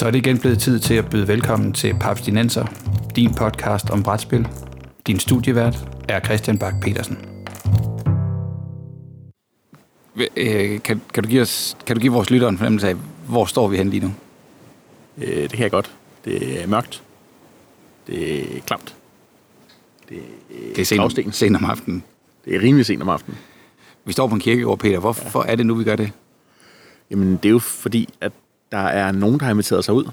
Så 0.00 0.06
er 0.06 0.10
det 0.10 0.18
igen 0.18 0.38
blevet 0.38 0.58
tid 0.58 0.78
til 0.78 0.94
at 0.94 1.10
byde 1.10 1.28
velkommen 1.28 1.72
til 1.72 1.94
Papstinenser, 2.00 2.66
din 3.16 3.34
podcast 3.34 3.90
om 3.90 4.02
brætspil. 4.02 4.48
Din 5.06 5.18
studievært 5.18 5.88
er 6.08 6.20
Christian 6.20 6.58
Bak 6.58 6.74
petersen 6.82 7.18
øh, 10.36 10.82
kan, 10.82 11.02
kan, 11.14 11.22
du 11.22 11.28
give 11.28 11.42
os, 11.42 11.76
kan 11.86 11.96
du 11.96 12.00
give 12.00 12.12
vores 12.12 12.30
lyttere 12.30 12.50
en 12.50 12.58
fornemmelse 12.58 12.88
af, 12.88 12.94
hvor 13.28 13.44
står 13.44 13.68
vi 13.68 13.76
hen 13.76 13.90
lige 13.90 14.00
nu? 14.00 14.12
Øh, 15.18 15.42
det 15.42 15.52
kan 15.52 15.62
jeg 15.62 15.70
godt. 15.70 15.90
Det 16.24 16.62
er 16.62 16.66
mørkt. 16.66 17.02
Det 18.06 18.40
er 18.56 18.60
klamt. 18.60 18.94
Det 20.08 20.16
er, 20.16 20.74
det 20.76 20.78
er 20.78 20.84
sent, 20.84 21.34
sent 21.34 21.56
om 21.56 21.64
aftenen. 21.64 22.02
Det 22.44 22.56
er 22.56 22.60
rimelig 22.60 22.86
sent 22.86 23.02
om 23.02 23.08
aftenen. 23.08 23.38
Vi 24.04 24.12
står 24.12 24.26
på 24.26 24.34
en 24.34 24.40
kirkegård, 24.40 24.78
Peter. 24.78 24.98
Hvorfor 24.98 25.44
ja. 25.46 25.52
er 25.52 25.56
det 25.56 25.66
nu, 25.66 25.74
vi 25.74 25.84
gør 25.84 25.96
det? 25.96 26.12
Jamen, 27.10 27.36
det 27.36 27.44
er 27.44 27.50
jo 27.50 27.58
fordi, 27.58 28.08
at 28.20 28.32
der 28.72 28.78
er 28.78 29.12
nogen, 29.12 29.38
der 29.38 29.44
har 29.44 29.52
inviteret 29.52 29.84
sig 29.84 29.94
ud. 29.94 30.04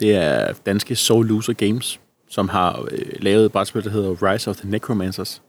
Det 0.00 0.14
er 0.14 0.52
danske 0.66 0.96
Soul 0.96 1.26
Loser 1.26 1.52
Games, 1.52 2.00
som 2.28 2.48
har 2.48 2.86
øh, 2.90 2.98
lavet 3.18 3.44
et 3.44 3.52
brætspil, 3.52 3.84
der 3.84 3.90
hedder 3.90 4.32
Rise 4.32 4.50
of 4.50 4.56
the 4.56 4.70
Necromancers. 4.70 5.42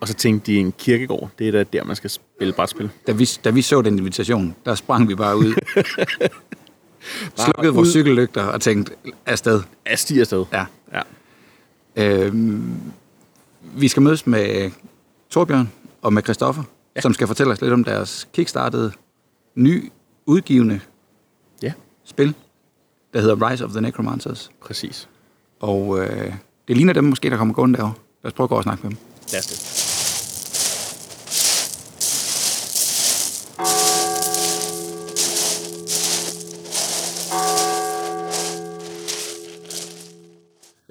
Og 0.00 0.08
så 0.08 0.14
tænkte 0.14 0.52
de, 0.52 0.58
en 0.58 0.72
kirkegård, 0.72 1.30
det 1.38 1.48
er 1.48 1.52
da 1.52 1.62
der, 1.62 1.84
man 1.84 1.96
skal 1.96 2.10
spille 2.10 2.52
brætspil. 2.52 2.90
Da 3.06 3.12
vi, 3.12 3.28
da 3.44 3.50
vi 3.50 3.62
så 3.62 3.82
den 3.82 3.98
invitation, 3.98 4.56
der 4.64 4.74
sprang 4.74 5.08
vi 5.08 5.14
bare 5.14 5.36
ud. 5.36 5.54
Slukkede 7.44 7.74
vores 7.74 7.88
cykellygter 7.88 8.42
og 8.42 8.60
tænkte, 8.60 8.92
afsted. 9.26 9.62
Asti 9.86 10.20
afsted. 10.20 10.44
Ja. 10.52 10.66
ja. 10.92 11.02
Øhm, 11.96 12.80
vi 13.60 13.88
skal 13.88 14.02
mødes 14.02 14.26
med 14.26 14.70
Torbjørn 15.30 15.72
og 16.02 16.12
med 16.12 16.22
Christoffer, 16.22 16.62
ja. 16.96 17.00
som 17.00 17.14
skal 17.14 17.26
fortælle 17.26 17.52
os 17.52 17.60
lidt 17.60 17.72
om 17.72 17.84
deres 17.84 18.28
kickstartede, 18.32 18.92
ny, 19.54 19.92
udgivende. 20.26 20.80
Spil, 22.06 22.34
der 23.14 23.20
hedder 23.20 23.50
Rise 23.50 23.64
of 23.64 23.70
the 23.70 23.80
Necromancers. 23.80 24.50
Præcis. 24.60 25.08
Og 25.60 25.98
øh, 25.98 26.34
det 26.68 26.76
ligner 26.76 26.92
dem 26.92 27.04
måske, 27.04 27.30
der 27.30 27.36
kommer 27.36 27.54
gående 27.54 27.76
derovre. 27.78 27.94
Lad 28.22 28.32
os 28.32 28.34
prøve 28.34 28.44
at 28.44 28.48
gå 28.48 28.56
og 28.56 28.62
snakke 28.62 28.82
med 28.82 28.90
dem. 28.90 28.98
Lad 29.32 29.40
os 29.40 29.46
det. 29.46 29.86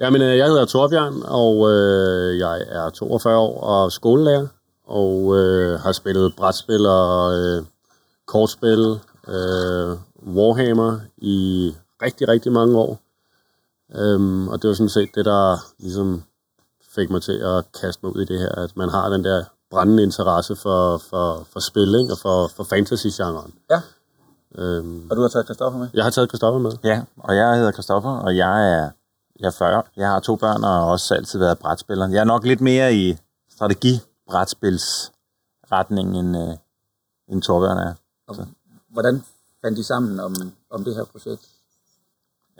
Jamen, 0.00 0.22
øh, 0.22 0.38
jeg 0.38 0.46
hedder 0.46 0.64
Torbjørn, 0.64 1.22
og 1.24 1.70
øh, 1.72 2.38
jeg 2.38 2.60
er 2.68 2.90
42 2.90 3.38
år 3.38 3.60
og 3.60 3.92
skolelærer, 3.92 4.46
og 4.86 5.36
øh, 5.36 5.80
har 5.80 5.92
spillet 5.92 6.36
brætspil 6.36 6.86
og 6.86 7.38
øh, 7.38 7.62
kortspil, 8.26 8.98
øh, 9.28 9.96
Warhammer 10.26 11.00
i 11.16 11.74
rigtig, 12.02 12.28
rigtig 12.28 12.52
mange 12.52 12.78
år. 12.78 12.98
Øhm, 13.94 14.48
og 14.48 14.62
det 14.62 14.68
var 14.68 14.74
sådan 14.74 14.88
set 14.88 15.08
det, 15.14 15.24
der 15.24 15.56
ligesom 15.78 16.22
fik 16.94 17.10
mig 17.10 17.22
til 17.22 17.32
at 17.32 17.64
kaste 17.80 18.06
mig 18.06 18.16
ud 18.16 18.22
i 18.22 18.24
det 18.24 18.38
her, 18.38 18.52
at 18.52 18.76
man 18.76 18.88
har 18.88 19.08
den 19.08 19.24
der 19.24 19.44
brændende 19.70 20.02
interesse 20.02 20.56
for, 20.56 20.98
for, 20.98 21.46
for 21.52 21.60
spil, 21.60 21.94
ikke? 22.00 22.12
og 22.12 22.18
for, 22.18 22.50
for 22.56 22.64
fantasy-genren. 22.64 23.54
Ja. 23.70 23.80
Øhm, 24.54 25.06
og 25.10 25.16
du 25.16 25.22
har 25.22 25.28
taget 25.28 25.46
Kristoffer 25.46 25.78
med? 25.78 25.88
Jeg 25.94 26.04
har 26.04 26.10
taget 26.10 26.30
Kristoffer 26.30 26.60
med. 26.60 26.72
Ja, 26.84 27.02
og 27.16 27.36
jeg 27.36 27.56
hedder 27.56 27.72
Kristoffer, 27.72 28.10
og 28.10 28.36
jeg 28.36 28.78
er 28.78 28.90
jeg 29.40 29.46
er 29.46 29.50
40. 29.50 29.82
Jeg 29.96 30.08
har 30.08 30.20
to 30.20 30.36
børn 30.36 30.64
og 30.64 30.70
har 30.70 30.84
også 30.84 31.14
altid 31.14 31.38
været 31.38 31.58
brætspiller. 31.58 32.08
Jeg 32.08 32.20
er 32.20 32.24
nok 32.24 32.44
lidt 32.44 32.60
mere 32.60 32.94
i 32.94 33.16
strategi-brætspilsretning, 33.50 36.18
end, 36.18 36.36
øh, 36.36 36.56
end 37.28 37.42
Torbjørn 37.42 37.78
er. 37.78 37.94
Så. 38.34 38.46
Hvordan 38.88 39.24
fandt 39.66 39.78
de 39.78 39.84
sammen 39.84 40.20
om, 40.20 40.34
om 40.70 40.84
det 40.84 40.94
her 40.94 41.04
projekt? 41.04 41.42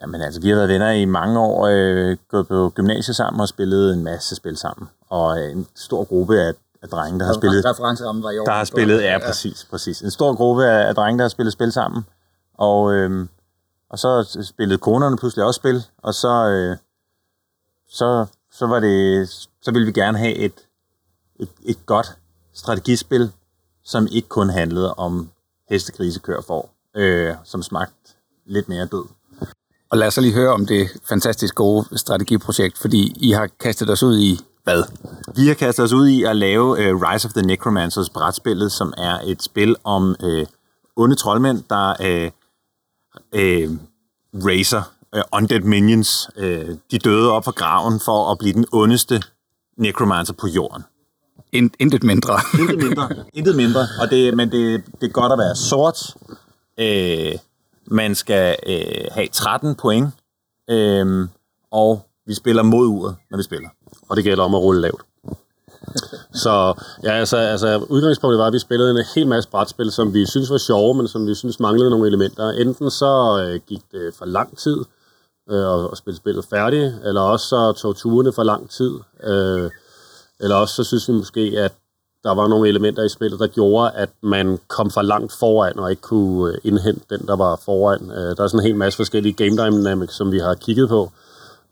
Jamen 0.00 0.20
altså, 0.20 0.40
vi 0.40 0.48
har 0.48 0.56
været 0.56 0.68
venner 0.68 0.90
i 0.90 1.04
mange 1.04 1.40
år, 1.40 1.66
øh, 1.66 2.16
gået 2.28 2.48
på 2.48 2.72
gymnasiet 2.74 3.16
sammen 3.16 3.40
og 3.40 3.48
spillet 3.48 3.94
en 3.94 4.04
masse 4.04 4.36
spil 4.36 4.56
sammen. 4.56 4.88
Og 5.08 5.42
øh, 5.42 5.52
en 5.52 5.66
stor 5.74 6.04
gruppe 6.04 6.40
af, 6.40 6.54
af 6.82 6.88
drenge, 6.88 7.18
der 7.20 7.26
har 7.26 7.32
spillet... 7.32 7.64
Referencerammen 7.64 8.24
var 8.24 8.30
i 8.30 8.38
år. 8.38 8.44
Der 8.44 8.52
har 8.52 8.64
spillet, 8.64 9.02
ja, 9.02 9.18
præcis, 9.26 9.66
præcis. 9.70 10.00
En 10.00 10.10
stor 10.10 10.34
gruppe 10.34 10.66
af, 10.66 10.88
af 10.88 10.94
drenge, 10.94 11.18
der 11.18 11.24
har 11.24 11.28
spillet 11.28 11.52
spil 11.52 11.72
sammen. 11.72 12.06
Og 12.54 12.92
øh, 12.92 13.26
og 13.90 13.98
så 13.98 14.42
spillede 14.42 14.78
konerne 14.78 15.16
pludselig 15.16 15.44
også 15.44 15.58
spil, 15.58 15.84
og 15.98 16.14
så, 16.14 16.48
øh, 16.48 16.76
så, 17.88 18.26
så, 18.52 18.66
var 18.66 18.80
det, 18.80 19.28
så 19.62 19.70
ville 19.72 19.86
vi 19.86 19.92
gerne 19.92 20.18
have 20.18 20.34
et, 20.34 20.54
et, 21.40 21.48
et 21.64 21.86
godt 21.86 22.16
strategispil, 22.54 23.32
som 23.84 24.06
ikke 24.10 24.28
kun 24.28 24.50
handlede 24.50 24.94
om 24.94 25.30
hestegrisekør 25.68 26.40
for, 26.40 26.68
øh, 26.96 27.34
som 27.44 27.62
smagte 27.62 27.94
lidt 28.46 28.68
mere 28.68 28.86
død. 28.86 29.04
Og 29.90 29.98
lad 29.98 30.06
os 30.06 30.14
så 30.14 30.20
lige 30.20 30.34
høre 30.34 30.52
om 30.52 30.66
det 30.66 30.88
fantastisk 31.08 31.54
gode 31.54 31.98
strategiprojekt, 31.98 32.78
fordi 32.78 33.12
I 33.16 33.30
har 33.30 33.48
kastet 33.60 33.90
os 33.90 34.02
ud 34.02 34.18
i 34.18 34.40
hvad? 34.64 34.82
Vi 35.36 35.46
har 35.46 35.54
kastet 35.54 35.84
os 35.84 35.92
ud 35.92 36.08
i 36.08 36.24
at 36.24 36.36
lave 36.36 36.64
uh, 36.70 37.02
Rise 37.02 37.28
of 37.28 37.32
the 37.32 37.42
Necromancers 37.42 38.10
brætspillet, 38.10 38.72
som 38.72 38.92
er 38.96 39.18
et 39.24 39.42
spil 39.42 39.76
om 39.84 40.16
uh, 40.22 40.42
onde 40.96 41.16
troldmænd, 41.16 41.62
der 41.70 41.94
uh, 42.00 42.30
øh, 43.32 43.70
Razer, 44.34 44.82
øh, 45.14 45.22
Undead 45.32 45.60
Minions, 45.60 46.30
øh, 46.36 46.68
de 46.90 46.98
døde 46.98 47.30
op 47.30 47.44
fra 47.44 47.52
graven 47.56 48.00
for 48.00 48.32
at 48.32 48.38
blive 48.38 48.52
den 48.52 48.66
ondeste 48.72 49.22
necromancer 49.78 50.34
på 50.34 50.46
jorden. 50.46 50.84
Intet 51.52 52.02
mindre. 52.02 52.40
Intet 52.60 52.78
mindre. 52.78 53.08
Intet 53.32 53.56
mindre. 53.56 53.88
Og 54.00 54.10
det, 54.10 54.36
men 54.36 54.52
det, 54.52 54.84
det 55.00 55.06
er 55.06 55.12
godt 55.12 55.32
at 55.32 55.38
være 55.38 55.56
sort. 55.56 56.16
Øh, 56.80 57.38
man 57.86 58.14
skal 58.14 58.56
øh, 58.66 59.04
have 59.10 59.28
13 59.28 59.74
point. 59.74 60.08
Øh, 60.70 61.28
og 61.70 62.06
vi 62.26 62.34
spiller 62.34 62.62
mod 62.62 62.86
uret, 62.86 63.16
når 63.30 63.36
vi 63.36 63.42
spiller. 63.42 63.68
Og 64.08 64.16
det 64.16 64.24
gælder 64.24 64.44
om 64.44 64.54
at 64.54 64.60
rulle 64.60 64.80
lavt. 64.80 65.02
Så 66.34 66.74
ja, 67.04 67.12
altså, 67.12 67.36
altså, 67.36 67.78
udgangspunktet 67.78 68.38
var, 68.38 68.46
at 68.46 68.52
vi 68.52 68.58
spillede 68.58 68.90
en 68.90 69.04
hel 69.14 69.26
masse 69.26 69.50
brætspil, 69.50 69.92
som 69.92 70.14
vi 70.14 70.26
synes 70.26 70.50
var 70.50 70.58
sjove, 70.58 70.94
men 70.94 71.08
som 71.08 71.26
vi 71.26 71.34
synes 71.34 71.60
manglede 71.60 71.90
nogle 71.90 72.06
elementer. 72.06 72.50
Enten 72.50 72.90
så 72.90 73.42
øh, 73.42 73.60
gik 73.66 73.82
det 73.92 74.14
for 74.14 74.24
lang 74.24 74.58
tid 74.58 74.84
øh, 75.50 75.84
at, 75.92 75.98
spille 75.98 76.16
spillet 76.16 76.44
færdigt, 76.44 76.94
eller 77.04 77.20
også 77.20 77.46
så 77.46 77.72
tog 77.72 77.96
turene 77.96 78.32
for 78.32 78.42
lang 78.42 78.70
tid. 78.70 78.92
Øh, 79.22 79.70
eller 80.40 80.56
også 80.56 80.74
så 80.74 80.84
synes 80.84 81.08
vi 81.08 81.12
måske, 81.12 81.54
at 81.56 81.72
der 82.26 82.34
var 82.34 82.48
nogle 82.48 82.68
elementer 82.68 83.02
i 83.02 83.08
spillet, 83.08 83.40
der 83.40 83.46
gjorde, 83.46 83.90
at 83.90 84.10
man 84.20 84.58
kom 84.68 84.90
for 84.90 85.02
langt 85.02 85.32
foran 85.32 85.78
og 85.78 85.90
ikke 85.90 86.02
kunne 86.02 86.52
øh, 86.52 86.58
indhente 86.64 87.04
den, 87.10 87.26
der 87.26 87.36
var 87.36 87.56
foran. 87.64 88.10
Øh, 88.10 88.36
der 88.36 88.42
er 88.42 88.48
sådan 88.48 88.60
en 88.60 88.66
hel 88.66 88.76
masse 88.76 88.96
forskellige 88.96 89.32
game 89.32 89.56
dynamics, 89.56 90.14
som 90.14 90.32
vi 90.32 90.38
har 90.38 90.54
kigget 90.54 90.88
på. 90.88 91.12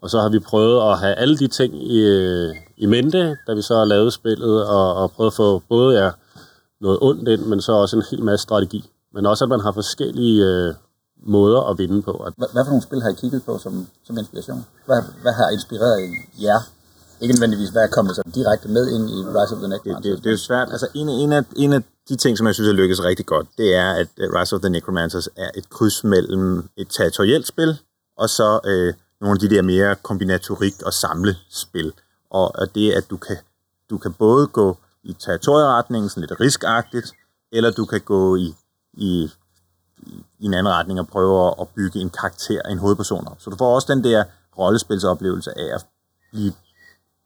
Og 0.03 0.11
så 0.11 0.21
har 0.21 0.29
vi 0.29 0.39
prøvet 0.39 0.93
at 0.93 0.99
have 0.99 1.15
alle 1.15 1.39
de 1.39 1.49
ting 1.49 1.93
i, 1.93 1.99
øh, 2.01 2.55
i 2.77 2.87
mente, 2.87 3.37
da 3.47 3.55
vi 3.55 3.63
så 3.63 3.75
har 3.77 3.85
lavet 3.85 4.13
spillet, 4.13 4.67
og, 4.67 4.95
og 4.95 5.11
prøvet 5.11 5.31
at 5.31 5.37
få 5.37 5.63
både 5.69 6.05
ja, 6.05 6.11
noget 6.81 6.99
ondt 7.03 7.29
ind, 7.29 7.41
men 7.41 7.61
så 7.61 7.73
også 7.73 7.97
en 7.97 8.03
hel 8.11 8.23
masse 8.23 8.43
strategi. 8.43 8.91
Men 9.15 9.27
også, 9.27 9.45
at 9.45 9.49
man 9.49 9.61
har 9.61 9.73
forskellige 9.73 10.45
øh, 10.45 10.75
måder 11.27 11.71
at 11.71 11.79
vinde 11.79 12.03
på. 12.03 12.13
Hvad, 12.37 12.49
hvad 12.53 12.65
for 12.65 12.71
nogle 12.71 12.83
spil 12.83 13.03
har 13.03 13.11
I 13.11 13.15
kigget 13.15 13.43
på 13.45 13.59
som, 13.59 13.87
som 14.07 14.19
inspiration? 14.19 14.67
Hvad, 14.87 15.03
hvad 15.23 15.33
har 15.33 15.51
inspireret 15.51 16.01
jer? 16.43 16.61
Ikke 17.21 17.35
nødvendigvis, 17.35 17.69
hvad 17.69 17.83
er 17.83 17.87
kommet 17.87 18.17
så 18.17 18.23
direkte 18.35 18.69
med 18.69 18.91
ind 18.95 19.11
i 19.11 19.19
Rise 19.37 19.55
of 19.55 19.59
the 19.59 19.69
Necromancers? 19.69 20.03
Det, 20.03 20.17
det, 20.17 20.25
det 20.25 20.27
er 20.27 20.31
jo 20.31 20.39
svært. 20.39 20.69
Altså, 20.71 20.89
en, 20.95 21.09
en, 21.09 21.33
af, 21.33 21.45
en 21.57 21.73
af 21.73 21.83
de 22.09 22.17
ting, 22.17 22.39
som 22.39 22.47
jeg 22.47 22.55
synes 22.55 22.69
er 22.69 22.73
lykkes 22.73 23.05
rigtig 23.05 23.27
godt, 23.27 23.47
det 23.59 23.75
er, 23.75 23.91
at 23.93 24.09
øh, 24.17 24.33
Rise 24.35 24.57
of 24.57 24.61
the 24.61 24.71
Necromancers 24.71 25.29
er 25.37 25.51
et 25.55 25.71
kryds 25.71 26.05
mellem 26.05 26.69
et 26.77 26.89
territorielt 26.89 27.47
spil, 27.47 27.79
og 28.17 28.29
så 28.29 28.61
øh, 28.65 28.95
nogle 29.21 29.35
af 29.35 29.41
de 29.49 29.55
der 29.55 29.63
mere 29.63 29.97
kombinatorik- 30.03 30.83
og 30.87 30.93
samlespil. 30.93 31.93
Og 32.31 32.75
det, 32.75 32.93
at 32.93 33.11
du 33.11 33.17
kan, 33.17 33.37
du 33.91 33.99
kan 33.99 34.13
både 34.13 34.47
gå 34.47 34.77
i 35.05 35.13
territorieretningen, 35.13 36.09
sådan 36.09 36.21
lidt 36.21 36.41
riskagtigt, 36.41 37.13
eller 37.53 37.71
du 37.71 37.85
kan 37.85 38.01
gå 38.01 38.37
i, 38.37 38.55
i, 38.93 39.31
i 40.39 40.45
en 40.45 40.55
anden 40.55 40.73
retning 40.73 41.01
og 41.01 41.09
prøve 41.09 41.55
at 41.61 41.69
bygge 41.69 42.01
en 42.01 42.11
karakter, 42.11 42.63
en 42.63 42.79
hovedperson 42.79 43.29
op. 43.29 43.37
Så 43.41 43.51
du 43.51 43.57
får 43.57 43.75
også 43.75 43.95
den 43.95 44.05
der 44.05 44.25
rollespilsoplevelse 44.59 45.59
af 45.59 45.75
at 45.75 45.87
blive, 46.33 46.53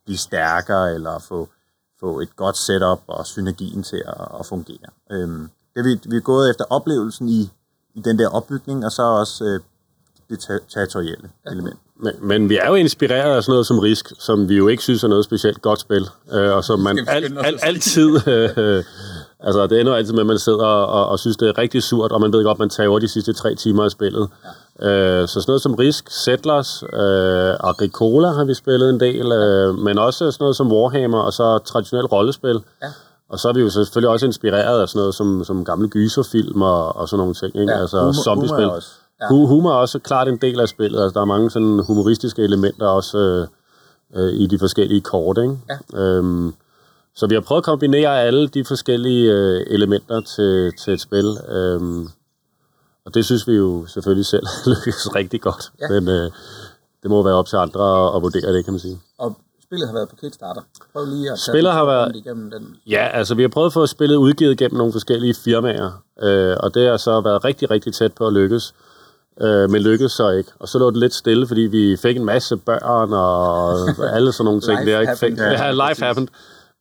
blive 0.08 0.18
stærkere, 0.18 0.94
eller 0.94 1.18
få, 1.18 1.48
få 2.00 2.20
et 2.20 2.36
godt 2.36 2.56
setup 2.56 3.00
og 3.06 3.26
synergien 3.26 3.82
til 3.82 4.02
at, 4.06 4.28
at 4.40 4.46
fungere. 4.46 4.88
Øhm, 5.12 5.50
det 5.74 5.84
vi, 5.84 6.00
vi 6.10 6.16
er 6.16 6.20
gået 6.20 6.50
efter 6.50 6.64
oplevelsen 6.70 7.28
i, 7.28 7.50
i 7.94 8.00
den 8.00 8.18
der 8.18 8.28
opbygning, 8.28 8.84
og 8.84 8.92
så 8.92 9.02
også 9.02 9.44
øh, 9.44 9.60
det 10.30 10.60
territorielle 10.68 11.30
element. 11.50 11.78
Men, 12.00 12.14
men 12.20 12.48
vi 12.48 12.56
er 12.56 12.68
jo 12.68 12.74
inspireret 12.74 13.36
af 13.36 13.42
sådan 13.42 13.52
noget 13.52 13.66
som 13.66 13.78
Risk, 13.78 14.12
som 14.18 14.48
vi 14.48 14.56
jo 14.56 14.68
ikke 14.68 14.82
synes 14.82 15.04
er 15.04 15.08
noget 15.08 15.24
specielt 15.24 15.62
godt 15.62 15.80
spil, 15.80 16.06
øh, 16.32 16.56
og 16.56 16.64
som 16.64 16.80
man 16.80 17.08
al, 17.08 17.38
al, 17.38 17.58
altid... 17.62 18.10
Øh, 18.26 18.84
altså, 19.40 19.66
det 19.66 19.80
ender 19.80 19.94
altid 19.94 20.12
med, 20.12 20.20
at 20.20 20.26
man 20.26 20.38
sidder 20.38 20.64
og, 20.66 21.08
og 21.08 21.18
synes, 21.18 21.36
det 21.36 21.48
er 21.48 21.58
rigtig 21.58 21.82
surt, 21.82 22.12
og 22.12 22.20
man 22.20 22.32
ved 22.32 22.44
godt, 22.44 22.56
at 22.56 22.58
man 22.58 22.70
tager 22.70 22.98
de 22.98 23.08
sidste 23.08 23.32
tre 23.32 23.54
timer 23.54 23.84
af 23.84 23.90
spillet. 23.90 24.28
Ja. 24.44 24.48
Øh, 24.82 25.28
så 25.28 25.34
sådan 25.34 25.44
noget 25.48 25.62
som 25.62 25.74
Risk, 25.74 26.10
Settlers, 26.10 26.82
øh, 26.82 27.54
Agricola 27.60 28.28
har 28.28 28.44
vi 28.44 28.54
spillet 28.54 28.90
en 28.90 29.00
del, 29.00 29.32
øh, 29.32 29.74
men 29.74 29.98
også 29.98 30.18
sådan 30.18 30.42
noget 30.44 30.56
som 30.56 30.72
Warhammer, 30.72 31.18
og 31.18 31.32
så 31.32 31.58
traditionelt 31.58 32.12
rollespil. 32.12 32.60
Ja. 32.82 32.88
Og 33.30 33.38
så 33.38 33.48
er 33.48 33.52
vi 33.52 33.60
jo 33.60 33.70
selvfølgelig 33.70 34.10
også 34.10 34.26
inspireret 34.26 34.80
af 34.80 34.88
sådan 34.88 35.00
noget 35.00 35.14
som, 35.14 35.44
som 35.44 35.64
gamle 35.64 35.88
gyserfilm 35.88 36.62
og, 36.62 36.96
og 36.96 37.08
sådan 37.08 37.18
nogle 37.18 37.34
ting. 37.34 37.56
Ikke? 37.60 37.72
Ja, 37.72 37.80
altså 37.80 37.98
humor, 37.98 38.22
zombiespil. 38.24 38.64
Humor 38.64 38.80
Ja. 39.20 39.26
Humor 39.28 39.70
er 39.70 39.74
også 39.74 39.98
klart 39.98 40.28
en 40.28 40.36
del 40.36 40.60
af 40.60 40.68
spillet. 40.68 41.02
Altså, 41.02 41.14
der 41.14 41.20
er 41.20 41.24
mange 41.24 41.50
sådan 41.50 41.84
humoristiske 41.86 42.42
elementer 42.42 42.86
også 42.86 43.18
øh, 43.18 43.46
øh, 44.16 44.32
i 44.32 44.46
de 44.46 44.58
forskellige 44.58 45.00
kort. 45.00 45.38
Ikke? 45.38 45.56
Ja. 45.94 46.00
Øhm, 46.00 46.54
så 47.16 47.26
vi 47.26 47.34
har 47.34 47.40
prøvet 47.40 47.60
at 47.60 47.64
kombinere 47.64 48.22
alle 48.22 48.48
de 48.48 48.64
forskellige 48.64 49.32
øh, 49.32 49.66
elementer 49.66 50.20
til, 50.20 50.72
til 50.84 50.92
et 50.92 51.00
spil. 51.00 51.38
Øhm, 51.48 52.08
og 53.08 53.14
det 53.14 53.24
synes 53.24 53.48
vi 53.48 53.54
jo 53.54 53.86
selvfølgelig 53.86 54.26
selv 54.26 54.46
lykkes 54.70 55.14
rigtig 55.14 55.40
godt. 55.40 55.72
Ja. 55.80 55.88
Men 55.88 56.08
øh, 56.08 56.30
det 57.02 57.10
må 57.10 57.22
være 57.22 57.34
op 57.34 57.46
til 57.46 57.56
andre 57.56 58.16
at 58.16 58.22
vurdere 58.22 58.52
det, 58.52 58.64
kan 58.64 58.72
man 58.72 58.80
sige. 58.80 59.00
Og 59.18 59.36
spillet 59.62 59.88
har 59.88 59.94
været 59.94 60.08
på 60.08 60.16
Kickstarter. 60.16 60.62
Prøv 60.92 61.04
lige 61.04 61.32
at 61.32 61.38
spillet 61.38 61.72
har 61.72 61.84
været 61.84 62.16
igennem 62.16 62.50
den. 62.50 62.76
Ja, 62.86 63.08
altså 63.12 63.34
vi 63.34 63.42
har 63.42 63.48
prøvet 63.48 63.66
at 63.66 63.72
få 63.72 63.86
spillet 63.86 64.16
udgivet 64.16 64.58
gennem 64.58 64.78
nogle 64.78 64.92
forskellige 64.92 65.34
firmaer, 65.34 66.02
øh, 66.22 66.56
og 66.60 66.74
det 66.74 66.88
har 66.88 66.96
så 66.96 67.20
været 67.20 67.44
rigtig, 67.44 67.70
rigtig 67.70 67.94
tæt 67.94 68.12
på 68.12 68.26
at 68.26 68.32
lykkes. 68.32 68.74
Øh, 69.40 69.70
men 69.70 69.82
lykkedes 69.82 70.12
så 70.12 70.30
ikke. 70.30 70.50
Og 70.58 70.68
så 70.68 70.78
lå 70.78 70.90
det 70.90 70.98
lidt 70.98 71.14
stille, 71.14 71.46
fordi 71.46 71.60
vi 71.60 71.96
fik 71.96 72.16
en 72.16 72.24
masse 72.24 72.56
børn 72.56 73.12
og 73.12 73.78
alle 74.16 74.32
sådan 74.32 74.44
nogle 74.44 74.60
ting. 74.60 74.80
life 74.80 74.92
der, 74.92 75.00
ikke? 75.00 75.16
Fik, 75.16 75.38
ja, 75.38 75.88
life 75.88 76.04
happened. 76.04 76.28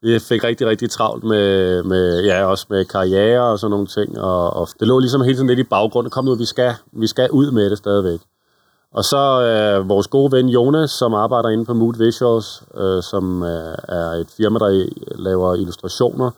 Vi 0.02 0.18
fik 0.18 0.44
rigtig, 0.44 0.66
rigtig 0.66 0.90
travlt 0.90 1.24
med, 1.24 1.82
med, 1.82 2.24
ja, 2.24 2.44
også 2.44 2.66
med 2.70 2.84
karriere 2.84 3.42
og 3.42 3.58
sådan 3.58 3.70
nogle 3.70 3.86
ting. 3.86 4.20
Og, 4.20 4.52
og 4.52 4.68
det 4.80 4.88
lå 4.88 4.98
ligesom 4.98 5.20
hele 5.22 5.36
tiden 5.36 5.48
lidt 5.48 5.58
i 5.58 5.62
baggrunden. 5.62 6.10
Kom 6.10 6.24
nu, 6.24 6.34
vi 6.34 6.44
skal, 6.44 6.74
vi 6.92 7.06
skal 7.06 7.30
ud 7.30 7.50
med 7.50 7.70
det 7.70 7.78
stadigvæk. 7.78 8.20
Og 8.92 9.04
så 9.04 9.42
øh, 9.42 9.88
vores 9.88 10.06
gode 10.06 10.32
ven 10.32 10.48
Jonas, 10.48 10.90
som 10.90 11.14
arbejder 11.14 11.48
inde 11.48 11.64
på 11.64 11.74
Mood 11.74 11.94
Visuals, 11.98 12.62
øh, 12.74 13.02
som 13.02 13.42
øh, 13.42 13.74
er 13.88 14.10
et 14.10 14.28
firma, 14.36 14.58
der 14.58 14.86
laver 15.16 15.54
illustrationer, 15.54 16.30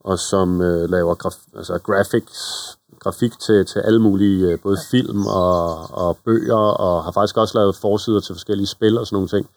og 0.00 0.18
som 0.18 0.60
øh, 0.60 0.90
laver 0.90 1.14
graf- 1.14 1.56
altså 1.56 1.78
graphics, 1.78 2.78
grafik 2.98 3.38
til, 3.38 3.66
til 3.66 3.78
alle 3.78 3.98
mulige, 3.98 4.52
øh, 4.52 4.58
både 4.62 4.78
film 4.90 5.26
og, 5.26 5.90
og 5.90 6.18
bøger, 6.24 6.56
og 6.56 7.04
har 7.04 7.12
faktisk 7.12 7.36
også 7.36 7.58
lavet 7.58 7.76
forsider 7.76 8.20
til 8.20 8.34
forskellige 8.34 8.66
spil 8.66 8.98
og 8.98 9.06
sådan 9.06 9.16
nogle 9.16 9.28
ting. 9.28 9.50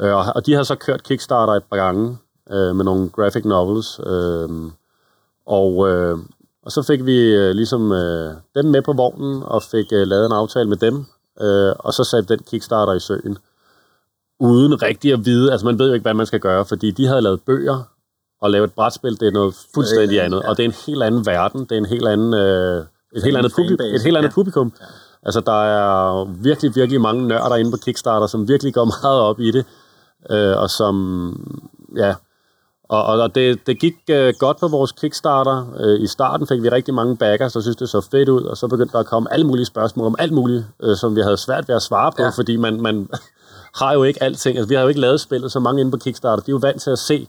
Øh, 0.00 0.14
og, 0.14 0.24
og 0.34 0.46
de 0.46 0.54
har 0.54 0.62
så 0.62 0.74
kørt 0.74 1.02
Kickstarter 1.02 1.52
et 1.52 1.64
par 1.70 1.76
gange 1.76 2.18
øh, 2.50 2.76
med 2.76 2.84
nogle 2.84 3.08
graphic 3.08 3.44
novels, 3.44 4.00
øh, 4.06 4.48
og, 5.46 5.88
øh, 5.88 6.18
og 6.62 6.72
så 6.72 6.82
fik 6.82 7.06
vi 7.06 7.34
øh, 7.34 7.50
ligesom 7.50 7.92
øh, 7.92 8.34
dem 8.54 8.64
med 8.64 8.82
på 8.82 8.92
vognen, 8.92 9.42
og 9.42 9.62
fik 9.62 9.92
øh, 9.92 10.06
lavet 10.06 10.26
en 10.26 10.32
aftale 10.32 10.68
med 10.68 10.76
dem, 10.76 11.06
øh, 11.40 11.72
og 11.78 11.92
så 11.92 12.04
satte 12.04 12.34
den 12.34 12.44
Kickstarter 12.44 12.92
i 12.92 13.00
søen. 13.00 13.38
Uden 14.40 14.82
rigtig 14.82 15.12
at 15.12 15.24
vide, 15.24 15.52
altså 15.52 15.66
man 15.66 15.78
ved 15.78 15.86
jo 15.86 15.92
ikke, 15.92 16.04
hvad 16.04 16.14
man 16.14 16.26
skal 16.26 16.40
gøre, 16.40 16.64
fordi 16.64 16.90
de 16.90 17.06
havde 17.06 17.20
lavet 17.20 17.40
bøger, 17.46 17.82
og 18.40 18.50
lave 18.50 18.64
et 18.64 18.72
brætspil, 18.72 19.20
det 19.20 19.28
er 19.28 19.32
noget 19.32 19.54
fuldstændig 19.74 20.22
andet, 20.22 20.40
ja. 20.44 20.48
og 20.48 20.56
det 20.56 20.64
er 20.64 20.68
en 20.68 20.74
helt 20.86 21.02
anden 21.02 21.26
verden, 21.26 21.60
det 21.60 21.72
er 21.72 21.76
en 21.76 21.86
helt 21.86 22.08
anden, 22.08 22.34
øh, 22.34 22.84
et, 23.14 23.22
helt 23.22 23.36
andet 23.36 23.52
publikum, 23.56 23.86
et 23.86 24.02
helt 24.02 24.16
andet 24.16 24.28
ja. 24.28 24.34
publikum. 24.34 24.72
Ja. 24.80 24.86
Altså, 25.22 25.40
der 25.40 25.64
er 25.64 26.24
virkelig, 26.24 26.76
virkelig 26.76 27.00
mange 27.00 27.28
nørder 27.28 27.56
inde 27.56 27.70
på 27.70 27.76
Kickstarter, 27.76 28.26
som 28.26 28.48
virkelig 28.48 28.74
går 28.74 28.84
meget 29.02 29.20
op 29.20 29.40
i 29.40 29.50
det, 29.50 29.64
øh, 30.30 30.56
og 30.56 30.70
som, 30.70 30.96
ja, 31.96 32.14
og, 32.88 33.04
og 33.04 33.34
det, 33.34 33.66
det 33.66 33.80
gik 33.80 33.94
øh, 34.10 34.34
godt 34.38 34.60
på 34.60 34.68
vores 34.68 34.92
Kickstarter. 34.92 35.74
Øh, 35.80 36.00
I 36.00 36.06
starten 36.06 36.46
fik 36.46 36.62
vi 36.62 36.68
rigtig 36.68 36.94
mange 36.94 37.16
backers, 37.16 37.52
der 37.52 37.60
synes 37.60 37.76
det 37.76 37.88
så 37.88 38.00
fedt 38.10 38.28
ud, 38.28 38.42
og 38.42 38.56
så 38.56 38.68
begyndte 38.68 38.92
der 38.92 38.98
at 38.98 39.06
komme 39.06 39.32
alle 39.32 39.46
mulige 39.46 39.66
spørgsmål 39.66 40.06
om 40.06 40.16
alt 40.18 40.32
muligt, 40.32 40.64
øh, 40.82 40.96
som 40.96 41.16
vi 41.16 41.20
havde 41.20 41.36
svært 41.36 41.68
ved 41.68 41.74
at 41.74 41.82
svare 41.82 42.12
på, 42.12 42.22
ja. 42.22 42.28
fordi 42.28 42.56
man, 42.56 42.80
man 42.80 43.08
har 43.80 43.92
jo 43.92 44.02
ikke 44.02 44.22
alting. 44.22 44.58
Altså, 44.58 44.68
vi 44.68 44.74
har 44.74 44.82
jo 44.82 44.88
ikke 44.88 45.00
lavet 45.00 45.20
spillet 45.20 45.52
så 45.52 45.60
mange 45.60 45.80
inde 45.80 45.90
på 45.90 45.96
Kickstarter. 45.96 46.42
De 46.42 46.50
er 46.50 46.52
jo 46.52 46.58
vant 46.62 46.82
til 46.82 46.90
at 46.90 46.98
se 46.98 47.28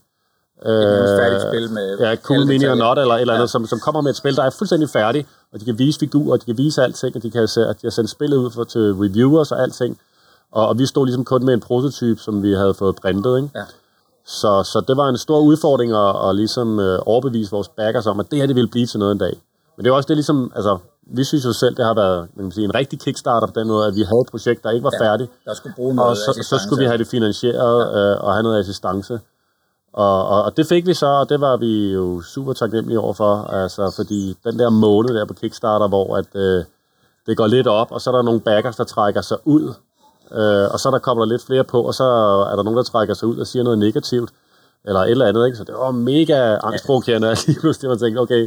et 0.65 1.19
færdigt 1.19 1.42
spil 1.42 1.71
med... 1.71 1.98
Ja, 2.00 2.15
Cool 2.15 2.45
Mini 2.45 2.68
or 2.68 2.75
Not, 2.75 2.98
eller 2.98 3.15
et 3.15 3.21
eller 3.21 3.33
andet, 3.33 3.44
ja. 3.44 3.48
som, 3.48 3.68
som 3.68 3.80
kommer 3.80 4.01
med 4.01 4.12
et 4.12 4.18
spil, 4.18 4.36
der 4.36 4.44
er 4.44 4.50
fuldstændig 4.50 4.89
færdigt, 4.89 5.27
og 5.54 5.59
de 5.59 5.65
kan 5.65 5.80
vise 5.80 6.00
figurer, 6.00 6.31
og 6.31 6.39
de 6.42 6.45
kan 6.45 6.57
vise 6.57 6.83
alting, 6.83 7.15
og 7.15 7.24
de 7.24 7.31
kan 7.31 7.44
at 7.44 7.57
de 7.57 7.80
har 7.83 7.89
sendt 7.89 8.09
spillet 8.09 8.38
ud 8.38 8.51
for, 8.51 8.63
til 8.63 8.94
reviewers 8.94 9.51
og 9.51 9.62
alting. 9.62 10.00
Og, 10.51 10.68
og 10.68 10.80
vi 10.80 10.86
stod 10.86 11.06
ligesom 11.06 11.25
kun 11.25 11.45
med 11.45 11.54
en 11.54 11.59
prototype, 11.59 12.21
som 12.21 12.44
vi 12.44 12.54
havde 12.54 12.74
fået 12.74 12.95
printet, 12.95 13.38
ikke? 13.38 13.50
Ja. 13.56 13.63
Så, 14.27 14.63
så 14.63 14.83
det 14.88 14.97
var 14.97 15.09
en 15.09 15.18
stor 15.18 15.39
udfordring 15.39 15.91
at, 15.91 16.29
at 16.29 16.35
ligesom 16.35 16.79
øh, 16.79 17.00
overbevise 17.06 17.51
vores 17.51 17.69
backers 17.69 18.07
om, 18.07 18.19
at 18.19 18.31
det 18.31 18.39
her 18.39 18.47
det 18.47 18.56
ville 18.56 18.69
blive 18.69 18.85
til 18.85 19.00
noget 19.00 19.12
en 19.12 19.18
dag. 19.18 19.41
Men 19.75 19.85
det 19.85 19.91
er 19.91 19.95
også 19.95 20.07
det 20.07 20.18
ligesom, 20.18 20.51
altså, 20.56 20.77
vi 21.01 21.24
synes 21.24 21.45
jo 21.45 21.53
selv, 21.53 21.75
det 21.75 21.85
har 21.85 21.94
været 21.94 22.27
man 22.35 22.45
kan 22.45 22.51
sige, 22.51 22.65
en 22.65 22.75
rigtig 22.75 23.00
kickstarter 23.00 23.47
på 23.47 23.59
den 23.59 23.68
måde, 23.68 23.88
at 23.88 23.95
vi 23.95 24.01
havde 24.01 24.21
et 24.21 24.31
projekt, 24.31 24.63
der 24.63 24.71
ikke 24.71 24.83
var 24.83 24.91
ja, 25.00 25.06
færdigt. 25.06 25.31
Der 25.45 25.53
skulle 25.53 25.75
bruge 25.75 25.95
noget 25.95 26.09
og 26.09 26.18
så, 26.18 26.44
så 26.44 26.57
skulle 26.65 26.79
vi 26.79 26.88
have 26.88 26.97
det 26.97 27.07
finansieret 27.07 27.79
ja. 27.79 28.00
øh, 28.00 28.24
og 28.24 28.33
have 28.33 28.44
noget 28.44 28.59
assistance. 28.59 29.19
Og, 29.94 30.27
og, 30.27 30.44
og 30.44 30.57
det 30.57 30.68
fik 30.68 30.85
vi 30.85 30.94
så, 30.94 31.06
og 31.06 31.30
det 31.30 31.41
var 31.41 31.57
vi 31.57 31.94
jo 31.94 32.21
super 32.21 32.53
taknemmelige 32.53 33.00
overfor, 33.00 33.33
altså, 33.35 33.94
fordi 33.95 34.38
den 34.44 34.59
der 34.59 34.69
måned 34.69 35.15
der 35.15 35.25
på 35.25 35.33
Kickstarter, 35.33 35.88
hvor 35.88 36.18
at, 36.18 36.35
øh, 36.35 36.63
det 37.27 37.38
går 37.38 37.47
lidt 37.47 37.68
op, 37.68 37.91
og 37.91 38.01
så 38.01 38.09
er 38.09 38.15
der 38.15 38.21
nogle 38.21 38.39
backers, 38.39 38.75
der 38.75 38.83
trækker 38.83 39.21
sig 39.21 39.38
ud, 39.45 39.73
øh, 40.31 40.71
og 40.74 40.79
så 40.79 40.91
der 40.91 41.00
kommer 41.00 41.25
der 41.25 41.31
lidt 41.31 41.45
flere 41.45 41.63
på, 41.63 41.81
og 41.81 41.94
så 41.94 42.03
er 42.51 42.56
der 42.56 42.63
nogen, 42.63 42.77
der 42.77 42.83
trækker 42.83 43.13
sig 43.13 43.27
ud 43.27 43.38
og 43.38 43.47
siger 43.47 43.63
noget 43.63 43.79
negativt, 43.79 44.29
eller 44.85 45.00
et 45.00 45.12
eller 45.12 45.25
andet, 45.25 45.45
ikke? 45.45 45.57
Så 45.57 45.63
det 45.63 45.75
var 45.75 45.91
mega 45.91 46.57
angstprovokerende, 46.63 47.27
ja. 47.31 47.35
lige 47.47 47.59
pludselig 47.59 47.89
man 47.89 48.00
tænkte, 48.00 48.19
okay, 48.19 48.41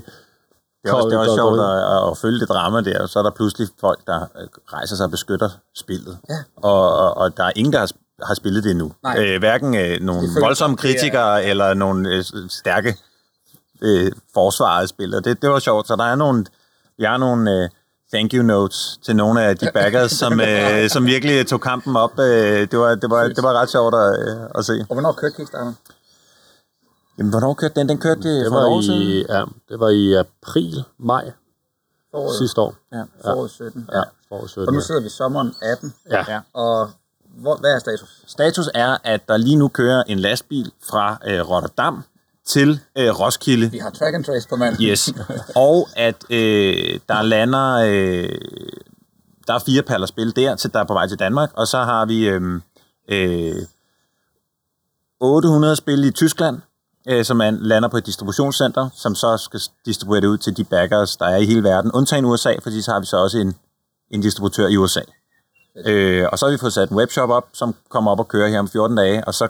det 0.82 0.90
er 0.90 0.94
også, 0.94 1.08
det 1.08 1.14
er 1.14 1.18
også 1.18 1.34
sjovt 1.36 1.60
at, 1.60 2.10
at 2.10 2.16
følge 2.16 2.40
det 2.40 2.48
drama 2.48 2.80
der, 2.80 3.02
og 3.02 3.08
så 3.08 3.18
er 3.18 3.22
der 3.22 3.30
pludselig 3.30 3.68
folk, 3.80 4.00
der 4.06 4.20
rejser 4.72 4.96
sig 4.96 5.04
og 5.04 5.10
beskytter 5.10 5.50
spillet. 5.76 6.18
Ja. 6.28 6.38
Og, 6.56 6.96
og, 6.98 7.16
og 7.16 7.36
der 7.36 7.44
er 7.44 7.52
ingen, 7.56 7.72
der 7.72 7.78
har 7.78 7.90
har 8.22 8.34
spillet 8.34 8.64
det 8.64 8.70
endnu. 8.70 8.92
Øh, 9.18 9.38
hverken 9.38 9.74
øh, 9.74 10.00
nogle 10.00 10.28
voldsomme 10.40 10.76
kritikere 10.76 11.42
er... 11.42 11.50
eller 11.50 11.74
nogle 11.74 12.08
øh, 12.08 12.24
stærke 12.48 12.96
øh, 13.82 14.12
forsvarede 14.34 14.88
spillere. 14.88 15.20
Det, 15.20 15.42
det 15.42 15.50
var 15.50 15.58
sjovt. 15.58 15.86
Så 15.86 15.96
der 15.96 16.04
er 16.04 16.14
nogle, 16.14 16.44
vi 16.98 17.04
har 17.04 17.16
nogle 17.16 17.50
øh, 17.50 17.68
thank 18.14 18.32
you 18.34 18.42
notes 18.42 18.98
til 19.02 19.16
nogle 19.16 19.42
af 19.44 19.56
de 19.56 19.70
backers, 19.74 20.12
som, 20.12 20.40
øh, 20.48 20.88
som 20.90 21.06
virkelig 21.06 21.46
tog 21.46 21.60
kampen 21.60 21.96
op. 21.96 22.18
Øh, 22.18 22.70
det, 22.70 22.78
var, 22.78 22.94
det, 22.94 23.10
var, 23.10 23.22
det 23.28 23.42
var 23.42 23.52
ret 23.60 23.70
sjovt 23.70 23.94
at, 23.94 24.28
øh, 24.28 24.44
at 24.54 24.64
se. 24.64 24.86
Og 24.88 24.94
hvornår 24.94 25.12
kørte 25.12 25.34
Kickstarter? 25.36 25.72
Jamen, 27.18 27.30
hvornår 27.30 27.54
kørte 27.54 27.74
den? 27.80 27.88
Den 27.88 27.98
kørte 27.98 28.22
det 28.44 28.50
var 28.50 28.82
i, 28.92 29.24
Ja, 29.28 29.44
det 29.68 29.80
var 29.80 29.88
i 29.88 30.12
april, 30.14 30.84
maj 30.98 31.30
foråret. 32.10 32.38
sidste 32.38 32.60
år. 32.60 32.74
Ja, 32.92 33.02
foråret 33.24 33.50
17. 33.50 33.88
Ja, 33.92 34.02
foråret 34.28 34.50
17. 34.50 34.68
Og 34.68 34.74
nu 34.74 34.80
sidder 34.80 35.00
vi 35.00 35.06
i 35.06 35.10
sommeren 35.10 35.54
18. 35.62 35.94
Ja. 36.10 36.40
Og 36.52 36.90
hvor, 37.24 37.56
hvad 37.56 37.70
er 37.74 37.78
status? 37.78 38.22
Status 38.26 38.68
er, 38.74 38.96
at 39.04 39.28
der 39.28 39.36
lige 39.36 39.56
nu 39.56 39.68
kører 39.68 40.02
en 40.06 40.18
lastbil 40.18 40.72
fra 40.90 41.18
øh, 41.26 41.50
Rotterdam 41.50 42.02
til 42.50 42.80
øh, 42.98 43.20
Roskilde. 43.20 43.70
Vi 43.70 43.78
har 43.78 43.90
track 43.90 44.14
and 44.14 44.24
trace 44.24 44.48
på 44.48 44.56
mand. 44.56 44.76
Yes. 44.80 45.12
Og 45.68 45.88
at 45.96 46.24
øh, 46.30 47.00
der 47.08 47.22
lander... 47.22 47.72
Øh, 47.86 48.28
der 49.46 49.54
er 49.54 49.58
fire 49.58 49.82
paller 49.82 50.06
spil 50.06 50.36
der, 50.36 50.56
til 50.56 50.72
der 50.72 50.80
er 50.80 50.84
på 50.84 50.92
vej 50.92 51.06
til 51.06 51.18
Danmark. 51.18 51.50
Og 51.54 51.66
så 51.66 51.78
har 51.78 52.06
vi 52.06 52.28
øh, 52.28 52.60
øh, 53.08 53.62
800 55.20 55.76
spil 55.76 56.04
i 56.04 56.10
Tyskland, 56.10 56.58
øh, 57.08 57.24
som 57.24 57.36
man 57.36 57.56
lander 57.60 57.88
på 57.88 57.96
et 57.96 58.06
distributionscenter, 58.06 58.88
som 58.94 59.14
så 59.14 59.36
skal 59.36 59.60
distribuere 59.86 60.20
det 60.20 60.26
ud 60.26 60.38
til 60.38 60.56
de 60.56 60.64
backers, 60.64 61.16
der 61.16 61.26
er 61.26 61.36
i 61.36 61.46
hele 61.46 61.62
verden. 61.62 61.92
Undtagen 61.92 62.24
USA, 62.24 62.54
fordi 62.62 62.82
så 62.82 62.92
har 62.92 63.00
vi 63.00 63.06
så 63.06 63.16
også 63.16 63.38
en, 63.38 63.56
en 64.10 64.20
distributør 64.20 64.68
i 64.68 64.76
USA. 64.76 65.00
Øh, 65.86 66.26
og 66.32 66.38
så 66.38 66.46
har 66.46 66.50
vi 66.50 66.58
fået 66.58 66.72
sat 66.72 66.90
en 66.90 66.96
webshop 66.96 67.30
op, 67.30 67.48
som 67.52 67.74
kommer 67.88 68.10
op 68.10 68.18
og 68.18 68.28
kører 68.28 68.48
her 68.48 68.58
om 68.58 68.68
14 68.68 68.96
dage, 68.96 69.24
og 69.24 69.34
så 69.34 69.48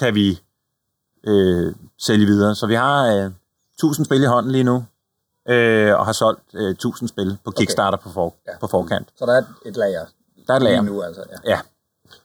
kan 0.00 0.14
vi 0.14 0.40
øh, 1.26 1.74
sælge 2.00 2.26
videre. 2.26 2.54
Så 2.54 2.66
vi 2.66 2.74
har 2.74 3.06
øh, 3.06 3.30
1000 3.74 4.06
spil 4.06 4.22
i 4.22 4.26
hånden 4.26 4.52
lige 4.52 4.64
nu, 4.64 4.84
øh, 5.48 5.98
og 5.98 6.06
har 6.06 6.12
solgt 6.12 6.42
øh, 6.54 6.70
1000 6.70 7.08
spil 7.08 7.38
på 7.44 7.50
Kickstarter 7.50 7.98
okay. 7.98 8.04
på, 8.04 8.12
for, 8.12 8.34
ja. 8.46 8.52
på 8.60 8.66
forkant. 8.66 9.08
Så 9.18 9.26
der 9.26 9.32
er 9.32 9.42
et 9.66 9.76
lager? 9.76 10.04
Der 10.46 10.52
er 10.52 10.56
et 10.56 10.62
lager. 10.62 10.82
nu, 10.82 11.02
altså. 11.02 11.22
Ja. 11.30 11.50
ja. 11.50 11.58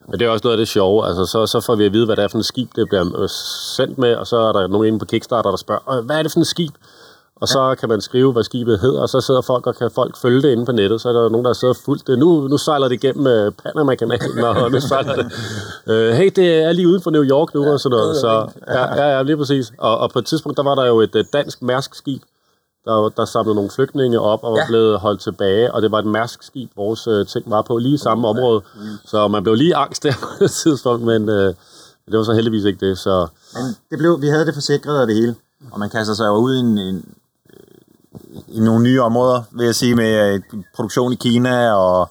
Men 0.07 0.19
det 0.19 0.25
er 0.25 0.29
også 0.29 0.43
noget 0.43 0.57
af 0.57 0.57
det 0.57 0.67
sjove. 0.67 1.07
Altså, 1.07 1.25
så, 1.25 1.47
så 1.47 1.61
får 1.61 1.75
vi 1.75 1.85
at 1.85 1.93
vide, 1.93 2.05
hvad 2.05 2.15
det 2.15 2.23
er 2.23 2.27
for 2.27 2.37
et 2.37 2.45
skib, 2.45 2.69
det 2.75 2.87
bliver 2.87 3.21
øh, 3.21 3.29
sendt 3.75 3.97
med, 3.97 4.15
og 4.15 4.27
så 4.27 4.37
er 4.37 4.51
der 4.51 4.67
nogen 4.67 4.87
inde 4.87 4.99
på 4.99 5.05
Kickstarter, 5.05 5.49
der 5.49 5.57
spørger, 5.57 6.01
hvad 6.01 6.17
er 6.17 6.23
det 6.23 6.31
for 6.31 6.39
et 6.39 6.47
skib? 6.47 6.73
Og 7.35 7.47
så 7.47 7.75
kan 7.79 7.89
man 7.89 8.01
skrive, 8.01 8.31
hvad 8.31 8.43
skibet 8.43 8.79
hedder, 8.79 9.01
og 9.01 9.09
så 9.09 9.21
sidder 9.21 9.41
folk 9.41 9.67
og 9.67 9.75
kan 9.75 9.91
folk 9.91 10.17
følge 10.17 10.41
det 10.41 10.51
inde 10.51 10.65
på 10.65 10.71
nettet. 10.71 11.01
Så 11.01 11.09
er 11.09 11.13
der 11.13 11.29
nogen, 11.29 11.45
der 11.45 11.53
sidder 11.53 11.73
fuldt 11.73 12.07
det. 12.07 12.19
Nu, 12.19 12.47
nu 12.47 12.57
sejler 12.57 12.87
det 12.87 13.03
igennem 13.03 13.25
uh, 13.25 13.53
Panama-kanalen, 13.63 14.43
og 14.43 14.71
nu 14.71 14.79
sejler 14.91 15.15
det. 15.15 15.25
Uh, 15.87 16.17
hey, 16.17 16.31
det 16.35 16.63
er 16.63 16.71
lige 16.71 16.87
uden 16.87 17.01
for 17.01 17.11
New 17.11 17.23
York 17.23 17.53
nu, 17.53 17.63
ja, 17.63 17.71
og 17.71 17.79
sådan 17.79 17.97
noget. 17.97 18.17
Så, 18.17 18.47
ja, 18.67 18.95
ja, 18.95 19.15
ja, 19.15 19.21
lige 19.21 19.37
præcis. 19.37 19.71
Og, 19.77 19.97
og 19.97 20.11
på 20.11 20.19
et 20.19 20.25
tidspunkt, 20.25 20.57
der 20.57 20.63
var 20.63 20.75
der 20.75 20.85
jo 20.85 21.01
et 21.01 21.15
uh, 21.15 21.21
dansk 21.33 21.61
mærsk-skib, 21.61 22.21
der, 22.85 23.09
der 23.17 23.25
samlede 23.25 23.55
nogle 23.55 23.69
flygtninge 23.69 24.19
op 24.19 24.43
og 24.43 24.55
ja. 24.55 24.61
var 24.61 24.67
blevet 24.67 24.99
holdt 24.99 25.21
tilbage, 25.21 25.73
og 25.73 25.81
det 25.81 25.91
var 25.91 25.99
et 25.99 26.05
mærsk-skib, 26.05 26.69
vores 26.75 27.07
uh, 27.07 27.27
ting 27.27 27.51
var 27.51 27.61
på, 27.61 27.77
lige 27.77 27.93
i 27.93 27.97
samme 27.97 28.27
område. 28.27 28.61
Mm. 28.75 28.81
Så 29.05 29.27
man 29.27 29.43
blev 29.43 29.55
lige 29.55 29.75
angst 29.75 30.03
der 30.03 30.13
på 30.37 30.43
et 30.43 30.51
tidspunkt, 30.51 31.05
men 31.05 31.29
uh, 31.29 31.53
det 32.05 32.17
var 32.17 32.23
så 32.23 32.33
heldigvis 32.33 32.63
ikke 32.63 32.89
det. 32.89 32.97
Så. 32.97 33.27
Men 33.53 33.63
det 33.89 33.97
blev, 33.97 34.21
vi 34.21 34.27
havde 34.27 34.45
det 34.45 34.53
forsikret 34.53 35.01
af 35.01 35.07
det 35.07 35.15
hele, 35.15 35.35
og 35.71 35.79
man 35.79 35.89
kaster 35.89 36.13
sig 36.13 36.25
jo 36.25 36.33
ud 36.35 36.55
i 36.55 36.59
en, 36.59 36.77
en 36.77 37.05
i 38.47 38.59
nogle 38.59 38.83
nye 38.83 39.01
områder, 39.01 39.43
vil 39.51 39.65
jeg 39.65 39.75
sige, 39.75 39.95
med 39.95 40.33
øh, 40.33 40.41
produktion 40.75 41.13
i 41.13 41.15
Kina 41.15 41.73
og 41.73 42.09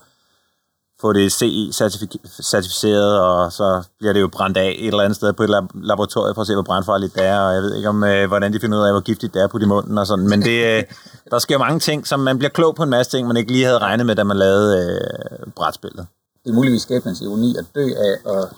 få 1.00 1.12
det 1.12 1.32
CE-certificeret, 1.32 3.20
og 3.20 3.52
så 3.52 3.82
bliver 3.98 4.12
det 4.12 4.20
jo 4.20 4.28
brændt 4.28 4.56
af 4.56 4.76
et 4.78 4.86
eller 4.86 5.02
andet 5.02 5.16
sted 5.16 5.32
på 5.32 5.42
et 5.42 5.50
laboratorium 5.74 6.34
for 6.34 6.40
at 6.40 6.46
se, 6.46 6.54
hvor 6.54 6.62
brandfarligt 6.62 7.14
det 7.14 7.24
er, 7.24 7.40
og 7.40 7.54
jeg 7.54 7.62
ved 7.62 7.74
ikke, 7.76 7.88
om, 7.88 8.04
øh, 8.04 8.28
hvordan 8.28 8.52
de 8.52 8.60
finder 8.60 8.78
ud 8.78 8.84
af, 8.84 8.92
hvor 8.92 9.00
giftigt 9.00 9.34
det 9.34 9.42
er 9.42 9.46
på 9.46 9.58
de 9.58 9.66
munden 9.66 9.98
og 9.98 10.06
sådan. 10.06 10.28
Men 10.28 10.42
det, 10.42 10.76
øh, 10.76 10.82
der 11.30 11.38
sker 11.38 11.58
mange 11.58 11.80
ting, 11.80 12.06
som 12.06 12.20
man 12.20 12.38
bliver 12.38 12.50
klog 12.50 12.74
på 12.74 12.82
en 12.82 12.90
masse 12.90 13.12
ting, 13.12 13.26
man 13.26 13.36
ikke 13.36 13.52
lige 13.52 13.64
havde 13.64 13.78
regnet 13.78 14.06
med, 14.06 14.14
da 14.14 14.24
man 14.24 14.36
lavede 14.36 14.70
øh, 14.78 15.52
brætspillet. 15.56 16.06
Det 16.44 16.50
er 16.50 16.54
muligvis 16.54 16.82
skæbnens 16.82 17.20
ironi 17.20 17.56
at 17.58 17.64
dø 17.74 17.86
af 18.08 18.14
at 18.34 18.48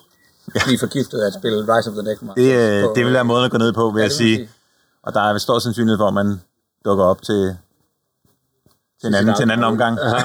blive 0.65 0.79
forgiftet 0.79 1.19
af 1.21 1.27
at 1.27 1.35
spille 1.35 1.77
Rise 1.77 1.91
of 1.91 1.95
the 1.95 2.03
Necromancer. 2.03 2.43
Det, 2.43 2.89
øh, 2.89 2.95
det 2.97 3.05
vil 3.05 3.13
være 3.13 3.25
måden 3.25 3.45
at 3.45 3.51
gå 3.51 3.59
ned 3.59 3.73
på, 3.73 3.91
vil 3.91 4.01
ja, 4.01 4.05
jeg 4.05 4.13
sige. 4.13 4.37
sige. 4.37 4.49
Og 5.03 5.15
der 5.15 5.21
er 5.21 5.39
stor 5.39 5.59
sandsynlighed 5.59 5.99
for, 5.99 6.09
at 6.09 6.15
man 6.15 6.41
dukker 6.85 7.05
op 7.05 7.23
til, 7.23 7.57
til 9.01 9.09
en 9.09 9.15
anden, 9.15 9.35
til 9.35 9.43
en 9.43 9.51
anden 9.51 9.65
omgang. 9.65 9.99
Ja. 9.99 10.23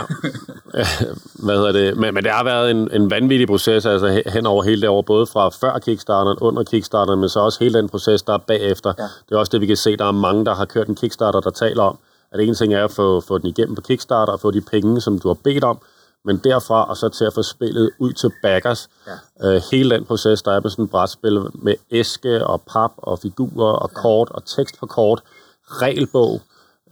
Hvad 1.45 1.55
hedder 1.55 1.71
det? 1.71 1.97
Men, 1.97 2.13
men 2.13 2.23
det 2.23 2.31
har 2.31 2.43
været 2.43 2.71
en, 2.71 2.91
en 2.91 3.11
vanvittig 3.11 3.47
proces, 3.47 3.85
altså 3.85 4.23
hen 4.25 4.45
over 4.45 4.63
hele 4.63 4.81
det 4.81 4.89
år, 4.89 5.01
både 5.01 5.25
fra 5.25 5.49
før 5.49 5.79
Kickstarter, 5.79 6.43
under 6.43 6.63
Kickstarter, 6.63 7.15
men 7.15 7.29
så 7.29 7.39
også 7.39 7.59
hele 7.59 7.79
den 7.79 7.89
proces, 7.89 8.21
der 8.21 8.33
er 8.33 8.37
bagefter. 8.37 8.93
Ja. 8.97 9.03
Det 9.03 9.35
er 9.35 9.39
også 9.39 9.49
det, 9.49 9.61
vi 9.61 9.65
kan 9.65 9.77
se, 9.77 9.97
der 9.97 10.05
er 10.05 10.11
mange, 10.11 10.45
der 10.45 10.55
har 10.55 10.65
kørt 10.65 10.87
en 10.87 10.95
Kickstarter, 10.95 11.39
der 11.39 11.49
taler 11.49 11.83
om, 11.83 11.97
at 12.31 12.39
en 12.39 12.55
ting 12.55 12.73
er 12.73 12.83
at 12.83 12.91
få, 12.91 13.21
få 13.21 13.37
den 13.37 13.47
igennem 13.49 13.75
på 13.75 13.81
Kickstarter 13.81 14.33
og 14.33 14.39
få 14.39 14.51
de 14.51 14.61
penge, 14.61 15.01
som 15.01 15.19
du 15.19 15.27
har 15.27 15.37
bedt 15.43 15.63
om, 15.63 15.79
men 16.25 16.37
derfra 16.37 16.89
og 16.89 16.97
så 16.97 17.09
til 17.09 17.25
at 17.25 17.33
få 17.33 17.43
spillet 17.43 17.91
ud 17.99 18.13
til 18.13 18.31
backers, 18.43 18.89
ja. 19.07 19.55
øh, 19.55 19.61
hele 19.71 19.95
den 19.95 20.05
proces, 20.05 20.41
der 20.41 20.51
er 20.51 20.59
på 20.59 20.69
sådan 20.69 20.85
et 20.85 20.91
brætspil 20.91 21.39
med 21.53 21.75
æske 21.91 22.47
og 22.47 22.61
pap 22.61 22.91
og 22.97 23.19
figurer 23.19 23.73
og 23.73 23.91
kort 23.91 24.29
og 24.31 24.45
tekst 24.45 24.79
på 24.79 24.85
kort, 24.85 25.21
regelbog, 25.67 26.41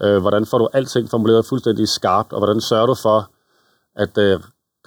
øh, 0.03 0.17
hvordan 0.17 0.45
får 0.45 0.57
du 0.57 0.67
alting 0.73 1.09
formuleret 1.09 1.45
fuldstændig 1.45 1.89
skarpt, 1.89 2.33
og 2.33 2.39
hvordan 2.39 2.61
sørger 2.61 2.85
du 2.85 2.95
for, 2.95 3.29
at 3.95 4.17
øh, 4.17 4.39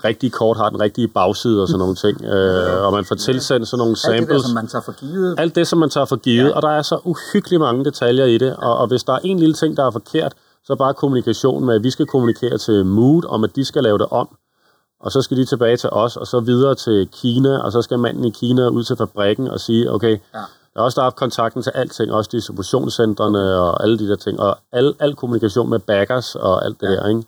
rigtige 0.04 0.30
kort 0.30 0.56
har 0.56 0.70
den 0.70 0.80
rigtige 0.80 1.08
bagside 1.08 1.62
og 1.62 1.68
sådan 1.68 1.78
nogle 1.78 1.94
ting, 1.94 2.24
øh, 2.24 2.84
og 2.86 2.92
man 2.92 3.04
får 3.04 3.14
tilsendt 3.14 3.68
sådan 3.68 3.78
nogle 3.78 3.96
samples. 3.96 4.20
Alt 4.20 4.34
det, 4.34 4.44
som 4.44 4.54
man 4.54 4.66
tager 4.66 4.82
for 4.82 4.92
givet. 4.92 5.34
Alt 5.38 5.54
det, 5.54 5.66
som 5.68 5.78
man 5.78 5.90
tager 5.90 6.04
for 6.04 6.16
givet, 6.16 6.48
ja. 6.48 6.56
og 6.56 6.62
der 6.62 6.68
er 6.68 6.82
så 6.82 7.00
uhyggeligt 7.04 7.60
mange 7.60 7.84
detaljer 7.84 8.24
i 8.24 8.38
det, 8.38 8.56
og, 8.56 8.76
og 8.78 8.86
hvis 8.86 9.04
der 9.04 9.12
er 9.12 9.18
en 9.24 9.38
lille 9.38 9.54
ting, 9.54 9.76
der 9.76 9.86
er 9.86 9.90
forkert, 9.90 10.34
så 10.64 10.74
bare 10.74 10.94
kommunikation 10.94 11.64
med, 11.64 11.74
at 11.74 11.82
vi 11.82 11.90
skal 11.90 12.06
kommunikere 12.06 12.58
til 12.58 12.86
Mood, 12.86 13.22
om 13.28 13.44
at 13.44 13.56
de 13.56 13.64
skal 13.64 13.82
lave 13.82 13.98
det 13.98 14.06
om, 14.10 14.36
og 15.00 15.12
så 15.12 15.22
skal 15.22 15.36
de 15.36 15.44
tilbage 15.44 15.76
til 15.76 15.88
os, 15.92 16.16
og 16.16 16.26
så 16.26 16.40
videre 16.40 16.74
til 16.74 17.08
Kina, 17.12 17.58
og 17.58 17.72
så 17.72 17.82
skal 17.82 17.98
manden 17.98 18.24
i 18.24 18.30
Kina 18.30 18.68
ud 18.68 18.84
til 18.84 18.96
fabrikken 18.96 19.48
og 19.48 19.60
sige, 19.60 19.92
okay, 19.92 20.18
ja. 20.34 20.40
Der 20.74 20.80
er 20.80 20.84
også 20.84 21.02
haft 21.02 21.16
kontakten 21.16 21.62
til 21.62 21.72
alting, 21.74 22.12
også 22.12 22.30
distributionscentrene 22.32 23.60
og 23.60 23.82
alle 23.82 23.98
de 23.98 24.08
der 24.08 24.16
ting, 24.16 24.40
og 24.40 24.58
al, 24.72 24.94
al 25.00 25.14
kommunikation 25.14 25.70
med 25.70 25.78
backers 25.78 26.34
og 26.34 26.64
alt 26.64 26.80
det 26.80 26.86
ja. 26.86 26.92
der, 26.92 27.08
ikke? 27.08 27.22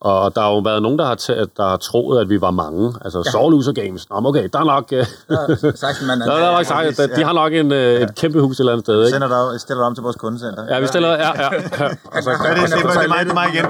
Og 0.00 0.34
der 0.34 0.40
har 0.40 0.50
jo 0.50 0.58
været 0.58 0.82
nogen, 0.82 0.98
der 0.98 1.04
har, 1.04 1.16
t- 1.16 1.46
der 1.56 1.68
har 1.68 1.76
troet, 1.76 2.20
at 2.20 2.28
vi 2.28 2.40
var 2.40 2.50
mange. 2.50 2.94
Altså, 3.04 3.22
ja. 3.26 3.30
Soul 3.30 3.74
Games. 3.74 4.10
Nå, 4.10 4.16
okay, 4.24 4.48
der 4.52 4.58
er 4.58 4.64
nok... 4.64 4.92
Ja, 4.92 5.72
sagt, 5.74 6.06
man, 6.06 6.20
der, 6.20 6.26
der 6.26 6.34
er 6.34 6.56
nok 6.56 6.64
sagt, 6.64 7.00
at 7.00 7.10
de 7.16 7.24
har 7.24 7.32
nok 7.32 7.52
en, 7.52 7.66
uh, 7.66 7.76
ja. 7.76 8.02
et 8.02 8.14
kæmpe 8.14 8.40
hus 8.40 8.56
et 8.56 8.60
eller 8.60 8.72
andet 8.72 8.86
sted. 8.86 8.98
Ikke? 8.98 9.10
Sender 9.10 9.50
dig, 9.50 9.60
stiller 9.60 9.80
dig 9.80 9.86
om 9.86 9.94
til 9.94 10.02
vores 10.02 10.16
kundecenter. 10.16 10.64
Ja, 10.68 10.80
vi 10.80 10.86
stiller... 10.86 11.08
Ja, 11.08 11.42
ja. 11.42 11.48
ja. 11.80 11.88
Og 12.16 12.22
så, 12.22 12.30
kan, 12.30 12.56
det, 12.56 12.70
det, 12.70 13.00
det, 13.00 13.08
mig, 13.08 13.34
mig 13.34 13.46
igen. 13.54 13.66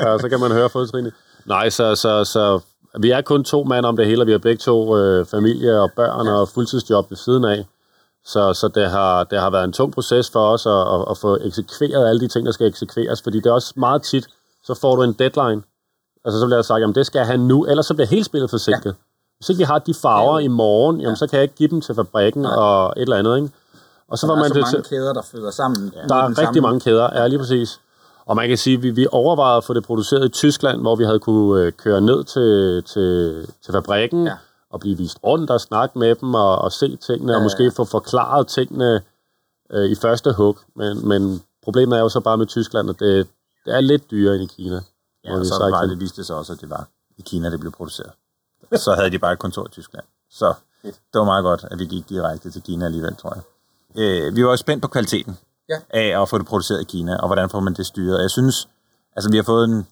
Ja. 0.00 0.18
så 0.18 0.28
kan 0.28 0.40
man 0.40 0.50
høre 0.52 0.68
fodtrinene. 0.70 1.12
Nej, 1.44 1.70
så, 1.70 1.94
så, 1.94 2.24
så 2.24 2.60
vi 2.98 3.10
er 3.10 3.20
kun 3.20 3.44
to 3.44 3.64
mand 3.64 3.86
om 3.86 3.96
det 3.96 4.06
hele, 4.06 4.22
og 4.22 4.26
vi 4.26 4.32
har 4.32 4.38
begge 4.38 4.58
to 4.58 4.98
øh, 4.98 5.26
familie 5.26 5.80
og 5.80 5.90
børn 5.96 6.26
ja. 6.26 6.32
og 6.32 6.48
fuldtidsjob 6.48 7.10
ved 7.10 7.16
siden 7.16 7.44
af. 7.44 7.66
Så, 8.24 8.54
så 8.54 8.68
det, 8.68 8.90
har, 8.90 9.24
det 9.24 9.40
har 9.40 9.50
været 9.50 9.64
en 9.64 9.72
tung 9.72 9.92
proces 9.92 10.30
for 10.30 10.46
os 10.46 10.66
at, 10.66 10.72
at, 10.72 11.04
at 11.10 11.18
få 11.18 11.38
eksekveret 11.40 12.08
alle 12.08 12.20
de 12.20 12.28
ting, 12.28 12.46
der 12.46 12.52
skal 12.52 12.66
eksekveres, 12.66 13.22
fordi 13.22 13.40
det 13.40 13.46
er 13.46 13.52
også 13.52 13.72
meget 13.76 14.02
tit, 14.02 14.26
så 14.64 14.74
får 14.74 14.96
du 14.96 15.02
en 15.02 15.12
deadline, 15.12 15.62
Altså 16.24 16.40
så 16.40 16.46
bliver 16.46 16.56
der 16.56 16.62
sagt, 16.62 16.84
at 16.84 16.94
det 16.94 17.06
skal 17.06 17.18
jeg 17.18 17.26
have 17.26 17.38
nu, 17.38 17.64
ellers 17.64 17.86
så 17.86 17.94
bliver 17.94 18.06
hele 18.06 18.24
spillet 18.24 18.50
forsinket. 18.50 18.86
Ja. 18.86 18.92
Hvis 19.38 19.48
ikke 19.48 19.58
vi 19.58 19.64
har 19.64 19.78
de 19.78 19.94
farver 19.94 20.38
ja. 20.38 20.44
i 20.44 20.48
morgen, 20.48 21.00
jamen, 21.00 21.12
ja. 21.12 21.16
så 21.16 21.26
kan 21.26 21.36
jeg 21.36 21.42
ikke 21.42 21.54
give 21.54 21.68
dem 21.68 21.80
til 21.80 21.94
fabrikken 21.94 22.44
ja. 22.44 22.56
og 22.56 22.92
et 22.96 23.02
eller 23.02 23.16
andet. 23.16 23.36
Ikke? 23.36 23.50
Og 24.08 24.18
så 24.18 24.26
var 24.26 24.34
man 24.34 24.48
så 24.48 24.54
det 24.54 24.60
mange 24.62 24.82
til, 24.82 24.84
kæder, 24.90 25.12
der 25.12 25.22
føder 25.22 25.50
sammen. 25.50 25.92
Ja. 25.96 26.06
Der 26.08 26.14
er 26.14 26.28
rigtig 26.28 26.44
sammen. 26.44 26.62
mange 26.62 26.80
kæder, 26.80 27.08
ja 27.14 27.26
lige 27.26 27.38
præcis. 27.38 27.80
Og 28.26 28.36
man 28.36 28.48
kan 28.48 28.58
sige, 28.58 28.76
at 28.76 28.82
vi, 28.82 28.90
vi 28.90 29.06
overvejede 29.12 29.56
at 29.56 29.64
få 29.64 29.74
det 29.74 29.84
produceret 29.84 30.24
i 30.24 30.28
Tyskland, 30.28 30.80
hvor 30.80 30.96
vi 30.96 31.04
havde 31.04 31.18
kunne 31.18 31.62
øh, 31.62 31.72
køre 31.72 32.00
ned 32.00 32.24
til, 32.24 32.82
til, 32.82 33.46
til 33.64 33.72
fabrikken 33.72 34.26
ja. 34.26 34.32
Og 34.72 34.80
blive 34.80 34.96
vist 34.96 35.18
rundt 35.24 35.50
og 35.50 35.60
snakke 35.60 35.98
med 35.98 36.14
dem 36.14 36.34
og, 36.34 36.58
og 36.58 36.72
se 36.72 36.96
tingene, 36.96 37.32
ja, 37.32 37.38
og 37.38 37.42
måske 37.42 37.70
få 37.70 37.84
forklaret 37.84 38.48
tingene 38.48 39.02
øh, 39.70 39.90
i 39.90 39.94
første 39.94 40.32
hug. 40.32 40.58
Men, 40.76 41.08
men 41.08 41.42
problemet 41.62 41.96
er 41.96 42.00
jo 42.00 42.08
så 42.08 42.20
bare 42.20 42.38
med 42.38 42.46
Tyskland, 42.46 42.90
at 42.90 43.00
det, 43.00 43.26
det 43.64 43.74
er 43.74 43.80
lidt 43.80 44.10
dyrere 44.10 44.34
end 44.34 44.44
i 44.44 44.46
Kina. 44.46 44.80
Ja, 45.24 45.38
og 45.38 45.46
så 45.46 45.68
var 45.70 45.86
det 45.86 46.00
viste 46.00 46.24
sig 46.24 46.36
også, 46.36 46.52
at 46.52 46.60
det 46.60 46.70
var 46.70 46.88
i 47.18 47.22
Kina, 47.22 47.50
det 47.50 47.60
blev 47.60 47.72
produceret. 47.72 48.12
Så 48.76 48.94
havde 48.94 49.10
de 49.10 49.18
bare 49.18 49.32
et 49.32 49.38
kontor 49.38 49.66
i 49.66 49.70
Tyskland. 49.70 50.04
Så 50.30 50.54
det 50.82 50.94
var 51.14 51.24
meget 51.24 51.42
godt, 51.42 51.64
at 51.70 51.78
vi 51.78 51.84
gik 51.84 52.08
direkte 52.08 52.50
til 52.50 52.62
Kina 52.62 52.84
alligevel, 52.84 53.16
tror 53.16 53.34
jeg. 53.34 53.42
Øh, 54.02 54.36
vi 54.36 54.44
var 54.44 54.50
også 54.50 54.62
spændt 54.62 54.82
på 54.82 54.88
kvaliteten 54.88 55.38
ja. 55.68 55.78
af 55.90 56.22
at 56.22 56.28
få 56.28 56.38
det 56.38 56.46
produceret 56.46 56.80
i 56.80 56.84
Kina, 56.84 57.16
og 57.16 57.26
hvordan 57.26 57.50
får 57.50 57.60
man 57.60 57.74
det 57.74 57.86
styret. 57.86 58.22
Jeg 58.22 58.30
synes, 58.30 58.68
altså 59.16 59.30
vi 59.30 59.36
har 59.36 59.42
fået 59.42 59.64
en, 59.64 59.86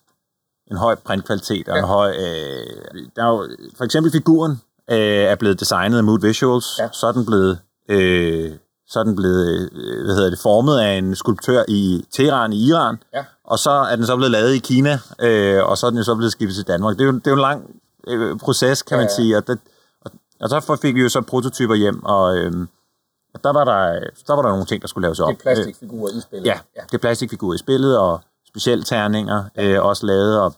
en 0.70 0.76
høj 0.76 0.94
printkvalitet, 0.94 1.68
og 1.68 1.76
ja. 1.76 1.82
en 1.82 1.88
høj... 1.88 2.10
Øh, 2.10 3.06
der 3.16 3.24
er 3.24 3.28
jo, 3.28 3.48
for 3.76 3.84
eksempel 3.84 4.12
figuren 4.12 4.60
øh, 4.90 4.98
er 4.98 5.34
blevet 5.34 5.60
designet 5.60 5.98
af 5.98 6.04
Mood 6.04 6.20
Visuals, 6.20 6.66
ja. 6.78 6.88
så 6.92 7.06
er 7.06 7.12
den 7.12 7.26
blevet... 7.26 7.58
Øh, 7.88 8.52
så 8.86 9.00
er 9.00 9.04
den 9.04 9.16
blevet 9.16 9.70
øh, 9.72 10.04
hvad 10.04 10.14
hedder 10.14 10.30
det, 10.30 10.38
formet 10.38 10.80
af 10.80 10.92
en 10.92 11.16
skulptør 11.16 11.64
i 11.68 12.04
Teheran 12.12 12.52
i 12.52 12.68
Iran, 12.68 13.02
ja. 13.14 13.24
og 13.44 13.58
så 13.58 13.70
er 13.70 13.96
den 13.96 14.06
så 14.06 14.16
blevet 14.16 14.30
lavet 14.30 14.54
i 14.54 14.58
Kina, 14.58 14.98
øh, 15.20 15.64
og 15.64 15.78
så 15.78 15.86
er 15.86 15.90
den 15.90 15.98
jo 15.98 16.04
så 16.04 16.14
blevet 16.14 16.32
skibet 16.32 16.54
til 16.54 16.66
Danmark. 16.66 16.96
Det 16.96 17.02
er 17.02 17.06
jo, 17.06 17.12
det 17.12 17.26
er 17.26 17.30
jo 17.30 17.34
en 17.36 17.40
lang 17.40 17.80
øh, 18.06 18.38
proces, 18.38 18.82
kan 18.82 18.96
ja, 18.96 19.02
man 19.02 19.10
sige, 19.10 19.36
og, 19.36 19.46
det, 19.46 19.58
og, 20.00 20.10
og 20.40 20.48
så 20.50 20.78
fik 20.82 20.94
vi 20.94 21.00
jo 21.00 21.08
så 21.08 21.20
prototyper 21.20 21.74
hjem, 21.74 22.04
og, 22.04 22.36
øh, 22.36 22.52
og 23.34 23.44
der, 23.44 23.52
var 23.52 23.64
der, 23.64 24.00
der 24.26 24.34
var 24.34 24.42
der 24.42 24.48
nogle 24.48 24.64
ting, 24.64 24.82
der 24.82 24.88
skulle 24.88 25.02
laves 25.02 25.20
op. 25.20 25.28
Det 25.28 25.38
er 25.38 25.42
plastikfigurer 25.42 26.18
i 26.18 26.20
spillet. 26.20 26.46
Ja, 26.46 26.58
ja, 26.76 26.80
det 26.86 26.94
er 26.94 26.98
plastikfigurer 26.98 27.54
i 27.54 27.58
spillet, 27.58 27.98
og 27.98 28.20
specielt 28.48 28.86
terninger 28.86 29.44
øh, 29.58 29.84
også 29.84 30.06
lavet, 30.06 30.40
og 30.40 30.54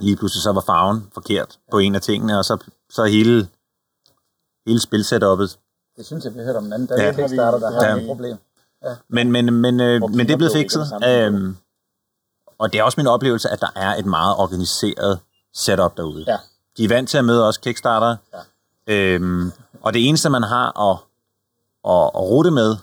lige 0.00 0.16
pludselig 0.16 0.42
så 0.42 0.52
var 0.52 0.60
farven 0.66 1.06
forkert 1.14 1.58
på 1.70 1.78
en 1.78 1.94
af 1.94 2.00
tingene, 2.00 2.38
og 2.38 2.44
så, 2.44 2.56
så 2.94 3.04
hele, 3.04 3.48
hele 4.66 4.80
spilsetupet 4.80 5.58
det 5.96 6.06
synes 6.06 6.24
jeg, 6.24 6.34
vi 6.34 6.40
hørte 6.40 6.56
om 6.56 6.64
den 6.64 6.72
anden. 6.72 6.88
Der 6.88 7.02
ja. 7.02 7.08
er 7.08 7.12
Kickstarter, 7.12 7.58
der 7.58 7.70
har 7.70 7.86
ja. 7.86 7.96
et 7.96 8.06
problem. 8.06 8.36
Ja. 8.84 8.94
Men, 9.08 9.32
men, 9.32 9.54
men, 9.54 9.80
øh, 9.80 10.00
men 10.10 10.26
det 10.26 10.30
er 10.30 10.36
blevet 10.36 10.52
fikset. 10.52 10.92
Øhm, 11.06 11.56
og 12.58 12.72
det 12.72 12.78
er 12.78 12.82
også 12.82 13.00
min 13.00 13.06
oplevelse, 13.06 13.48
at 13.50 13.60
der 13.60 13.70
er 13.76 13.94
et 13.94 14.06
meget 14.06 14.36
organiseret 14.36 15.20
setup 15.54 15.96
derude. 15.96 16.24
Ja. 16.26 16.36
De 16.76 16.84
er 16.84 16.88
vant 16.88 17.08
til 17.08 17.18
at 17.18 17.24
møde 17.24 17.46
også 17.46 17.60
Kickstarter. 17.60 18.16
Ja. 18.86 18.94
Øhm, 18.94 19.52
og 19.82 19.94
det 19.94 20.08
eneste, 20.08 20.30
man 20.30 20.42
har 20.42 20.90
at, 20.90 20.98
at, 21.84 22.10
at 22.14 22.30
rute 22.30 22.50
med, 22.50 22.76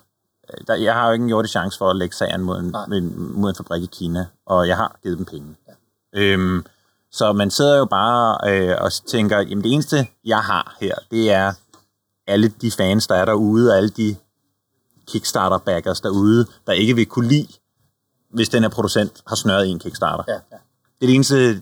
øh, 0.50 0.68
der, 0.68 0.76
jeg 0.76 0.94
har 0.94 1.08
jo 1.08 1.14
ikke 1.14 1.24
en 1.24 1.30
jordig 1.30 1.50
chance 1.50 1.78
for 1.78 1.90
at 1.90 1.96
lægge 1.96 2.16
sagen 2.16 2.42
mod 2.42 2.60
en, 2.60 3.14
mod 3.18 3.50
en 3.50 3.56
fabrik 3.56 3.84
i 3.84 3.90
Kina, 3.92 4.26
og 4.46 4.68
jeg 4.68 4.78
har 4.78 5.00
givet 5.04 5.18
dem 5.18 5.26
penge. 5.26 5.56
Ja. 5.68 5.74
Øhm, 6.14 6.66
så 7.12 7.34
man 7.34 7.52
sidder 7.52 7.78
jo 7.78 7.86
bare 7.86 8.38
øh, 8.52 8.78
og 8.82 8.92
tænker, 9.08 9.40
jamen 9.40 9.64
det 9.64 9.74
eneste, 9.74 10.08
jeg 10.26 10.40
har 10.40 10.78
her, 10.82 10.96
det 11.12 11.32
er 11.32 11.54
alle 12.28 12.48
de 12.48 12.72
fans, 12.72 13.08
der 13.08 13.16
er 13.16 13.26
derude, 13.26 13.72
og 13.72 13.78
alle 13.78 13.90
de 13.90 14.16
Kickstarter-backers 15.08 16.02
derude, 16.02 16.46
der 16.68 16.74
ikke 16.74 16.96
vil 16.96 17.06
kunne 17.06 17.28
lide, 17.28 17.48
hvis 18.34 18.50
den 18.50 18.64
her 18.64 18.70
producent 18.70 19.24
har 19.28 19.36
snørret 19.36 19.68
en 19.68 19.80
Kickstarter. 19.80 20.24
Ja, 20.28 20.34
ja. 20.34 20.58
Det 21.00 21.02
er 21.02 21.08
det 21.08 21.16
eneste, 21.16 21.62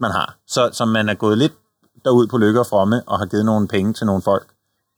man 0.00 0.10
har. 0.10 0.36
Så, 0.46 0.70
så 0.72 0.84
man 0.84 1.08
er 1.08 1.14
gået 1.14 1.38
lidt 1.38 1.52
derud 2.04 2.26
på 2.26 2.38
lykke 2.38 2.60
og 2.60 2.66
fromme, 2.66 3.02
og 3.06 3.18
har 3.18 3.26
givet 3.26 3.44
nogle 3.44 3.68
penge 3.68 3.92
til 3.92 4.06
nogle 4.06 4.22
folk, 4.22 4.46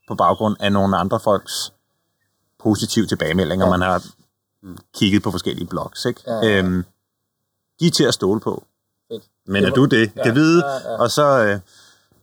på 0.09 0.15
baggrund 0.15 0.57
af 0.61 0.73
nogle 0.73 0.97
andre 0.97 1.21
folks 1.21 1.73
positive 2.59 3.07
tilbagemeldinger. 3.07 3.67
Ja. 3.67 3.71
Man 3.71 3.81
har 3.81 4.05
kigget 4.95 5.23
på 5.23 5.31
forskellige 5.31 5.67
blogs. 5.67 6.05
Ikke? 6.05 6.21
Ja, 6.27 6.35
ja. 6.35 6.59
Øhm, 6.59 6.85
de 7.81 7.87
er 7.87 7.91
til 7.91 8.05
at 8.05 8.15
stole 8.15 8.41
på. 8.41 8.65
Men 9.47 9.65
er 9.65 9.71
du 9.71 9.85
det? 9.85 10.11
Ja, 10.17 10.23
kan 10.23 10.35
vide? 10.35 10.65
Ja, 10.67 10.93
ja. 10.93 11.01
Og 11.03 11.11
så... 11.11 11.45
Øh, 11.45 11.59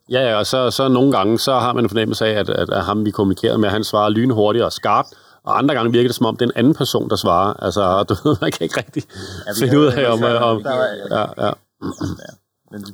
Ja, 0.09 0.29
ja, 0.29 0.35
og 0.35 0.45
så, 0.45 0.71
så 0.71 0.87
nogle 0.87 1.11
gange, 1.11 1.39
så 1.39 1.53
har 1.53 1.73
man 1.73 1.85
en 1.85 1.89
fornemmelse 1.89 2.25
af, 2.25 2.39
at, 2.39 2.49
at, 2.49 2.69
at 2.69 2.83
ham, 2.83 3.05
vi 3.05 3.11
kommunikerede 3.11 3.57
med, 3.57 3.69
han 3.69 3.83
svarer 3.83 4.09
lynhurtigt 4.09 4.65
og 4.65 4.73
skarpt, 4.73 5.09
og 5.43 5.57
andre 5.57 5.75
gange 5.75 5.91
virker 5.91 6.07
det 6.09 6.15
som 6.15 6.25
om, 6.25 6.37
det 6.37 6.45
er 6.45 6.49
en 6.49 6.57
anden 6.57 6.75
person, 6.75 7.09
der 7.09 7.15
svarer. 7.15 7.53
Altså, 7.53 7.81
du 8.09 8.15
ved, 8.23 8.37
man 8.41 8.51
kan 8.51 8.63
ikke 8.63 8.77
rigtig 8.77 9.03
ja, 9.47 9.65
finde 9.65 9.79
ud 9.79 9.85
af, 9.85 10.11
om... 10.11 10.23
om 10.23 10.61
ja, 11.11 11.45
ja. 11.45 11.51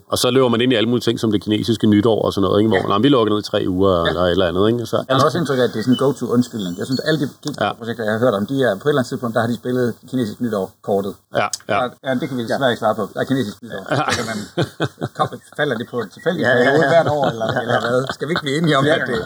Og 0.07 0.17
så 0.17 0.31
løber 0.31 0.49
man 0.53 0.61
ind 0.61 0.71
i 0.73 0.75
alle 0.75 0.89
mulige 0.89 1.05
ting, 1.07 1.19
som 1.19 1.31
det 1.31 1.41
kinesiske 1.43 1.87
nytår 1.87 2.21
og 2.25 2.33
sådan 2.33 2.43
noget, 2.47 2.59
ikke? 2.59 2.69
hvor 2.69 2.93
ja. 2.93 2.99
vi 3.05 3.09
lukker 3.09 3.33
ned 3.33 3.39
i 3.43 3.47
tre 3.51 3.59
uger 3.67 3.95
ja. 3.95 4.09
eller 4.09 4.21
et 4.21 4.31
eller 4.31 4.47
andet. 4.47 4.63
Ikke? 4.71 4.85
Så, 4.85 4.97
jeg 5.07 5.15
har 5.17 5.25
også 5.25 5.37
indtryk 5.37 5.59
af, 5.59 5.63
at 5.63 5.73
det 5.73 5.79
er 5.79 5.83
sådan 5.83 5.93
en 5.93 5.97
go-to 6.03 6.25
undskyldning. 6.35 6.77
Jeg 6.77 6.85
synes, 6.85 6.99
alle 6.99 7.19
de 7.21 7.27
projekter, 7.79 8.03
jeg 8.03 8.13
har 8.13 8.19
hørt 8.19 8.33
om, 8.33 8.45
de 8.51 8.55
er 8.63 8.73
på 8.81 8.85
et 8.87 8.91
eller 8.91 9.01
andet 9.01 9.09
tidspunkt, 9.09 9.33
der 9.35 9.41
har 9.41 9.47
de 9.47 9.55
spillet 9.55 9.93
kinesisk 10.09 10.41
nytår 10.41 10.71
kortet. 10.81 11.13
Ja, 11.35 11.47
ja. 11.69 11.77
ja 12.05 12.11
det 12.19 12.25
kan 12.29 12.37
vi 12.37 12.43
desværre 12.43 12.71
ikke 12.71 12.79
svare 12.79 12.95
på. 12.95 13.03
Der 13.13 13.19
er 13.19 13.27
kinesisk 13.31 13.57
nytår. 13.63 13.83
Ja. 13.91 13.95
Så 13.95 14.03
kan 14.17 14.25
man, 14.31 14.39
falder 15.57 15.75
det 15.77 15.87
på 15.91 15.97
tilfældigt 16.13 16.47
ja, 16.47 16.53
ja, 16.57 16.71
ja. 16.71 16.87
hvert 16.93 17.07
år, 17.07 17.25
eller, 17.33 17.47
eller 17.61 17.79
hvad? 17.81 18.13
Skal 18.13 18.27
vi 18.27 18.31
ikke 18.31 18.41
blive 18.41 18.57
enige 18.57 18.77
om, 18.77 18.85
at 18.85 19.01
det, 19.07 19.19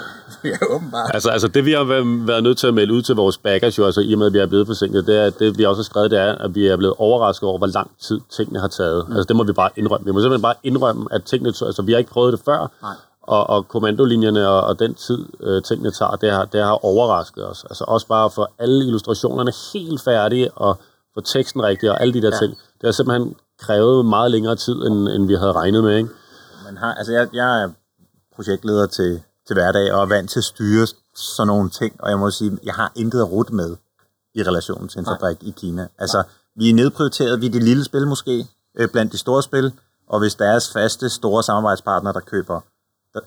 ja, 0.52 0.58
åbenbart. 0.76 1.12
Altså, 1.14 1.30
altså 1.30 1.48
det 1.48 1.66
vi 1.66 1.72
har 1.72 1.84
været 2.32 2.44
nødt 2.44 2.58
til 2.58 2.68
at 2.68 2.74
melde 2.74 2.94
ud 2.94 3.02
til 3.02 3.16
vores 3.16 3.38
backers, 3.38 3.78
jo, 3.78 3.86
altså 3.86 4.02
i 4.02 4.14
og 4.14 4.20
med, 4.20 4.28
at 4.28 4.34
vi 4.34 4.40
er 4.40 4.46
blevet 4.46 4.68
forsinket, 4.68 5.08
det 5.08 5.16
er, 5.18 5.30
det 5.30 5.58
vi 5.58 5.66
også 5.66 5.82
har 5.82 5.84
skrevet, 5.92 6.12
det 6.12 6.20
er, 6.20 6.32
at 6.36 6.56
vi 6.56 6.68
er 6.68 6.78
blevet 6.78 6.96
overrasket 6.98 7.50
over, 7.50 7.58
hvor 7.58 7.68
lang 7.68 7.92
tid 8.02 8.20
tingene 8.36 8.60
har 8.60 8.68
taget. 8.68 9.08
Mm. 9.08 9.16
Altså 9.16 9.28
det 9.28 9.36
må 9.36 9.44
vi 9.44 9.54
bare 9.54 9.70
indrømme. 9.76 10.06
Vi 10.06 10.12
må 10.12 10.20
simpelthen 10.20 10.42
bare 10.44 10.56
indrømme, 10.64 11.08
at 11.12 11.24
tingene, 11.24 11.50
altså 11.50 11.82
vi 11.86 11.92
har 11.92 12.00
ikke 12.00 12.12
prøvet 12.12 12.34
det 12.34 12.42
før, 12.46 12.72
Nej. 12.82 12.96
og, 13.22 13.50
og 13.50 13.68
kommandolinjerne 13.68 14.50
og, 14.50 14.62
og 14.62 14.80
den 14.80 14.94
tid, 14.96 15.26
øh, 15.40 15.64
tingene 15.64 15.92
tager, 15.92 16.16
det 16.16 16.32
har, 16.32 16.46
det 16.46 16.62
har 16.64 16.86
overrasket 16.86 17.50
os. 17.50 17.64
Altså 17.64 17.84
også 17.88 18.08
bare 18.08 18.30
for 18.30 18.52
alle 18.60 18.86
illustrationerne 18.86 19.52
helt 19.74 20.02
færdige, 20.02 20.52
og 20.52 20.78
få 21.14 21.22
teksten 21.22 21.64
rigtig, 21.64 21.92
og 21.92 22.02
alle 22.02 22.14
de 22.14 22.22
der 22.22 22.32
ja. 22.34 22.38
ting. 22.38 22.52
Det 22.52 22.88
har 22.88 22.92
simpelthen 22.92 23.36
krævet 23.60 24.06
meget 24.06 24.32
længere 24.32 24.56
tid, 24.56 24.76
end, 24.76 25.10
end 25.10 25.28
vi 25.28 25.36
havde 25.36 25.52
regnet 25.52 25.84
med, 25.84 25.98
ikke? 25.98 26.10
Man 26.66 26.78
har, 26.78 26.94
altså 26.94 27.14
jeg, 27.14 27.28
jeg 27.34 27.64
er 27.64 27.70
projektleder 28.36 28.88
til, 28.88 29.22
til 29.48 29.54
hverdag, 29.54 29.94
og 29.94 30.02
er 30.02 30.06
vant 30.06 30.30
til 30.30 30.40
at 30.40 30.44
styre 30.44 30.88
sådan 31.16 31.48
nogle 31.48 31.70
ting, 31.70 31.96
og 32.00 32.10
jeg 32.10 32.20
må 32.20 32.32
sige, 32.32 32.58
jeg 32.64 32.74
har 32.74 32.92
intet 32.96 33.20
at 33.20 33.32
rute 33.32 33.56
med 33.56 33.76
i 34.36 34.44
relation 34.44 34.88
til 34.88 35.00
en 35.00 35.06
fabrik 35.06 35.38
i 35.42 35.54
Kina. 35.58 35.88
Altså, 35.98 36.24
vi 36.56 36.70
er 36.70 36.74
nedprioriteret, 36.74 37.42
vi 37.42 37.46
er 37.46 37.52
det 37.52 37.64
lille 37.64 37.84
spil 37.84 38.08
måske, 38.08 38.48
øh, 38.78 38.90
blandt 38.90 39.12
de 39.12 39.18
store 39.18 39.44
spil, 39.44 39.74
og 40.08 40.20
hvis 40.20 40.36
deres 40.36 40.74
faste 40.74 41.10
store 41.10 41.44
samarbejdspartnere, 41.44 42.14
der 42.14 42.20
køber 42.20 42.60
der, 43.14 43.20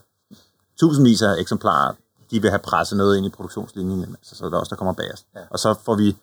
tusindvis 0.80 1.22
af 1.22 1.34
eksemplarer, 1.38 1.92
de 2.30 2.42
vil 2.42 2.50
have 2.50 2.58
presset 2.58 2.98
noget 2.98 3.16
ind 3.16 3.26
i 3.26 3.30
produktionslinjen, 3.30 4.02
altså, 4.02 4.36
så 4.36 4.44
er 4.44 4.50
det 4.50 4.58
også 4.58 4.70
der 4.70 4.76
kommer 4.76 4.92
bagerst. 4.92 5.26
Ja. 5.34 5.40
Og 5.50 5.58
så 5.58 5.74
får 5.84 5.94
vi 5.94 6.16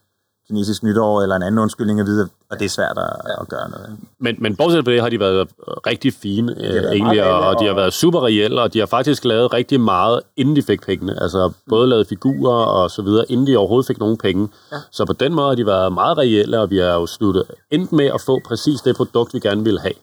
kinesisk 0.48 0.84
nytår 0.84 1.22
eller 1.22 1.36
en 1.36 1.44
anden 1.44 1.60
undskyldning 1.60 2.00
at 2.00 2.06
vide, 2.06 2.30
og 2.52 2.60
det 2.60 2.66
er 2.66 2.70
svært 2.70 2.98
at, 2.98 3.30
ja. 3.30 3.42
at 3.42 3.48
gøre 3.48 3.70
noget. 3.70 3.98
Men, 4.20 4.36
men 4.40 4.56
bortset 4.56 4.86
fra 4.86 4.92
det 4.92 5.02
har 5.02 5.10
de 5.10 5.20
været 5.20 5.48
rigtig 5.88 6.14
fine, 6.14 6.52
øh, 6.52 6.74
været 6.74 6.94
egentlig, 6.94 7.24
og, 7.24 7.40
og 7.40 7.60
de 7.60 7.66
har 7.66 7.74
været 7.74 7.94
super 7.94 8.26
reelle, 8.26 8.62
og 8.62 8.74
de 8.74 8.80
har 8.80 8.86
faktisk 8.86 9.26
lavet 9.26 9.54
rigtig 9.54 9.82
meget, 9.82 10.22
inden 10.38 10.56
de 10.56 10.64
fik 10.64 10.82
pengene. 10.82 11.22
Altså 11.22 11.52
både 11.70 11.88
lavet 11.90 12.08
figurer 12.08 12.66
og 12.66 12.92
så 12.92 13.02
videre, 13.02 13.26
inden 13.32 13.48
de 13.48 13.58
overhovedet 13.58 13.88
fik 13.88 14.00
nogen 14.00 14.18
penge. 14.18 14.50
Ja. 14.72 14.78
Så 14.92 15.06
på 15.06 15.14
den 15.14 15.34
måde 15.34 15.48
har 15.48 15.56
de 15.56 15.66
været 15.66 15.94
meget 15.94 16.18
reelle, 16.18 16.60
og 16.60 16.70
vi 16.70 16.78
har 16.78 16.94
jo 16.94 17.06
sluttet 17.06 17.44
endt 17.72 17.92
med 17.92 18.06
at 18.06 18.22
få 18.22 18.40
præcis 18.46 18.82
det 18.82 18.96
produkt, 18.96 19.34
vi 19.34 19.40
gerne 19.40 19.64
ville 19.64 19.80
have. 19.80 19.94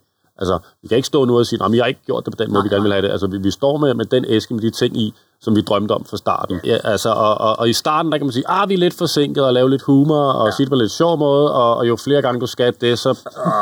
Altså, 0.40 0.58
vi 0.82 0.88
kan 0.88 0.96
ikke 0.96 1.06
stå 1.06 1.24
nu 1.24 1.38
og 1.38 1.46
sige, 1.46 1.64
at 1.64 1.72
vi 1.72 1.78
har 1.78 1.86
ikke 1.86 2.00
gjort 2.06 2.24
det 2.24 2.36
på 2.36 2.44
den 2.44 2.52
måde, 2.52 2.62
vi 2.62 2.68
gerne 2.68 2.82
vil 2.82 2.92
have 2.92 3.02
det. 3.02 3.10
Altså, 3.10 3.26
vi, 3.26 3.38
vi 3.38 3.50
står 3.50 3.76
med, 3.76 3.94
med 3.94 4.04
den 4.04 4.24
æske 4.28 4.54
med 4.54 4.62
de 4.62 4.70
ting 4.70 4.96
i, 4.96 5.14
som 5.40 5.56
vi 5.56 5.60
drømte 5.60 5.92
om 5.92 6.04
fra 6.04 6.16
starten. 6.16 6.60
Ja, 6.64 6.78
altså, 6.84 7.10
og, 7.10 7.38
og, 7.38 7.58
og, 7.58 7.68
i 7.68 7.72
starten, 7.72 8.12
der 8.12 8.18
kan 8.18 8.26
man 8.26 8.32
sige, 8.32 8.48
ah, 8.48 8.68
vi 8.68 8.74
er 8.74 8.78
lidt 8.78 8.94
forsinket 8.94 9.44
og 9.44 9.52
lave 9.54 9.70
lidt 9.70 9.82
humor 9.82 10.24
og 10.32 10.46
ja. 10.46 10.52
sige 10.56 10.64
det 10.64 10.70
på 10.70 10.74
en 10.74 10.80
lidt 10.80 10.92
sjov 10.92 11.18
måde, 11.18 11.54
og, 11.54 11.76
og 11.76 11.88
jo 11.88 11.96
flere 11.96 12.22
gange 12.22 12.40
du 12.40 12.46
skal 12.46 12.74
det, 12.80 12.98
så, 12.98 13.18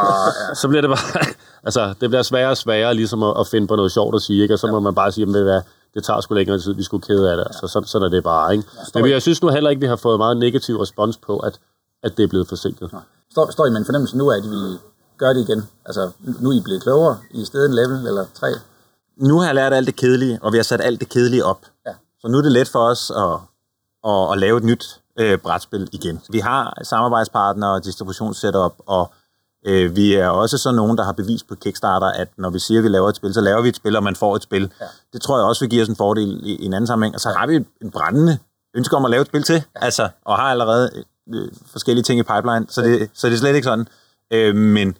så 0.60 0.68
bliver 0.68 0.80
det 0.80 0.90
bare... 0.90 1.24
altså, 1.66 1.94
det 2.00 2.10
bliver 2.10 2.22
sværere 2.22 2.50
og 2.50 2.56
sværere 2.56 2.94
ligesom 2.94 3.22
at, 3.22 3.34
at 3.40 3.46
finde 3.46 3.66
på 3.66 3.76
noget 3.76 3.92
sjovt 3.92 4.14
at 4.14 4.22
sige, 4.22 4.42
ikke? 4.42 4.54
Og 4.54 4.58
så 4.58 4.66
må 4.66 4.80
man 4.80 4.94
bare 4.94 5.12
sige, 5.12 5.26
at 5.28 5.34
det, 5.34 5.62
det 5.94 6.04
tager 6.04 6.20
sgu 6.20 6.34
længere 6.34 6.58
tid, 6.58 6.74
vi 6.74 6.82
skulle 6.82 7.02
kede 7.02 7.30
af 7.30 7.36
det. 7.36 7.44
Altså, 7.46 7.66
sådan, 7.66 7.86
sådan 7.86 8.06
er 8.06 8.10
det 8.10 8.24
bare, 8.24 8.52
ikke? 8.52 8.64
Men 8.94 9.10
jeg 9.10 9.22
synes 9.22 9.42
nu 9.42 9.48
heller 9.48 9.70
ikke, 9.70 9.80
vi 9.80 9.86
har 9.86 9.96
fået 9.96 10.18
meget 10.18 10.36
negativ 10.36 10.76
respons 10.76 11.16
på, 11.16 11.36
at, 11.38 11.58
at 12.02 12.16
det 12.16 12.22
er 12.22 12.28
blevet 12.28 12.48
forsinket. 12.48 12.90
Står, 13.30 13.50
står 13.50 13.66
I 13.66 13.70
med 13.70 13.78
en 13.78 13.84
fornemmelse 13.84 14.18
nu 14.18 14.30
af, 14.30 14.36
at 14.36 14.44
I 14.44 14.78
gøre 15.18 15.34
det 15.34 15.48
igen? 15.48 15.68
Altså, 15.86 16.10
nu 16.40 16.50
er 16.50 16.56
I 16.56 16.60
blevet 16.64 16.82
klogere 16.82 17.18
i 17.30 17.44
stedet 17.44 17.68
en 17.68 17.74
level 17.74 18.06
eller 18.06 18.24
tre? 18.34 18.48
Nu 19.16 19.38
har 19.38 19.46
jeg 19.46 19.54
lært 19.54 19.72
alt 19.72 19.86
det 19.86 19.96
kedelige, 19.96 20.38
og 20.42 20.52
vi 20.52 20.58
har 20.58 20.62
sat 20.62 20.80
alt 20.80 21.00
det 21.00 21.08
kedelige 21.08 21.44
op. 21.44 21.60
Ja. 21.86 21.92
Så 22.20 22.28
nu 22.28 22.38
er 22.38 22.42
det 22.42 22.52
let 22.52 22.68
for 22.68 22.78
os 22.78 23.12
at, 23.16 23.38
at, 24.10 24.32
at 24.32 24.38
lave 24.38 24.56
et 24.56 24.64
nyt 24.64 25.00
øh, 25.18 25.38
brætspil 25.38 25.88
igen. 25.92 26.20
Vi 26.30 26.38
har 26.38 26.78
samarbejdspartnere 26.82 27.74
og 27.74 27.84
distributionssetup, 27.84 28.74
og 28.86 29.12
øh, 29.66 29.96
vi 29.96 30.14
er 30.14 30.28
også 30.28 30.58
sådan 30.58 30.76
nogen, 30.76 30.98
der 30.98 31.04
har 31.04 31.12
bevis 31.12 31.44
på 31.44 31.54
Kickstarter, 31.54 32.06
at 32.06 32.28
når 32.36 32.50
vi 32.50 32.58
siger, 32.58 32.80
at 32.80 32.84
vi 32.84 32.88
laver 32.88 33.08
et 33.08 33.16
spil, 33.16 33.34
så 33.34 33.40
laver 33.40 33.62
vi 33.62 33.68
et 33.68 33.76
spil, 33.76 33.96
og 33.96 34.02
man 34.02 34.16
får 34.16 34.36
et 34.36 34.42
spil. 34.42 34.72
Ja. 34.80 34.86
Det 35.12 35.22
tror 35.22 35.38
jeg 35.38 35.46
også 35.46 35.64
vil 35.64 35.70
give 35.70 35.82
os 35.82 35.88
en 35.88 35.96
fordel 35.96 36.40
i, 36.46 36.54
i 36.54 36.64
en 36.64 36.72
anden 36.72 36.86
sammenhæng. 36.86 37.14
Og 37.14 37.20
så 37.20 37.28
har 37.28 37.46
vi 37.46 37.66
en 37.82 37.90
brændende 37.90 38.38
ønske 38.74 38.96
om 38.96 39.04
at 39.04 39.10
lave 39.10 39.20
et 39.20 39.26
spil 39.26 39.42
til, 39.42 39.54
ja. 39.54 39.84
altså, 39.84 40.08
og 40.24 40.36
har 40.36 40.50
allerede 40.50 40.90
øh, 41.34 41.48
forskellige 41.66 42.04
ting 42.04 42.20
i 42.20 42.22
pipeline, 42.22 42.66
så 42.68 42.82
det, 42.82 43.10
så 43.14 43.26
det 43.26 43.34
er 43.34 43.38
slet 43.38 43.54
ikke 43.54 43.64
sådan. 43.64 43.88
Øh, 44.32 44.54
men 44.56 44.96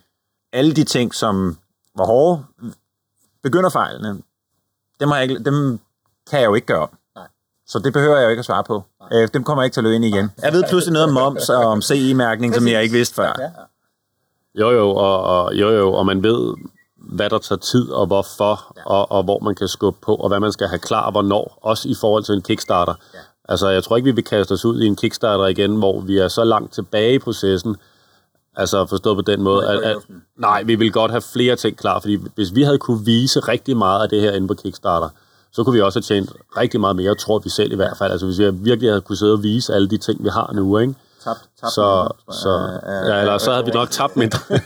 alle 0.52 0.72
de 0.72 0.84
ting, 0.84 1.14
som 1.14 1.58
var 1.96 2.06
hårde, 2.06 2.44
begynderfejlene, 3.42 4.22
dem, 5.00 5.08
har 5.08 5.16
jeg 5.16 5.30
ikke, 5.30 5.44
dem 5.44 5.80
kan 6.30 6.40
jeg 6.40 6.46
jo 6.46 6.54
ikke 6.54 6.66
gøre 6.66 6.82
om. 6.82 6.88
Nej. 7.16 7.26
Så 7.66 7.78
det 7.78 7.92
behøver 7.92 8.16
jeg 8.16 8.24
jo 8.24 8.30
ikke 8.30 8.40
at 8.40 8.44
svare 8.44 8.64
på. 8.64 8.82
Øh, 9.12 9.28
dem 9.34 9.44
kommer 9.44 9.62
jeg 9.62 9.66
ikke 9.66 9.74
til 9.74 9.80
at 9.80 9.84
løbe 9.84 9.96
ind 9.96 10.04
igen. 10.04 10.30
Jeg 10.42 10.52
ved 10.52 10.64
pludselig 10.68 10.92
noget 10.92 11.08
om 11.08 11.14
moms 11.14 11.48
og 11.48 11.64
om 11.64 11.82
CE-mærkning, 11.82 12.54
som 12.54 12.68
jeg 12.68 12.82
ikke 12.82 12.92
vidste 12.92 13.14
før. 13.14 13.32
Ja. 13.38 13.50
Jo, 14.54 14.70
jo, 14.70 14.90
og, 14.90 15.22
og, 15.22 15.54
jo, 15.54 15.70
jo, 15.70 15.92
og 15.92 16.06
man 16.06 16.22
ved, 16.22 16.54
hvad 16.96 17.30
der 17.30 17.38
tager 17.38 17.58
tid, 17.58 17.90
og 17.90 18.06
hvorfor, 18.06 18.74
ja. 18.76 18.82
og, 18.86 19.12
og 19.12 19.22
hvor 19.22 19.38
man 19.38 19.54
kan 19.54 19.68
skubbe 19.68 19.98
på, 20.02 20.14
og 20.14 20.28
hvad 20.28 20.40
man 20.40 20.52
skal 20.52 20.68
have 20.68 20.78
klar, 20.78 21.06
og 21.06 21.12
hvornår, 21.12 21.58
også 21.62 21.88
i 21.88 21.94
forhold 22.00 22.24
til 22.24 22.34
en 22.34 22.42
Kickstarter. 22.42 22.94
Ja. 23.14 23.18
Altså, 23.48 23.68
jeg 23.68 23.84
tror 23.84 23.96
ikke, 23.96 24.04
vi 24.04 24.14
vil 24.14 24.24
kaste 24.24 24.52
os 24.52 24.64
ud 24.64 24.80
i 24.80 24.86
en 24.86 24.96
Kickstarter 24.96 25.46
igen, 25.46 25.76
hvor 25.76 26.00
vi 26.00 26.18
er 26.18 26.28
så 26.28 26.44
langt 26.44 26.72
tilbage 26.72 27.14
i 27.14 27.18
processen, 27.18 27.76
altså 28.58 28.86
forstået 28.86 29.16
på 29.16 29.22
den 29.32 29.42
måde, 29.42 29.68
at, 29.68 29.78
at 29.82 29.96
nej, 30.36 30.62
vi 30.62 30.74
vil 30.74 30.92
godt 30.92 31.10
have 31.10 31.20
flere 31.20 31.56
ting 31.56 31.76
klar, 31.76 32.00
fordi 32.00 32.18
hvis 32.34 32.54
vi 32.54 32.62
havde 32.62 32.78
kunne 32.78 33.04
vise 33.04 33.40
rigtig 33.40 33.76
meget 33.76 34.02
af 34.02 34.08
det 34.08 34.20
her 34.20 34.32
inde 34.32 34.48
på 34.48 34.54
Kickstarter, 34.54 35.08
så 35.52 35.64
kunne 35.64 35.74
vi 35.74 35.80
også 35.80 35.98
have 35.98 36.02
tjent 36.02 36.32
rigtig 36.56 36.80
meget 36.80 36.96
mere, 36.96 37.14
tror 37.14 37.38
vi 37.38 37.50
selv 37.50 37.72
i 37.72 37.76
hvert 37.76 37.96
fald. 37.96 38.12
Altså, 38.12 38.26
hvis 38.26 38.38
vi 38.38 38.50
virkelig 38.50 38.90
havde 38.90 39.00
kunne 39.00 39.16
sidde 39.16 39.32
og 39.32 39.42
vise 39.42 39.74
alle 39.74 39.88
de 39.88 39.98
ting, 39.98 40.24
vi 40.24 40.28
har 40.28 40.52
nu, 40.54 40.78
ikke? 40.78 40.94
Tabt, 41.24 41.38
tabt 41.60 41.72
Så, 41.72 42.08
så, 42.30 42.80
ja, 42.86 43.20
eller 43.20 43.38
så 43.38 43.52
havde 43.52 43.64
vi 43.64 43.70
nok 43.70 43.90
tabt 43.90 44.16
mindre. 44.16 44.38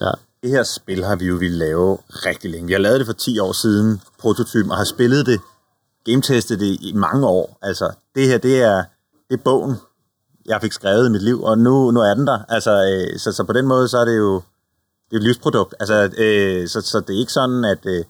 ja. 0.00 0.10
Det 0.42 0.50
her 0.50 0.62
spil 0.62 1.04
har 1.04 1.16
vi 1.16 1.26
jo 1.26 1.34
ville 1.34 1.58
lave 1.58 1.98
rigtig 2.10 2.50
længe. 2.50 2.72
Har 2.72 2.78
lavet 2.80 2.98
det 2.98 3.06
for 3.06 3.12
10 3.12 3.38
år 3.38 3.52
siden, 3.52 4.02
prototypen, 4.18 4.70
og 4.70 4.76
har 4.76 4.84
spillet 4.84 5.26
det, 5.26 5.40
gametestet 6.04 6.60
det 6.60 6.66
i 6.80 6.92
mange 6.94 7.26
år. 7.26 7.58
Altså, 7.62 7.90
det 8.14 8.28
her, 8.28 8.38
det 8.38 8.62
er, 8.62 8.84
det 9.28 9.38
er 9.38 9.42
bogen, 9.44 9.76
jeg 10.48 10.60
fik 10.60 10.72
skrevet 10.72 11.08
i 11.08 11.10
mit 11.10 11.22
liv, 11.22 11.42
og 11.42 11.58
nu, 11.58 11.90
nu 11.90 12.00
er 12.00 12.14
den 12.14 12.26
der. 12.26 12.38
Altså, 12.48 12.72
øh, 12.72 13.18
så, 13.18 13.32
så 13.32 13.44
på 13.44 13.52
den 13.52 13.66
måde, 13.66 13.88
så 13.88 13.98
er 13.98 14.04
det 14.04 14.16
jo 14.16 14.42
det 15.10 15.12
er 15.12 15.16
et 15.16 15.22
livsprodukt. 15.22 15.74
Altså, 15.80 16.10
øh, 16.18 16.68
så, 16.68 16.80
så 16.80 17.00
det 17.00 17.14
er 17.14 17.20
ikke 17.20 17.32
sådan, 17.32 17.64
at 17.64 17.86
øh, 17.86 18.04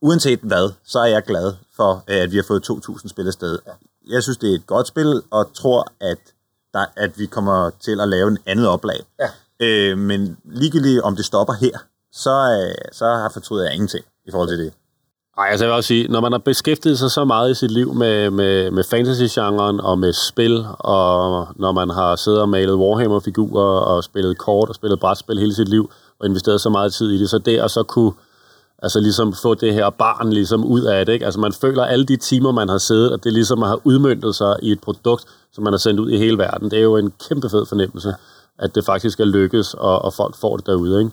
uanset 0.00 0.40
hvad, 0.42 0.72
så 0.84 0.98
er 0.98 1.06
jeg 1.06 1.22
glad 1.22 1.54
for, 1.76 2.04
øh, 2.08 2.22
at 2.22 2.32
vi 2.32 2.36
har 2.36 2.44
fået 2.48 2.70
2.000 2.70 3.08
spil 3.08 3.26
afsted. 3.26 3.58
Jeg 4.08 4.22
synes, 4.22 4.38
det 4.38 4.50
er 4.50 4.54
et 4.54 4.66
godt 4.66 4.86
spil, 4.86 5.22
og 5.30 5.54
tror, 5.54 5.86
at, 6.00 6.18
der, 6.74 6.84
at 6.96 7.18
vi 7.18 7.26
kommer 7.26 7.70
til 7.70 8.00
at 8.00 8.08
lave 8.08 8.28
en 8.28 8.38
andet 8.46 8.68
oplag. 8.68 9.06
Ja. 9.20 9.28
Øh, 9.60 9.98
men 9.98 10.38
ligegyldigt 10.44 11.02
om 11.02 11.16
det 11.16 11.24
stopper 11.24 11.54
her, 11.54 11.78
så, 12.12 12.30
øh, 12.30 12.92
så 12.92 13.04
har 13.04 13.28
fortryder 13.28 13.64
jeg 13.64 13.74
ingenting 13.74 14.04
i 14.26 14.30
forhold 14.30 14.48
til 14.48 14.58
det. 14.58 14.72
Nej, 15.36 15.48
altså 15.50 15.64
jeg 15.64 15.70
vil 15.70 15.76
også 15.76 15.88
sige, 15.88 16.08
når 16.08 16.20
man 16.20 16.32
har 16.32 16.38
beskæftiget 16.38 16.98
sig 16.98 17.10
så 17.10 17.24
meget 17.24 17.50
i 17.50 17.54
sit 17.54 17.70
liv 17.70 17.94
med, 17.94 18.30
med, 18.30 18.70
med 18.70 18.84
fantasy-genren 18.84 19.80
og 19.80 19.98
med 19.98 20.12
spil, 20.12 20.66
og 20.78 21.48
når 21.56 21.72
man 21.72 21.90
har 21.90 22.16
siddet 22.16 22.40
og 22.40 22.48
malet 22.48 22.74
Warhammer-figurer 22.74 23.80
og 23.80 24.04
spillet 24.04 24.38
kort 24.38 24.68
og 24.68 24.74
spillet 24.74 25.00
brætspil 25.00 25.38
hele 25.38 25.54
sit 25.54 25.68
liv, 25.68 25.90
og 26.20 26.26
investeret 26.26 26.60
så 26.60 26.70
meget 26.70 26.92
tid 26.94 27.10
i 27.10 27.18
det, 27.18 27.30
så 27.30 27.38
det 27.38 27.58
at 27.58 27.70
så 27.70 27.82
kunne 27.82 28.12
altså 28.82 29.00
ligesom 29.00 29.32
få 29.32 29.54
det 29.54 29.74
her 29.74 29.90
barn 29.90 30.32
ligesom 30.32 30.64
ud 30.64 30.82
af 30.82 31.06
det, 31.06 31.12
ikke? 31.12 31.24
Altså 31.24 31.40
man 31.40 31.52
føler 31.52 31.84
alle 31.84 32.06
de 32.06 32.16
timer, 32.16 32.52
man 32.52 32.68
har 32.68 32.78
siddet, 32.78 33.10
at 33.10 33.24
det 33.24 33.32
ligesom 33.32 33.62
har 33.62 33.80
udmyndtet 33.84 34.34
sig 34.34 34.56
i 34.62 34.72
et 34.72 34.80
produkt, 34.80 35.24
som 35.52 35.64
man 35.64 35.72
har 35.72 35.78
sendt 35.78 36.00
ud 36.00 36.10
i 36.10 36.18
hele 36.18 36.38
verden. 36.38 36.70
Det 36.70 36.78
er 36.78 36.82
jo 36.82 36.96
en 36.96 37.12
kæmpe 37.28 37.48
fed 37.50 37.66
fornemmelse, 37.66 38.14
at 38.58 38.74
det 38.74 38.84
faktisk 38.84 39.20
er 39.20 39.24
lykkes, 39.24 39.74
og, 39.74 40.04
og 40.04 40.12
folk 40.12 40.36
får 40.36 40.56
det 40.56 40.66
derude, 40.66 40.98
ikke? 40.98 41.10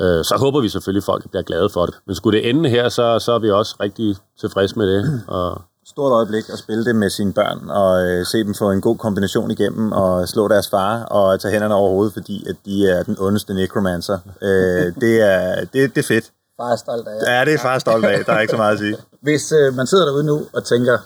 Øh, 0.00 0.24
så 0.24 0.36
håber 0.38 0.60
vi 0.60 0.68
selvfølgelig, 0.68 1.00
at 1.00 1.04
folk 1.04 1.30
bliver 1.30 1.42
glade 1.42 1.68
for 1.70 1.86
det. 1.86 1.94
Men 2.06 2.14
skulle 2.14 2.38
det 2.38 2.50
ende 2.50 2.70
her, 2.70 2.88
så, 2.88 3.18
så 3.18 3.32
er 3.32 3.38
vi 3.38 3.50
også 3.50 3.76
rigtig 3.80 4.16
tilfredse 4.40 4.78
med 4.78 4.86
det. 4.86 5.22
Og 5.28 5.62
Stort 5.88 6.12
øjeblik 6.12 6.44
at 6.52 6.58
spille 6.58 6.84
det 6.84 6.96
med 6.96 7.10
sine 7.10 7.32
børn, 7.32 7.70
og 7.70 8.06
øh, 8.06 8.26
se 8.26 8.44
dem 8.44 8.54
få 8.54 8.70
en 8.70 8.80
god 8.80 8.96
kombination 8.96 9.50
igennem, 9.50 9.92
og 9.92 10.28
slå 10.28 10.48
deres 10.48 10.68
far, 10.68 11.02
og 11.02 11.40
tage 11.40 11.52
hænderne 11.52 11.74
over 11.74 11.90
hovedet, 11.90 12.12
fordi 12.12 12.48
at 12.48 12.56
de 12.64 12.88
er 12.88 13.02
den 13.02 13.16
ondeste 13.20 13.54
necromancer. 13.54 14.18
Øh, 14.42 14.92
det, 15.02 15.20
er, 15.20 15.64
det, 15.72 15.94
det 15.94 15.98
er 15.98 16.06
fedt. 16.06 16.30
Far 16.56 16.72
er 16.72 16.76
stolt 16.76 17.08
af 17.08 17.12
jer. 17.26 17.38
Ja, 17.38 17.44
det 17.44 17.54
er 17.54 17.58
far 17.58 17.78
stolt 17.78 18.04
af. 18.04 18.24
Der 18.24 18.32
er 18.32 18.40
ikke 18.40 18.50
så 18.50 18.56
meget 18.56 18.72
at 18.72 18.78
sige. 18.78 18.96
Hvis 19.22 19.52
øh, 19.52 19.74
man 19.74 19.86
sidder 19.86 20.04
derude 20.04 20.24
nu 20.24 20.42
og 20.52 20.64
tænker, 20.64 20.98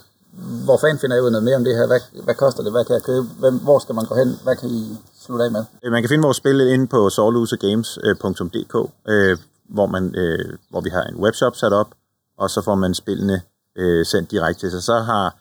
hvor 0.65 0.79
fanden 0.81 0.99
finder 0.99 1.17
jeg 1.17 1.23
ud 1.23 1.27
af 1.27 1.33
noget 1.33 1.45
mere 1.45 1.57
om 1.57 1.65
det 1.65 1.77
her? 1.77 1.87
Hvad, 1.87 2.01
hvad 2.25 2.35
koster 2.35 2.63
det? 2.63 2.73
Hvad 2.73 2.85
kan 2.85 2.95
jeg 2.95 3.03
købe? 3.03 3.27
Hvem, 3.39 3.59
hvor 3.59 3.79
skal 3.79 3.95
man 3.95 4.05
gå 4.05 4.15
hen? 4.15 4.39
Hvad 4.43 4.57
kan 4.57 4.69
I 4.71 4.99
slutte 5.21 5.45
af 5.45 5.51
med? 5.51 5.65
Øh, 5.83 5.93
man 5.93 6.03
kan 6.03 6.09
finde 6.09 6.23
vores 6.23 6.37
spil 6.37 6.61
inde 6.61 6.87
på 6.87 7.11
sawlosergames.dk, 7.11 8.75
øh, 9.09 9.31
øh, 9.31 9.39
hvor, 9.69 9.87
man, 9.87 10.15
øh, 10.15 10.59
hvor 10.71 10.81
vi 10.81 10.91
har 10.91 11.03
en 11.03 11.17
webshop 11.17 11.57
sat 11.57 11.73
op, 11.73 11.91
og 12.39 12.51
så 12.51 12.63
får 12.63 12.75
man 12.75 12.95
spillene 12.95 13.43
øh, 13.77 14.07
sendt 14.07 14.31
direkte 14.31 14.61
til 14.61 14.71
sig. 14.71 14.83
Så 14.83 14.99
har 14.99 15.37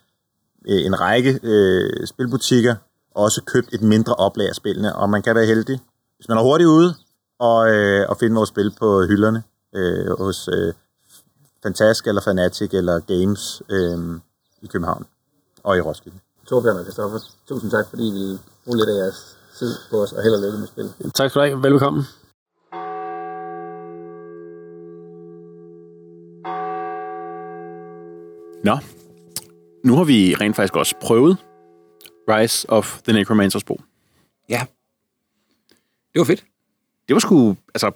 øh, 0.67 0.85
en 0.85 0.99
række 0.99 1.39
øh, 1.43 2.07
spilbutikker 2.07 2.75
også 3.15 3.41
købt 3.45 3.73
et 3.73 3.81
mindre 3.81 4.13
oplag 4.13 4.49
af 4.49 4.55
spillene, 4.55 4.95
og 4.95 5.09
man 5.09 5.21
kan 5.21 5.35
være 5.35 5.45
heldig, 5.45 5.79
hvis 6.17 6.29
man 6.29 6.37
er 6.37 6.41
hurtigt 6.41 6.67
ude, 6.67 6.95
og, 7.39 7.69
øh, 7.69 8.09
og 8.09 8.17
finde 8.17 8.35
vores 8.35 8.49
spil 8.49 8.75
på 8.79 9.05
hylderne 9.05 9.43
øh, 9.75 10.19
hos 10.19 10.49
øh, 10.53 10.73
Fantask 11.63 12.07
eller 12.07 12.21
Fanatic 12.21 12.73
eller 12.73 12.99
Games 12.99 13.61
øh, 13.69 14.19
i 14.61 14.67
København 14.67 15.05
og 15.63 15.77
i 15.77 15.81
Roskilde. 15.81 16.19
Torbjørn 16.47 16.77
og 16.77 16.83
Christoffer, 16.83 17.19
tusind 17.47 17.71
tak, 17.71 17.85
fordi 17.89 18.03
I 18.07 18.11
ville 18.11 18.39
bruge 18.65 18.77
lidt 18.77 18.89
af 18.89 18.97
jeres 19.03 19.37
tid 19.59 19.71
på 19.89 19.95
os, 20.03 20.11
og 20.13 20.23
held 20.23 20.33
og 20.33 20.41
lykke 20.41 20.57
med 20.57 20.67
spil. 20.67 21.11
tak 21.15 21.29
skal 21.29 21.41
du 21.41 21.45
have. 21.47 21.63
Velkommen. 21.63 22.03
Nå, 28.63 28.77
nu 29.83 29.95
har 29.95 30.03
vi 30.03 30.35
rent 30.35 30.55
faktisk 30.55 30.75
også 30.75 30.95
prøvet 31.01 31.37
Rise 32.29 32.69
of 32.69 33.01
the 33.01 33.21
Necromancer's 33.21 33.63
bog. 33.65 33.79
Ja. 34.49 34.65
Det 36.13 36.19
var 36.19 36.25
fedt. 36.25 36.45
Det 37.07 37.13
var 37.13 37.19
sgu, 37.19 37.55
altså, 37.73 37.91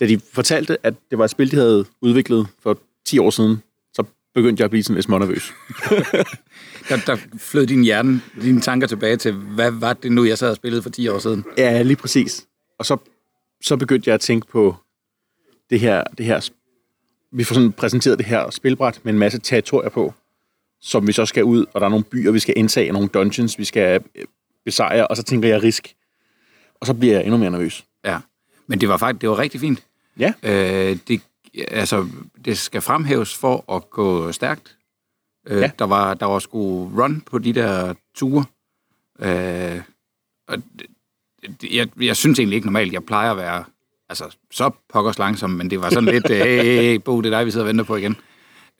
da 0.00 0.06
de 0.06 0.20
fortalte, 0.20 0.86
at 0.86 0.94
det 1.10 1.18
var 1.18 1.24
et 1.24 1.30
spil, 1.30 1.50
de 1.50 1.56
havde 1.56 1.84
udviklet 2.00 2.46
for 2.58 2.78
10 3.04 3.18
år 3.18 3.30
siden, 3.30 3.62
begyndte 4.34 4.60
jeg 4.60 4.64
at 4.64 4.70
blive 4.70 4.82
sådan 4.82 4.94
lidt 4.94 5.04
smånervøs. 5.04 5.52
Der, 6.88 6.96
der 7.06 7.16
flød 7.38 7.66
din 7.66 7.84
hjerne, 7.84 8.20
dine 8.42 8.60
tanker 8.60 8.86
tilbage 8.86 9.16
til, 9.16 9.32
hvad 9.32 9.70
var 9.70 9.92
det 9.92 10.12
nu, 10.12 10.24
jeg 10.24 10.38
sad 10.38 10.50
og 10.50 10.56
spillede 10.56 10.82
for 10.82 10.90
10 10.90 11.08
år 11.08 11.18
siden? 11.18 11.44
Ja, 11.58 11.82
lige 11.82 11.96
præcis. 11.96 12.46
Og 12.78 12.86
så, 12.86 12.96
så 13.62 13.76
begyndte 13.76 14.08
jeg 14.08 14.14
at 14.14 14.20
tænke 14.20 14.46
på 14.46 14.76
det 15.70 15.80
her, 15.80 16.04
det 16.18 16.26
her... 16.26 16.50
Vi 17.32 17.44
får 17.44 17.54
sådan 17.54 17.72
præsenteret 17.72 18.18
det 18.18 18.26
her 18.26 18.50
spilbræt 18.50 19.00
med 19.02 19.12
en 19.12 19.18
masse 19.18 19.38
territorier 19.38 19.88
på, 19.88 20.14
som 20.80 21.06
vi 21.06 21.12
så 21.12 21.26
skal 21.26 21.44
ud, 21.44 21.66
og 21.72 21.80
der 21.80 21.86
er 21.86 21.90
nogle 21.90 22.04
byer, 22.04 22.32
vi 22.32 22.38
skal 22.38 22.54
indtage, 22.56 22.92
nogle 22.92 23.08
dungeons, 23.08 23.58
vi 23.58 23.64
skal 23.64 24.00
øh, 24.14 24.24
besejre, 24.64 25.06
og 25.06 25.16
så 25.16 25.22
tænker 25.22 25.48
jeg 25.48 25.62
risk. 25.62 25.94
Og 26.80 26.86
så 26.86 26.94
bliver 26.94 27.14
jeg 27.14 27.22
endnu 27.24 27.36
mere 27.36 27.50
nervøs. 27.50 27.84
Ja, 28.04 28.18
men 28.66 28.80
det 28.80 28.88
var 28.88 28.96
faktisk 28.96 29.20
det 29.20 29.28
var 29.28 29.38
rigtig 29.38 29.60
fint. 29.60 29.82
Ja. 30.18 30.32
Øh, 30.42 30.98
det, 31.08 31.20
altså, 31.68 32.08
det 32.44 32.58
skal 32.58 32.80
fremhæves 32.80 33.34
for 33.36 33.72
at 33.76 33.90
gå 33.90 34.32
stærkt. 34.32 34.76
Øh, 35.46 35.60
Ja. 35.60 35.70
der, 35.78 35.84
var, 35.84 36.14
der 36.14 36.26
var 36.26 36.38
sgu 36.38 36.84
run 37.02 37.20
på 37.20 37.38
de 37.38 37.52
der 37.52 37.94
ture. 38.14 38.44
Øh, 39.20 39.80
og 40.48 40.62
jeg, 41.70 41.88
jeg 42.00 42.16
synes 42.16 42.38
egentlig 42.38 42.56
ikke 42.56 42.66
normalt, 42.66 42.92
jeg 42.92 43.04
plejer 43.04 43.30
at 43.30 43.36
være 43.36 43.64
altså, 44.08 44.36
så 44.50 44.70
pokkers 44.92 45.18
langsom, 45.18 45.50
men 45.50 45.70
det 45.70 45.80
var 45.80 45.90
sådan 45.90 46.04
lidt, 46.04 46.28
hey, 46.30 46.44
hey, 46.62 46.64
hey, 46.82 46.94
Bo, 46.96 47.20
det 47.20 47.32
er 47.32 47.38
dig, 47.38 47.46
vi 47.46 47.50
sidder 47.50 47.64
og 47.64 47.68
venter 47.68 47.84
på 47.84 47.96
igen. 47.96 48.16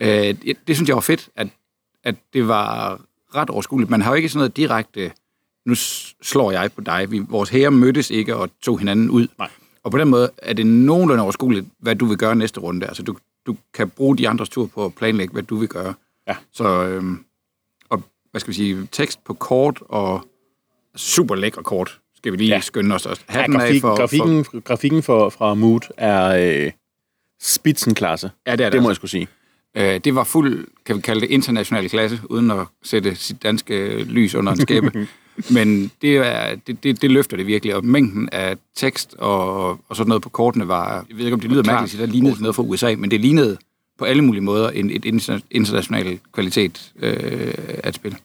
Øh, 0.00 0.08
det, 0.08 0.56
det 0.66 0.76
synes 0.76 0.88
jeg 0.88 0.94
var 0.94 1.00
fedt, 1.00 1.28
at, 1.36 1.48
at 2.04 2.14
det 2.32 2.48
var 2.48 3.00
ret 3.34 3.50
overskueligt. 3.50 3.90
Man 3.90 4.02
har 4.02 4.10
jo 4.10 4.14
ikke 4.14 4.28
sådan 4.28 4.38
noget 4.38 4.56
direkte, 4.56 5.12
nu 5.66 5.74
slår 6.22 6.50
jeg 6.52 6.72
på 6.72 6.80
dig. 6.80 7.10
Vi, 7.10 7.18
vores 7.18 7.50
herrer 7.50 7.70
mødtes 7.70 8.10
ikke 8.10 8.36
og 8.36 8.50
tog 8.62 8.78
hinanden 8.78 9.10
ud. 9.10 9.28
Nej. 9.38 9.50
Og 9.84 9.90
på 9.90 9.98
den 9.98 10.08
måde 10.08 10.30
er 10.38 10.52
det 10.52 10.66
nogenlunde 10.66 11.22
overskueligt, 11.22 11.66
hvad 11.78 11.94
du 11.96 12.06
vil 12.06 12.16
gøre 12.18 12.36
næste 12.36 12.60
runde. 12.60 12.86
Altså, 12.86 13.02
du, 13.02 13.16
du 13.46 13.56
kan 13.74 13.90
bruge 13.90 14.16
de 14.18 14.28
andres 14.28 14.48
tur 14.48 14.66
på 14.66 14.84
at 14.84 14.94
planlægge, 14.94 15.32
hvad 15.32 15.42
du 15.42 15.56
vil 15.56 15.68
gøre. 15.68 15.94
Ja. 16.28 16.36
Så, 16.52 16.84
øhm, 16.84 17.24
og 17.90 18.02
hvad 18.30 18.40
skal 18.40 18.48
vi 18.50 18.54
sige, 18.54 18.88
tekst 18.92 19.24
på 19.24 19.34
kort 19.34 19.82
og 19.88 20.26
super 20.96 21.34
lækre 21.34 21.62
kort, 21.62 22.00
skal 22.16 22.32
vi 22.32 22.36
lige 22.36 22.48
Ja. 22.48 22.60
skynde 22.60 22.94
os. 22.94 23.06
også. 23.06 23.22
ja 23.28 23.32
Hatten 23.34 23.54
af 23.54 23.60
grafik, 23.60 23.80
for, 23.80 23.96
grafikken, 23.96 24.44
for... 24.44 24.60
grafikken 24.60 25.02
for, 25.02 25.28
fra 25.28 25.54
Mood 25.54 25.80
er 25.96 26.26
øh, 26.66 26.72
spitsenklasse. 27.42 28.30
Ja, 28.46 28.52
det 28.52 28.60
er 28.60 28.64
det. 28.64 28.72
Det 28.72 28.82
må 28.82 28.88
jeg 28.88 28.90
altså. 28.90 28.98
skulle 28.98 29.10
sige. 29.10 29.28
Øh, 29.76 30.00
det 30.04 30.14
var 30.14 30.24
fuld, 30.24 30.66
kan 30.86 30.96
vi 30.96 31.00
kalde 31.00 31.20
det, 31.20 31.30
international 31.30 31.88
klasse, 31.88 32.20
uden 32.30 32.50
at 32.50 32.66
sætte 32.82 33.14
sit 33.14 33.42
danske 33.42 34.02
lys 34.04 34.34
under 34.34 34.52
en 34.52 34.60
skæbe. 34.60 35.08
Men 35.50 35.90
det, 36.02 36.16
er, 36.16 36.56
det, 36.66 36.84
det, 36.84 37.02
det 37.02 37.10
løfter 37.10 37.36
det 37.36 37.46
virkelig, 37.46 37.74
og 37.74 37.84
mængden 37.84 38.28
af 38.32 38.56
tekst 38.76 39.14
og, 39.18 39.68
og 39.70 39.96
sådan 39.96 40.08
noget 40.08 40.22
på 40.22 40.28
kortene 40.28 40.68
var, 40.68 41.04
jeg 41.08 41.16
ved 41.16 41.24
ikke, 41.24 41.34
om 41.34 41.40
det 41.40 41.50
lyder 41.50 41.62
mærkeligt, 41.62 42.00
der 42.00 42.06
lignede 42.06 42.42
noget 42.42 42.54
fra 42.54 42.62
USA, 42.62 42.94
men 42.98 43.10
det 43.10 43.20
lignede 43.20 43.56
på 43.98 44.04
alle 44.04 44.22
mulige 44.22 44.42
måder 44.42 44.70
en, 44.70 44.90
et 44.90 45.04
interna- 45.04 45.46
international 45.50 46.18
kvalitet 46.32 46.92
øh, 47.00 47.54
at 47.82 47.94
spille. 47.94 48.16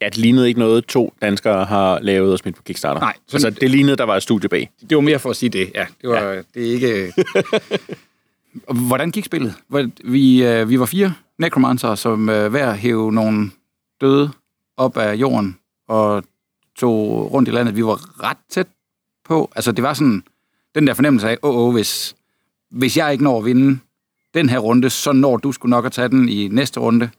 Ja, 0.00 0.06
det 0.06 0.16
lignede 0.16 0.48
ikke 0.48 0.60
noget, 0.60 0.86
to 0.86 1.14
danskere 1.22 1.64
har 1.64 1.98
lavet 2.00 2.32
og 2.32 2.38
smidt 2.38 2.56
på 2.56 2.62
Kickstarter. 2.62 3.00
Nej, 3.00 3.14
sådan... 3.26 3.46
Altså, 3.46 3.60
det 3.60 3.70
lignede, 3.70 3.96
der 3.96 4.04
var 4.04 4.16
et 4.16 4.22
studie 4.22 4.48
bag. 4.48 4.70
Det 4.90 4.96
var 4.96 5.00
mere 5.00 5.18
for 5.18 5.30
at 5.30 5.36
sige 5.36 5.50
det, 5.50 5.72
ja. 5.74 5.86
Det, 6.02 6.10
var, 6.10 6.20
ja. 6.20 6.42
det 6.54 6.68
er 6.68 6.72
ikke... 6.72 7.12
Hvordan 8.88 9.10
gik 9.10 9.24
spillet? 9.24 9.54
Vi, 10.04 10.44
øh, 10.44 10.68
vi 10.68 10.80
var 10.80 10.86
fire 10.86 11.14
necromancer, 11.38 11.94
som 11.94 12.28
øh, 12.28 12.50
hver 12.50 12.74
hævde 12.74 13.14
nogle 13.14 13.50
døde 14.00 14.30
op 14.76 14.96
af 14.96 15.14
jorden 15.14 15.56
og 15.88 16.24
tog 16.78 17.32
rundt 17.32 17.48
i 17.48 17.52
landet. 17.52 17.76
Vi 17.76 17.84
var 17.84 18.22
ret 18.24 18.36
tæt 18.50 18.66
på. 19.24 19.50
Altså, 19.56 19.72
det 19.72 19.84
var 19.84 19.94
sådan 19.94 20.22
den 20.74 20.86
der 20.86 20.94
fornemmelse 20.94 21.28
af, 21.28 21.38
åh, 21.42 21.56
åh, 21.56 21.72
hvis, 21.72 22.16
hvis 22.70 22.96
jeg 22.96 23.12
ikke 23.12 23.24
når 23.24 23.38
at 23.38 23.44
vinde 23.44 23.78
den 24.34 24.48
her 24.48 24.58
runde, 24.58 24.90
så 24.90 25.12
når 25.12 25.36
du 25.36 25.52
skulle 25.52 25.70
nok 25.70 25.86
at 25.86 25.92
tage 25.92 26.08
den 26.08 26.28
i 26.28 26.48
næste 26.48 26.80
runde. 26.80 27.10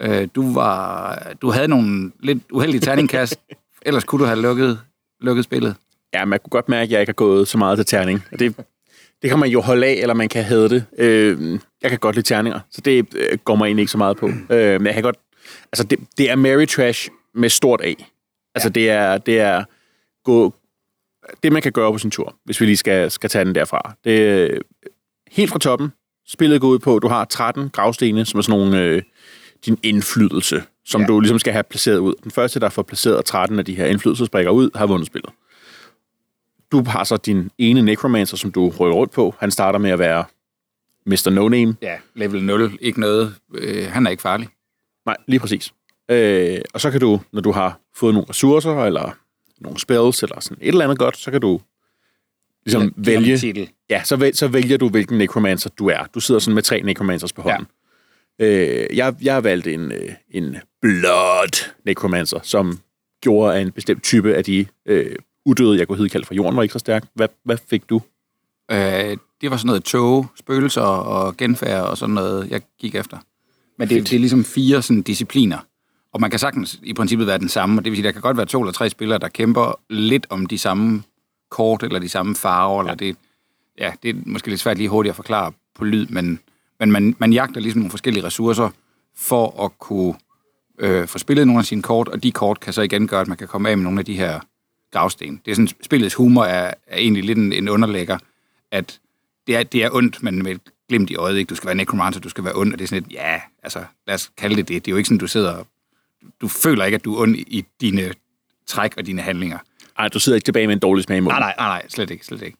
Øh, 0.00 0.28
du, 0.34 0.52
var, 0.52 1.18
du 1.42 1.50
havde 1.50 1.68
nogle 1.68 2.12
lidt 2.20 2.38
uheldige 2.52 2.80
terningkast, 2.80 3.40
ellers 3.86 4.04
kunne 4.04 4.20
du 4.20 4.26
have 4.26 4.40
lukket, 4.40 4.80
lukket 5.20 5.44
spillet. 5.44 5.74
Ja, 6.14 6.24
man 6.24 6.38
kunne 6.38 6.50
godt 6.50 6.68
mærke, 6.68 6.82
at 6.82 6.90
jeg 6.90 7.00
ikke 7.00 7.10
har 7.10 7.14
gået 7.14 7.48
så 7.48 7.58
meget 7.58 7.78
til 7.78 7.86
terning. 7.86 8.22
Og 8.32 8.38
det, 8.38 8.56
det 9.22 9.30
kan 9.30 9.38
man 9.38 9.48
jo 9.48 9.60
holde 9.60 9.86
af, 9.86 9.92
eller 9.92 10.14
man 10.14 10.28
kan 10.28 10.44
have 10.44 10.68
det. 10.68 10.84
Øh, 10.98 11.58
jeg 11.82 11.90
kan 11.90 11.98
godt 11.98 12.16
lide 12.16 12.26
terninger, 12.26 12.60
så 12.70 12.80
det 12.80 13.06
øh, 13.14 13.38
går 13.44 13.54
mig 13.54 13.66
egentlig 13.66 13.82
ikke 13.82 13.92
så 13.92 13.98
meget 13.98 14.16
på. 14.16 14.26
Øh, 14.26 14.80
men 14.80 14.86
jeg 14.86 14.94
kan 14.94 15.02
godt... 15.02 15.16
Altså, 15.72 15.84
det, 15.84 15.98
det 16.18 16.30
er 16.30 16.36
Mary 16.36 16.66
Trash 16.66 17.10
med 17.34 17.48
stort 17.48 17.80
A. 17.84 17.94
Altså, 18.56 18.68
det 18.68 18.90
er... 18.90 19.18
Det 19.18 19.40
er 19.40 19.64
gå, 20.24 20.54
det, 21.42 21.52
man 21.52 21.62
kan 21.62 21.72
gøre 21.72 21.92
på 21.92 21.98
sin 21.98 22.10
tur, 22.10 22.36
hvis 22.44 22.60
vi 22.60 22.66
lige 22.66 22.76
skal, 22.76 23.10
skal 23.10 23.30
tage 23.30 23.44
den 23.44 23.54
derfra. 23.54 23.94
Det 24.04 24.62
helt 25.30 25.50
fra 25.50 25.58
toppen. 25.58 25.92
Spillet 26.26 26.60
går 26.60 26.68
ud 26.68 26.78
på, 26.78 26.96
at 26.96 27.02
du 27.02 27.08
har 27.08 27.24
13 27.24 27.68
gravstene, 27.68 28.24
som 28.24 28.38
er 28.38 28.42
sådan 28.42 28.58
nogle... 28.60 28.82
Øh, 28.82 29.02
din 29.66 29.78
indflydelse, 29.82 30.62
som. 30.84 31.00
Ja. 31.00 31.06
du 31.06 31.20
ligesom 31.20 31.38
skal 31.38 31.52
have 31.52 31.62
placeret 31.62 31.98
ud. 31.98 32.14
Den 32.24 32.30
første, 32.30 32.60
der 32.60 32.68
får 32.68 32.82
placeret 32.82 33.24
13 33.24 33.58
af 33.58 33.64
de 33.64 33.74
her 33.74 33.86
indflydelsesbrikker 33.86 34.50
ud, 34.50 34.70
har 34.74 34.86
vundet 34.86 35.06
spillet. 35.06 35.30
Du 36.72 36.84
har 36.84 37.04
så 37.04 37.16
din 37.16 37.50
ene 37.58 37.82
necromancer, 37.82 38.36
som 38.36 38.52
du 38.52 38.68
rykker 38.68 38.96
rundt 38.96 39.12
på. 39.12 39.34
Han 39.38 39.50
starter 39.50 39.78
med 39.78 39.90
at 39.90 39.98
være 39.98 40.24
Mr. 41.06 41.30
No 41.30 41.48
Name. 41.48 41.76
Ja, 41.82 41.96
level 42.14 42.42
0, 42.44 42.78
ikke 42.80 43.00
noget. 43.00 43.34
Øh, 43.54 43.86
han 43.86 44.06
er 44.06 44.10
ikke 44.10 44.22
farlig. 44.22 44.48
Nej, 45.06 45.16
lige 45.26 45.40
præcis. 45.40 45.72
Øh, 46.08 46.60
og 46.74 46.80
så 46.80 46.90
kan 46.90 47.00
du, 47.00 47.20
når 47.32 47.40
du 47.40 47.52
har 47.52 47.80
fået 47.94 48.14
nogle 48.14 48.30
ressourcer, 48.30 48.84
eller 48.84 49.18
nogle 49.60 49.80
spells, 49.80 50.22
eller 50.22 50.40
sådan 50.40 50.58
et 50.60 50.68
eller 50.68 50.84
andet 50.84 50.98
godt, 50.98 51.16
så 51.16 51.30
kan 51.30 51.40
du 51.40 51.60
ligesom 52.64 52.82
ham 52.82 52.94
vælge... 52.96 53.38
Titel. 53.38 53.68
Ja, 53.90 54.04
så, 54.04 54.16
væl, 54.16 54.34
så 54.36 54.48
vælger 54.48 54.76
du, 54.76 54.88
hvilken 54.88 55.18
necromancer 55.18 55.70
du 55.70 55.88
er. 55.88 56.04
Du 56.14 56.20
sidder 56.20 56.40
sådan 56.40 56.54
med 56.54 56.62
tre 56.62 56.82
necromancers 56.82 57.32
på 57.32 57.42
hånden. 57.42 57.66
Ja. 58.38 58.46
Øh, 58.46 58.96
jeg, 58.96 59.14
jeg 59.22 59.34
har 59.34 59.40
valgt 59.40 59.66
en, 59.66 59.92
øh, 59.92 60.12
en 60.30 60.56
blood 60.82 61.72
necromancer, 61.84 62.38
som 62.42 62.78
gjorde, 63.20 63.54
at 63.54 63.62
en 63.62 63.72
bestemt 63.72 64.02
type 64.02 64.34
af 64.34 64.44
de 64.44 64.66
øh, 64.86 65.16
udøde, 65.44 65.78
jeg 65.78 65.88
kunne 65.88 65.98
hedde 65.98 66.10
kalde 66.10 66.26
fra 66.26 66.34
jorden, 66.34 66.56
var 66.56 66.62
ikke 66.62 66.72
så 66.72 66.78
stærk. 66.78 67.04
Hvad, 67.14 67.28
hvad 67.44 67.56
fik 67.70 67.90
du? 67.90 68.02
Øh, 68.70 69.16
det 69.40 69.50
var 69.50 69.56
sådan 69.56 69.66
noget 69.66 69.84
tog, 69.84 70.26
spøgelser 70.36 70.80
og 70.82 71.36
genfærd 71.36 71.82
og 71.82 71.98
sådan 71.98 72.14
noget, 72.14 72.50
jeg 72.50 72.60
gik 72.80 72.94
efter. 72.94 73.18
Men 73.78 73.88
det, 73.88 74.10
det 74.10 74.16
er 74.16 74.20
ligesom 74.20 74.44
fire 74.44 74.82
sådan 74.82 75.02
discipliner. 75.02 75.58
Og 76.16 76.20
man 76.20 76.30
kan 76.30 76.38
sagtens 76.38 76.80
i 76.82 76.92
princippet 76.92 77.26
være 77.26 77.38
den 77.38 77.48
samme, 77.48 77.80
og 77.80 77.84
det 77.84 77.90
vil 77.90 77.96
sige, 77.96 78.06
der 78.06 78.12
kan 78.12 78.20
godt 78.20 78.36
være 78.36 78.46
to 78.46 78.60
eller 78.60 78.72
tre 78.72 78.90
spillere, 78.90 79.18
der 79.18 79.28
kæmper 79.28 79.80
lidt 79.90 80.26
om 80.30 80.46
de 80.46 80.58
samme 80.58 81.02
kort, 81.50 81.82
eller 81.82 81.98
de 81.98 82.08
samme 82.08 82.36
farver, 82.36 82.76
ja. 82.76 82.80
eller 82.80 82.94
det, 82.94 83.16
ja, 83.78 83.92
det 84.02 84.10
er 84.10 84.14
måske 84.26 84.48
lidt 84.48 84.60
svært 84.60 84.76
lige 84.76 84.88
hurtigt 84.88 85.10
at 85.10 85.16
forklare 85.16 85.52
på 85.74 85.84
lyd, 85.84 86.06
men, 86.06 86.40
men 86.80 86.92
man, 86.92 87.16
man 87.18 87.32
jagter 87.32 87.60
ligesom 87.60 87.80
nogle 87.80 87.90
forskellige 87.90 88.24
ressourcer 88.24 88.70
for 89.16 89.64
at 89.64 89.78
kunne 89.78 90.14
øh, 90.78 91.08
få 91.08 91.18
spillet 91.18 91.46
nogle 91.46 91.58
af 91.58 91.64
sine 91.64 91.82
kort, 91.82 92.08
og 92.08 92.22
de 92.22 92.32
kort 92.32 92.60
kan 92.60 92.72
så 92.72 92.82
igen 92.82 93.08
gøre, 93.08 93.20
at 93.20 93.28
man 93.28 93.36
kan 93.36 93.48
komme 93.48 93.70
af 93.70 93.76
med 93.76 93.84
nogle 93.84 93.98
af 93.98 94.04
de 94.04 94.16
her 94.16 94.40
gravsten. 94.92 95.40
Det 95.44 95.50
er 95.50 95.54
sådan, 95.54 95.68
spillets 95.82 96.14
humor 96.14 96.44
er, 96.44 96.74
er 96.86 96.98
egentlig 96.98 97.24
lidt 97.24 97.38
en, 97.38 97.52
en 97.52 97.68
underlægger, 97.68 98.18
at 98.70 99.00
det 99.46 99.56
er, 99.56 99.62
det 99.62 99.84
er 99.84 99.90
ondt, 99.92 100.22
men 100.22 100.42
med 100.42 100.52
et 100.52 100.60
glimt 100.88 101.10
i 101.10 101.16
øjet, 101.16 101.36
ikke? 101.36 101.48
Du 101.48 101.54
skal 101.54 101.66
være 101.66 101.76
necromancer, 101.76 102.20
du 102.20 102.28
skal 102.28 102.44
være 102.44 102.54
ond, 102.56 102.72
og 102.72 102.78
det 102.78 102.84
er 102.84 102.88
sådan 102.88 103.02
lidt, 103.02 103.12
ja, 103.12 103.40
altså, 103.62 103.84
lad 104.06 104.14
os 104.14 104.30
kalde 104.36 104.56
det 104.56 104.68
det. 104.68 104.84
Det 104.84 104.90
er 104.90 104.92
jo 104.92 104.96
ikke 104.96 105.08
sådan, 105.08 105.18
du 105.18 105.26
sidder 105.26 105.52
og, 105.52 105.66
du 106.40 106.48
føler 106.48 106.84
ikke, 106.84 106.94
at 106.94 107.04
du 107.04 107.14
er 107.16 107.20
ond 107.22 107.36
i 107.36 107.64
dine 107.80 108.12
træk 108.66 108.94
og 108.96 109.06
dine 109.06 109.22
handlinger. 109.22 109.58
Ej, 109.98 110.08
du 110.08 110.18
sidder 110.20 110.36
ikke 110.36 110.44
tilbage 110.44 110.66
med 110.66 110.74
en 110.74 110.80
dårlig 110.80 111.04
smag 111.04 111.16
i 111.16 111.20
munden. 111.20 111.40
Nej, 111.40 111.54
nej, 111.58 111.66
nej, 111.68 111.78
nej, 111.78 111.88
slet 111.88 112.10
ikke, 112.10 112.24
slet 112.26 112.42
ikke. 112.42 112.58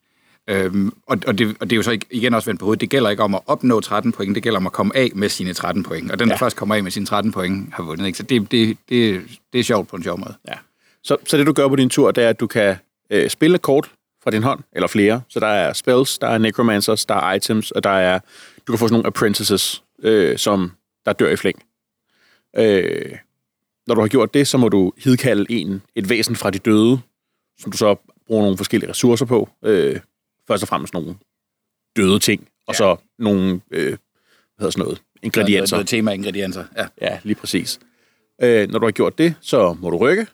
Øhm, 0.49 0.92
og, 1.07 1.19
og, 1.27 1.38
det, 1.38 1.57
og 1.61 1.71
det 1.71 1.73
er 1.73 1.77
jo 1.77 1.83
så 1.83 1.99
igen 2.11 2.35
også 2.35 2.47
vendt 2.51 2.59
på 2.61 2.64
hovedet. 2.64 2.81
Det 2.81 2.90
gælder 2.90 3.11
ikke 3.11 3.23
om 3.23 3.35
at 3.35 3.40
opnå 3.47 3.81
13 3.81 4.12
point, 4.12 4.35
det 4.35 4.42
gælder 4.42 4.57
om 4.59 4.66
at 4.66 4.73
komme 4.73 4.97
af 4.97 5.11
med 5.14 5.29
sine 5.29 5.53
13 5.55 5.83
point. 5.83 6.11
Og 6.11 6.19
den, 6.19 6.29
der 6.29 6.35
Ja. 6.35 6.38
først 6.38 6.57
kommer 6.57 6.75
af 6.75 6.83
med 6.83 6.90
sine 6.90 7.07
13 7.07 7.33
point, 7.33 7.75
har 7.75 7.83
vundet. 7.83 8.07
Ikke? 8.07 8.16
Så 8.16 8.23
det, 8.23 8.51
det, 8.51 8.79
det, 8.88 9.23
det 9.53 9.59
er 9.59 9.64
sjovt 9.64 9.88
på 9.88 9.97
en 9.97 10.03
sjov 10.03 10.19
måde. 10.19 10.35
Ja. 10.49 10.55
Så, 11.03 11.16
så 11.27 11.37
det, 11.38 11.47
du 11.47 11.53
gør 11.53 11.69
på 11.69 11.77
din 11.77 11.90
tur, 11.90 12.11
det 12.11 12.25
er, 12.25 12.29
at 12.29 12.40
du 12.40 12.47
kan 12.47 12.77
øh, 13.11 13.31
spille 13.31 13.59
kort 13.59 13.90
fra 14.23 14.31
din 14.31 14.42
hånd, 14.42 14.61
eller 14.73 14.87
flere. 14.88 15.23
Så 15.29 15.40
der 15.40 15.47
er 15.47 15.73
spells, 15.73 16.19
der 16.19 16.27
er 16.29 16.38
necromancers, 16.38 17.07
der 17.07 17.14
er 17.14 17.33
items, 17.35 17.71
og 17.71 17.85
der 17.85 17.90
er, 17.90 18.19
du 18.66 18.73
kan 18.73 18.79
få 18.79 18.87
sådan 18.87 18.92
nogle 18.92 19.07
apprentices, 19.07 19.83
øh, 20.03 20.38
som 20.38 20.73
der 21.07 21.12
dør 21.12 21.31
i 21.31 21.37
flæng. 21.37 21.62
Øh, 22.59 23.12
når 23.87 23.94
du 23.94 24.01
har 24.01 24.09
gjort 24.09 24.35
det, 24.35 24.49
så 24.49 24.59
må 24.59 24.68
du 24.68 24.92
hidkalde 24.99 25.46
en, 25.53 25.83
et 25.94 26.09
væsen 26.09 26.37
fra 26.37 26.51
de 26.51 26.59
døde, 26.59 27.01
som 27.59 27.72
du 27.72 27.77
så 27.79 27.96
bruger 28.27 28.42
nogle 28.42 28.57
forskellige 28.57 28.90
ressourcer 28.90 29.27
på. 29.27 29.49
Øh, 29.64 30.01
først 30.49 30.62
og 30.62 30.68
fremmest 30.68 30.94
nogle 30.94 31.14
døde 31.96 32.18
ting, 32.18 32.49
og 32.66 32.75
Ja. 32.75 32.77
så 32.79 32.96
nogle, 33.18 33.61
øh, 33.70 33.87
hvad 33.87 33.99
hedder 34.59 34.70
sådan 34.70 34.85
noget, 34.85 35.03
ingredienser. 35.22 35.77
Noget, 35.77 35.79
noget 35.79 35.88
tema 35.88 36.12
ingredienser. 36.12 36.64
Ja. 36.77 36.87
Ja, 37.01 37.20
lige 37.22 37.35
præcis. 37.35 37.81
Øh, 38.42 38.68
når 38.70 38.79
du 38.79 38.87
har 38.87 38.90
gjort 38.92 39.18
det, 39.18 39.35
så 39.40 39.72
må 39.81 39.90
du 39.90 39.96
rykke, 39.96 40.27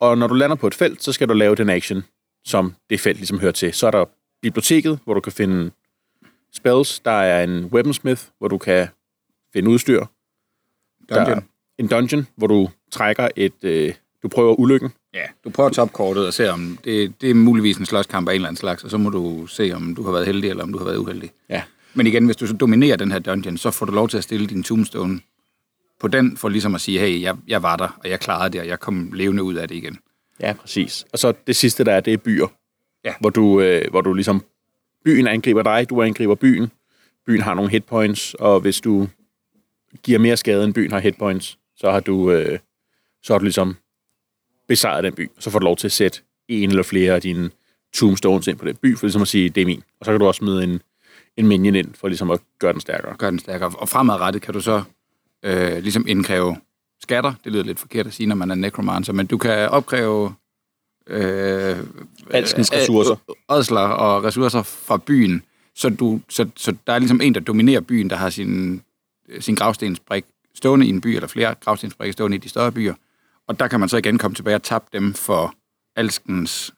og 0.00 0.18
når 0.18 0.26
du 0.26 0.34
lander 0.34 0.56
på 0.56 0.66
et 0.66 0.74
felt, 0.74 1.02
så 1.02 1.12
skal 1.12 1.28
du 1.28 1.32
lave 1.34 1.54
den 1.54 1.70
action, 1.70 2.04
som 2.44 2.74
det 2.90 3.00
felt 3.00 3.18
ligesom 3.18 3.40
hører 3.40 3.52
til. 3.52 3.72
Så 3.72 3.86
er 3.86 3.90
der 3.90 4.04
biblioteket, 4.42 4.98
hvor 5.04 5.14
du 5.14 5.20
kan 5.20 5.32
finde 5.32 5.70
spells. 6.52 7.00
Der 7.00 7.10
er 7.10 7.44
en 7.44 7.64
weaponsmith, 7.64 8.22
hvor 8.38 8.48
du 8.48 8.58
kan 8.58 8.88
finde 9.52 9.70
udstyr. 9.70 10.04
Der 11.08 11.14
er 11.20 11.24
Dungeon. 11.24 11.44
en 11.78 11.88
dungeon, 11.88 12.26
hvor 12.36 12.46
du 12.46 12.68
trækker 12.92 13.28
et 13.36 13.64
øh, 13.64 13.94
du 14.22 14.28
prøver 14.28 14.54
ulykken. 14.60 14.90
Ja, 15.14 15.24
du 15.44 15.50
prøver 15.50 15.70
topkortet 15.70 16.26
og 16.26 16.34
ser, 16.34 16.52
om 16.52 16.78
det, 16.84 17.20
det 17.20 17.30
er 17.30 17.34
muligvis 17.34 17.76
en 17.76 17.86
slåskamp 17.86 18.28
af 18.28 18.32
en 18.32 18.34
eller 18.34 18.48
anden 18.48 18.60
slags, 18.60 18.84
og 18.84 18.90
så 18.90 18.98
må 18.98 19.10
du 19.10 19.46
se, 19.46 19.72
om 19.74 19.94
du 19.94 20.02
har 20.02 20.12
været 20.12 20.26
heldig, 20.26 20.50
eller 20.50 20.62
om 20.62 20.72
du 20.72 20.78
har 20.78 20.84
været 20.84 20.96
uheldig. 20.96 21.30
Ja. 21.48 21.62
Men 21.94 22.06
igen, 22.06 22.24
hvis 22.24 22.36
du 22.36 22.46
så 22.46 22.54
dominerer 22.54 22.96
den 22.96 23.12
her 23.12 23.18
dungeon, 23.18 23.56
så 23.56 23.70
får 23.70 23.86
du 23.86 23.92
lov 23.92 24.08
til 24.08 24.16
at 24.18 24.24
stille 24.24 24.46
din 24.46 24.62
tombstone 24.62 25.20
på 26.00 26.08
den, 26.08 26.36
for 26.36 26.48
ligesom 26.48 26.74
at 26.74 26.80
sige, 26.80 26.98
hey, 26.98 27.22
jeg, 27.22 27.36
jeg 27.48 27.62
var 27.62 27.76
der, 27.76 27.98
og 28.04 28.10
jeg 28.10 28.20
klarede 28.20 28.52
det, 28.52 28.60
og 28.60 28.66
jeg 28.66 28.80
kom 28.80 29.12
levende 29.12 29.42
ud 29.42 29.54
af 29.54 29.68
det 29.68 29.74
igen. 29.74 29.98
Ja, 30.40 30.52
præcis. 30.52 31.06
Og 31.12 31.18
så 31.18 31.32
det 31.46 31.56
sidste, 31.56 31.84
der 31.84 31.92
er, 31.92 32.00
det 32.00 32.12
er 32.12 32.16
byer. 32.16 32.46
Ja. 33.04 33.14
Hvor 33.20 33.30
du, 33.30 33.60
øh, 33.60 33.90
hvor 33.90 34.00
du 34.00 34.12
ligesom... 34.12 34.44
Byen 35.04 35.26
angriber 35.26 35.62
dig, 35.62 35.90
du 35.90 36.02
angriber 36.02 36.34
byen. 36.34 36.70
Byen 37.26 37.40
har 37.40 37.54
nogle 37.54 37.70
hitpoints, 37.70 38.34
og 38.34 38.60
hvis 38.60 38.80
du 38.80 39.08
giver 40.02 40.18
mere 40.18 40.36
skade, 40.36 40.64
end 40.64 40.74
byen 40.74 40.92
har 40.92 40.98
hitpoints, 40.98 41.58
så 41.76 41.90
har 41.90 42.00
du, 42.00 42.30
øh, 42.30 42.58
så 43.22 43.32
har 43.32 43.38
du 43.38 43.44
ligesom 43.44 43.76
besejret 44.68 45.04
den 45.04 45.14
by. 45.14 45.30
Så 45.38 45.50
får 45.50 45.58
du 45.58 45.64
lov 45.64 45.76
til 45.76 45.88
at 45.88 45.92
sætte 45.92 46.20
en 46.48 46.70
eller 46.70 46.82
flere 46.82 47.14
af 47.14 47.22
dine 47.22 47.50
tombstones 47.92 48.46
ind 48.46 48.58
på 48.58 48.64
den 48.64 48.76
by, 48.76 48.96
for 48.96 49.06
ligesom 49.06 49.22
at 49.22 49.28
sige, 49.28 49.48
det 49.48 49.60
er 49.60 49.66
min. 49.66 49.82
Og 50.00 50.06
så 50.06 50.12
kan 50.12 50.20
du 50.20 50.26
også 50.26 50.38
smide 50.38 50.64
en, 50.64 50.82
en 51.36 51.46
minion 51.46 51.74
ind, 51.74 51.94
for 51.94 52.08
ligesom 52.08 52.30
at 52.30 52.40
gøre 52.58 52.72
den 52.72 52.80
stærkere. 52.80 53.16
Gør 53.16 53.30
den 53.30 53.38
stærkere. 53.38 53.70
Og 53.78 53.88
fremadrettet 53.88 54.42
kan 54.42 54.54
du 54.54 54.60
så 54.60 54.82
øh, 55.42 55.82
ligesom 55.82 56.04
indkræve 56.08 56.56
skatter. 57.02 57.32
Det 57.44 57.52
lyder 57.52 57.64
lidt 57.64 57.78
forkert 57.78 58.06
at 58.06 58.12
sige, 58.12 58.26
når 58.26 58.36
man 58.36 58.50
er 58.50 58.54
necromancer, 58.54 59.12
men 59.12 59.26
du 59.26 59.38
kan 59.38 59.68
opkræve 59.68 60.34
øh, 61.06 61.76
Alskens 62.30 62.72
ressourcer. 62.72 63.16
Ådsler 63.48 63.80
og 63.80 64.24
ressourcer 64.24 64.62
fra 64.62 64.96
byen, 65.06 65.42
så, 65.74 65.88
du, 65.88 66.20
så, 66.28 66.48
så 66.56 66.76
der 66.86 66.92
er 66.92 66.98
ligesom 66.98 67.20
en, 67.20 67.34
der 67.34 67.40
dominerer 67.40 67.80
byen, 67.80 68.10
der 68.10 68.16
har 68.16 68.30
sin, 68.30 68.82
sin 69.40 69.54
gravstensbrik 69.54 70.24
stående 70.54 70.86
i 70.86 70.88
en 70.88 71.00
by, 71.00 71.06
eller 71.06 71.28
flere 71.28 71.54
gravstensbrikker 71.60 72.12
stående 72.12 72.34
i 72.34 72.38
de 72.38 72.48
større 72.48 72.72
byer. 72.72 72.94
Og 73.50 73.60
der 73.60 73.68
kan 73.68 73.80
man 73.80 73.88
så 73.88 73.96
igen 73.96 74.18
komme 74.18 74.34
tilbage 74.34 74.56
og 74.56 74.62
tabe 74.62 74.84
dem 74.92 75.14
for 75.14 75.54
alskens 75.96 76.74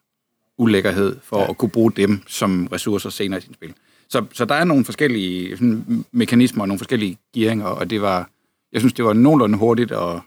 ulækkerhed, 0.57 1.17
for 1.23 1.39
ja. 1.39 1.49
at 1.49 1.57
kunne 1.57 1.69
bruge 1.69 1.91
dem 1.91 2.21
som 2.27 2.67
ressourcer 2.67 3.09
senere 3.09 3.39
i 3.39 3.41
sin 3.41 3.53
spil. 3.53 3.73
Så, 4.09 4.25
så 4.33 4.45
der 4.45 4.55
er 4.55 4.63
nogle 4.63 4.85
forskellige 4.85 5.57
sådan, 5.57 6.05
mekanismer 6.11 6.63
og 6.63 6.67
nogle 6.67 6.79
forskellige 6.79 7.17
gearinger, 7.35 7.65
og 7.65 7.89
det 7.89 8.01
var, 8.01 8.29
jeg 8.71 8.81
synes, 8.81 8.93
det 8.93 9.05
var 9.05 9.13
nogenlunde 9.13 9.57
hurtigt 9.57 9.91
at, 9.91 10.21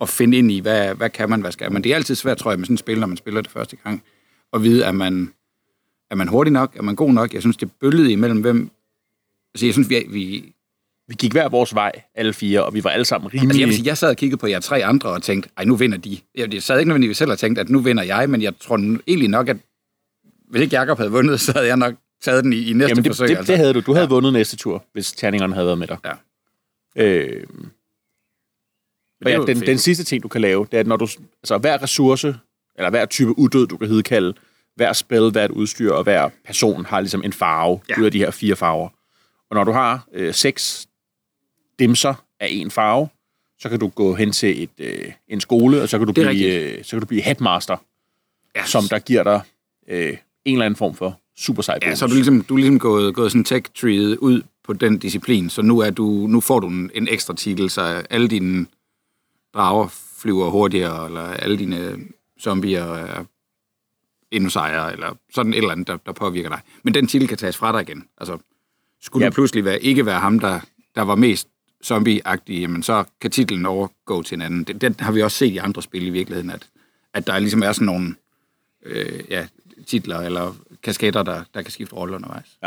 at 0.00 0.08
finde 0.08 0.38
ind 0.38 0.52
i, 0.52 0.60
hvad, 0.60 0.94
hvad 0.94 1.10
kan 1.10 1.30
man, 1.30 1.40
hvad 1.40 1.52
skal 1.52 1.72
man. 1.72 1.84
Det 1.84 1.92
er 1.92 1.96
altid 1.96 2.14
svært, 2.14 2.36
tror 2.36 2.50
jeg, 2.50 2.58
med 2.58 2.66
sådan 2.66 2.74
et 2.74 2.80
spil, 2.80 3.00
når 3.00 3.06
man 3.06 3.16
spiller 3.16 3.40
det 3.40 3.50
første 3.50 3.76
gang, 3.76 4.02
at 4.52 4.62
vide, 4.62 4.86
at 4.86 4.94
man, 4.94 5.32
er 6.10 6.14
man 6.14 6.28
hurtig 6.28 6.52
nok, 6.52 6.76
er 6.76 6.82
man 6.82 6.96
god 6.96 7.12
nok. 7.12 7.34
Jeg 7.34 7.40
synes, 7.40 7.56
det 7.56 7.72
bølgede 7.80 8.12
imellem, 8.12 8.40
hvem... 8.40 8.70
Altså, 9.54 9.66
jeg 9.66 9.72
synes, 9.72 9.88
vi, 9.88 10.06
vi, 10.08 10.52
Vi 11.08 11.14
gik 11.18 11.32
hver 11.32 11.48
vores 11.48 11.74
vej, 11.74 11.92
alle 12.14 12.32
fire, 12.32 12.64
og 12.64 12.74
vi 12.74 12.84
var 12.84 12.90
alle 12.90 13.04
sammen 13.04 13.34
rimelig... 13.34 13.50
Altså, 13.50 13.60
jeg, 13.60 13.74
sige, 13.74 13.86
jeg 13.86 13.98
sad 13.98 14.10
og 14.10 14.16
kiggede 14.16 14.40
på 14.40 14.46
jer 14.46 14.60
tre 14.60 14.84
andre 14.84 15.08
og 15.08 15.22
tænkte, 15.22 15.50
ej, 15.56 15.64
nu 15.64 15.76
vinder 15.76 15.98
de. 15.98 16.18
Jeg, 16.34 16.62
sad 16.62 16.78
ikke 16.78 16.88
nødvendigvis 16.88 17.16
selv 17.16 17.30
og 17.30 17.38
tænkte, 17.38 17.60
at 17.60 17.68
nu 17.68 17.78
vinder 17.78 18.02
jeg, 18.02 18.30
men 18.30 18.42
jeg 18.42 18.52
tror 18.60 18.76
egentlig 19.06 19.28
nok, 19.28 19.48
at 19.48 19.56
hvis 20.50 20.62
ikke 20.62 20.76
Jacob 20.76 20.98
havde 20.98 21.10
vundet, 21.10 21.40
så 21.46 21.52
havde 21.52 21.66
jeg 21.66 21.76
nok 21.76 21.94
taget 22.22 22.44
den 22.44 22.52
i, 22.52 22.70
i 22.70 22.72
næste 22.72 22.88
Jamen, 22.88 23.04
det, 23.04 23.10
forsøg. 23.10 23.28
det, 23.28 23.36
altså. 23.36 23.52
det 23.52 23.58
havde 23.58 23.74
du. 23.74 23.80
Du 23.80 23.92
havde 23.92 24.04
ja. 24.04 24.08
vundet 24.08 24.32
næste 24.32 24.56
tur, 24.56 24.84
hvis 24.92 25.12
terningerne 25.12 25.54
havde 25.54 25.66
været 25.66 25.78
med 25.78 25.86
dig. 25.86 25.98
Ja. 26.04 26.12
Øh, 27.04 27.46
og 29.24 29.30
ja, 29.30 29.38
den, 29.38 29.60
den 29.60 29.78
sidste 29.78 30.04
ting, 30.04 30.22
du 30.22 30.28
kan 30.28 30.40
lave, 30.40 30.66
det 30.70 30.74
er, 30.74 30.80
at 30.80 30.86
når 30.86 30.96
du, 30.96 31.08
altså 31.42 31.58
hver 31.58 31.82
ressource, 31.82 32.36
eller 32.76 32.90
hver 32.90 33.06
type 33.06 33.38
udød, 33.38 33.66
du 33.66 33.76
kan 33.76 33.88
hedkalde, 33.88 34.34
hver 34.74 34.92
spil, 34.92 35.30
hvert 35.30 35.50
udstyr 35.50 35.92
og 35.92 36.02
hver 36.02 36.28
person 36.44 36.84
har 36.84 37.00
ligesom 37.00 37.22
en 37.22 37.32
farve. 37.32 37.80
Ja. 37.88 38.00
ud 38.00 38.04
af 38.04 38.12
de 38.12 38.18
her 38.18 38.30
fire 38.30 38.56
farver. 38.56 38.88
Og 39.50 39.56
når 39.56 39.64
du 39.64 39.72
har 39.72 40.08
øh, 40.12 40.34
seks 40.34 40.85
dimser 41.78 42.14
af 42.40 42.48
en 42.50 42.70
farve, 42.70 43.08
så 43.58 43.68
kan 43.68 43.78
du 43.80 43.88
gå 43.88 44.14
hen 44.14 44.32
til 44.32 44.62
et, 44.62 44.70
øh, 44.78 45.12
en 45.28 45.40
skole, 45.40 45.82
og 45.82 45.88
så 45.88 45.98
kan 45.98 46.06
du, 46.06 46.12
blive, 46.12 46.54
øh, 46.54 46.84
så 46.84 46.90
kan 46.90 47.00
du 47.00 47.06
blive 47.06 47.22
headmaster, 47.22 47.76
ja, 48.56 48.64
som 48.64 48.84
der 48.90 48.98
giver 48.98 49.22
dig 49.22 49.40
øh, 49.88 50.16
en 50.44 50.54
eller 50.54 50.64
anden 50.64 50.76
form 50.76 50.94
for 50.94 51.20
super 51.38 51.62
sej 51.62 51.78
Ja, 51.82 51.94
så 51.94 52.04
er 52.04 52.08
du 52.08 52.14
ligesom, 52.14 52.42
du 52.42 52.54
er 52.54 52.58
ligesom 52.58 52.78
gået, 52.78 53.14
gået 53.14 53.32
sådan 53.32 53.44
tech 53.44 53.70
treeet 53.74 54.16
ud 54.16 54.42
på 54.64 54.72
den 54.72 54.98
disciplin, 54.98 55.50
så 55.50 55.62
nu, 55.62 55.78
er 55.78 55.90
du, 55.90 56.04
nu 56.28 56.40
får 56.40 56.60
du 56.60 56.68
en, 56.68 56.90
en 56.94 57.08
ekstra 57.08 57.34
titel, 57.34 57.70
så 57.70 57.82
alle 58.10 58.28
dine 58.28 58.66
drager 59.54 59.88
flyver 60.18 60.50
hurtigere, 60.50 61.06
eller 61.06 61.22
alle 61.22 61.58
dine 61.58 61.96
zombier 62.40 62.84
er 62.84 63.24
endnu 64.30 64.50
sejere, 64.50 64.92
eller 64.92 65.14
sådan 65.34 65.52
et 65.52 65.58
eller 65.58 65.70
andet, 65.70 65.86
der, 65.86 65.96
der 65.96 66.12
påvirker 66.12 66.48
dig. 66.48 66.60
Men 66.82 66.94
den 66.94 67.06
titel 67.06 67.28
kan 67.28 67.38
tages 67.38 67.56
fra 67.56 67.72
dig 67.72 67.82
igen. 67.82 68.04
Altså, 68.18 68.38
skulle 69.00 69.24
ja. 69.24 69.30
du 69.30 69.34
pludselig 69.34 69.64
være, 69.64 69.82
ikke 69.82 70.06
være 70.06 70.20
ham, 70.20 70.38
der, 70.38 70.60
der 70.94 71.02
var 71.02 71.14
mest 71.14 71.48
zombie-agtig, 71.92 72.52
jamen 72.60 72.82
så 72.82 73.04
kan 73.20 73.30
titlen 73.30 73.66
overgå 73.66 74.22
til 74.22 74.34
en 74.34 74.42
anden. 74.42 74.64
Det, 74.64 74.80
den 74.80 74.96
har 74.98 75.12
vi 75.12 75.22
også 75.22 75.38
set 75.38 75.52
i 75.52 75.56
andre 75.56 75.82
spil 75.82 76.06
i 76.06 76.10
virkeligheden, 76.10 76.50
at, 76.50 76.66
at 77.14 77.26
der 77.26 77.38
ligesom 77.38 77.62
er 77.62 77.72
sådan 77.72 77.86
nogle 77.86 78.14
øh, 78.84 79.24
ja, 79.30 79.46
titler 79.86 80.18
eller 80.20 80.54
kasketter, 80.82 81.22
der, 81.22 81.44
der 81.54 81.62
kan 81.62 81.72
skifte 81.72 81.94
rolle 81.94 82.14
undervejs. 82.14 82.58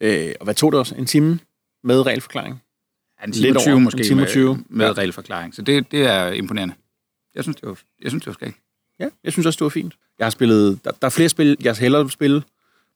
Øh, 0.00 0.32
og 0.40 0.44
hvad 0.44 0.54
tog 0.54 0.72
det 0.72 0.78
også? 0.80 0.94
En 0.94 1.06
time 1.06 1.38
med 1.84 2.06
regelforklaring? 2.06 2.62
Ja, 3.20 3.24
en 3.26 3.30
Lidt 3.30 3.42
time 3.42 3.56
og 3.56 3.62
20 3.62 3.72
over. 3.72 3.80
måske 3.80 3.98
En 3.98 4.04
time 4.06 4.22
og 4.22 4.28
20. 4.28 4.54
med, 4.54 4.64
med 4.68 4.86
Ja. 4.86 4.90
ja. 4.90 4.92
regelforklaring. 4.92 5.54
Så 5.54 5.62
det, 5.62 5.90
det 5.92 6.06
er 6.06 6.26
imponerende. 6.32 6.74
Jeg 7.34 7.42
synes, 7.44 7.56
det 7.56 7.68
var, 7.68 7.78
jeg 8.02 8.10
synes, 8.10 8.22
det 8.24 8.26
var 8.26 8.32
skægt. 8.32 8.56
Ja, 9.00 9.08
jeg 9.24 9.32
synes 9.32 9.46
også, 9.46 9.56
det 9.56 9.64
var 9.64 9.68
fint. 9.68 9.94
Jeg 10.18 10.24
har 10.24 10.30
spillet... 10.30 10.84
Der, 10.84 10.90
der 10.90 11.06
er 11.06 11.10
flere 11.10 11.28
spil, 11.28 11.56
jeg 11.60 11.76
hellere 11.76 12.02
vil 12.02 12.10
spille, 12.10 12.42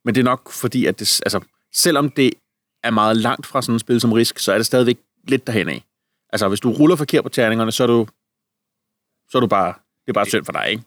men 0.05 0.15
det 0.15 0.21
er 0.21 0.25
nok 0.25 0.51
fordi, 0.53 0.87
at 0.87 0.99
det, 1.01 1.21
altså, 1.27 1.41
selvom 1.75 2.11
det 2.11 2.31
er 2.83 2.91
meget 2.91 3.17
langt 3.17 3.47
fra 3.47 3.63
sådan 3.63 3.75
et 3.75 3.81
spil 3.81 4.01
som 4.01 4.13
Risk, 4.13 4.39
så 4.39 4.53
er 4.53 4.57
det 4.57 4.67
stadigvæk 4.67 4.99
lidt 5.29 5.47
derhen 5.47 5.69
af. 5.69 5.85
Altså, 6.33 6.49
hvis 6.49 6.61
du 6.61 6.73
ruller 6.73 6.97
forkert 6.97 7.23
på 7.23 7.29
terningerne, 7.29 7.73
så 7.73 7.83
er 7.83 7.87
du, 7.87 8.07
så 9.31 9.39
er 9.39 9.41
du 9.41 9.47
bare... 9.47 9.75
Det 10.07 10.09
er 10.09 10.13
bare 10.13 10.27
synd 10.27 10.45
for 10.45 10.53
dig, 10.53 10.71
ikke? 10.71 10.83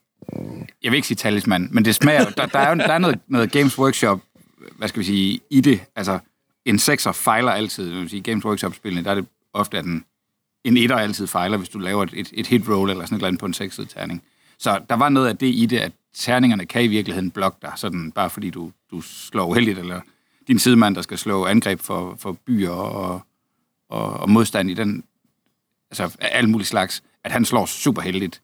Jeg 0.84 0.92
vil 0.92 0.96
ikke 0.96 1.08
sige 1.08 1.16
talisman, 1.16 1.70
men 1.72 1.86
det 1.86 1.96
smager... 1.96 2.30
der, 2.30 2.46
der 2.46 2.60
er 2.60 2.70
jo 2.70 2.76
der 2.76 2.94
er 2.94 2.98
noget, 2.98 3.20
noget 3.28 3.52
Games 3.52 3.80
Workshop, 3.80 4.20
hvad 4.78 4.88
skal 4.88 5.00
vi 5.00 5.06
sige, 5.06 5.40
i 5.50 5.62
det. 5.62 5.82
Altså, 5.96 6.20
en 6.66 6.80
sekser 6.80 7.12
fejler 7.12 7.52
altid. 7.52 7.90
Hvis 7.90 8.02
vil 8.02 8.10
sige, 8.10 8.22
Games 8.22 8.46
Workshop-spillene, 8.46 9.04
der 9.04 9.12
er 9.12 9.16
det 9.16 9.26
ofte, 9.54 9.78
at 9.78 9.86
en, 9.86 10.06
en 10.64 10.78
etter 10.78 10.96
altid 10.96 11.28
fejler, 11.28 11.58
hvis 11.58 11.70
du 11.70 11.80
laver 11.80 12.04
et, 12.04 12.14
et, 12.14 12.30
et 12.34 12.48
hit 12.48 12.70
roll 12.70 12.90
eller 12.90 13.06
sådan 13.06 13.16
et 13.16 13.20
eller 13.20 13.28
andet 13.28 13.40
på 13.40 13.46
en 13.46 13.54
sekset 13.54 13.90
terning. 13.90 14.24
Så 14.60 14.82
der 14.90 14.96
var 14.96 15.10
noget 15.10 15.28
af 15.28 15.38
det 15.38 15.48
i 15.48 15.66
det, 15.66 15.78
at 15.78 15.92
terningerne 16.16 16.66
kan 16.66 16.84
i 16.84 16.88
virkeligheden 16.88 17.32
blokke 17.32 17.58
dig, 17.62 17.74
sådan 17.76 18.12
bare 18.12 18.30
fordi 18.30 18.50
du, 18.50 18.72
du 18.92 19.02
slår 19.02 19.46
uheldigt, 19.46 19.80
eller 19.80 20.02
din 20.48 20.60
sidemand, 20.60 20.96
der 20.96 21.02
skal 21.02 21.18
slå 21.18 21.46
angreb 21.46 21.80
for, 21.80 22.16
for 22.20 22.32
byer 22.32 22.70
og, 22.70 23.22
og, 23.90 24.14
og 24.14 24.30
modstand 24.30 24.70
i 24.70 24.74
den, 24.74 25.04
altså 25.92 26.04
af 26.20 26.30
alle 26.38 26.50
mulige 26.50 26.68
slags, 26.68 27.04
at 27.24 27.32
han 27.32 27.46
slår 27.46 27.66
super 27.66 28.02
heldigt. 28.02 28.42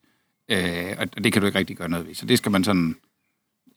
Øh, 0.50 0.96
og 1.00 1.24
det 1.24 1.34
kan 1.34 1.42
du 1.42 1.46
ikke 1.46 1.60
rigtig 1.60 1.78
gøre 1.78 1.90
noget 1.90 2.08
ved. 2.08 2.16
Så 2.16 2.26
det 2.26 2.38
skal 2.38 2.52
man 2.52 2.64
sådan, 2.64 2.96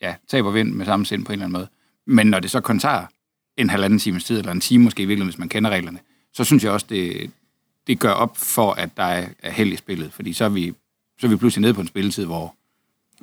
ja, 0.00 0.14
tabe 0.28 0.48
og 0.48 0.54
vind 0.54 0.72
med 0.72 0.86
samme 0.86 1.06
sind 1.06 1.24
på 1.24 1.32
en 1.32 1.32
eller 1.32 1.44
anden 1.44 1.58
måde. 1.58 1.68
Men 2.06 2.26
når 2.26 2.40
det 2.40 2.50
så 2.50 2.60
kun 2.60 2.78
tager 2.78 3.06
en 3.56 3.70
halvanden 3.70 3.98
times 3.98 4.24
tid, 4.24 4.38
eller 4.38 4.52
en 4.52 4.60
time 4.60 4.84
måske 4.84 5.02
i 5.02 5.06
virkeligheden, 5.06 5.30
hvis 5.30 5.38
man 5.38 5.48
kender 5.48 5.70
reglerne, 5.70 5.98
så 6.32 6.44
synes 6.44 6.64
jeg 6.64 6.72
også, 6.72 6.86
det, 6.88 7.30
det 7.86 7.98
gør 7.98 8.12
op 8.12 8.36
for, 8.36 8.72
at 8.72 8.96
der 8.96 9.02
er, 9.02 9.28
er 9.38 9.50
held 9.50 9.72
i 9.72 9.76
spillet. 9.76 10.12
Fordi 10.12 10.32
så 10.32 10.44
er, 10.44 10.48
vi, 10.48 10.74
så 11.20 11.26
er 11.26 11.30
vi 11.30 11.36
pludselig 11.36 11.62
nede 11.62 11.74
på 11.74 11.80
en 11.80 11.86
spilletid, 11.86 12.24
hvor 12.24 12.54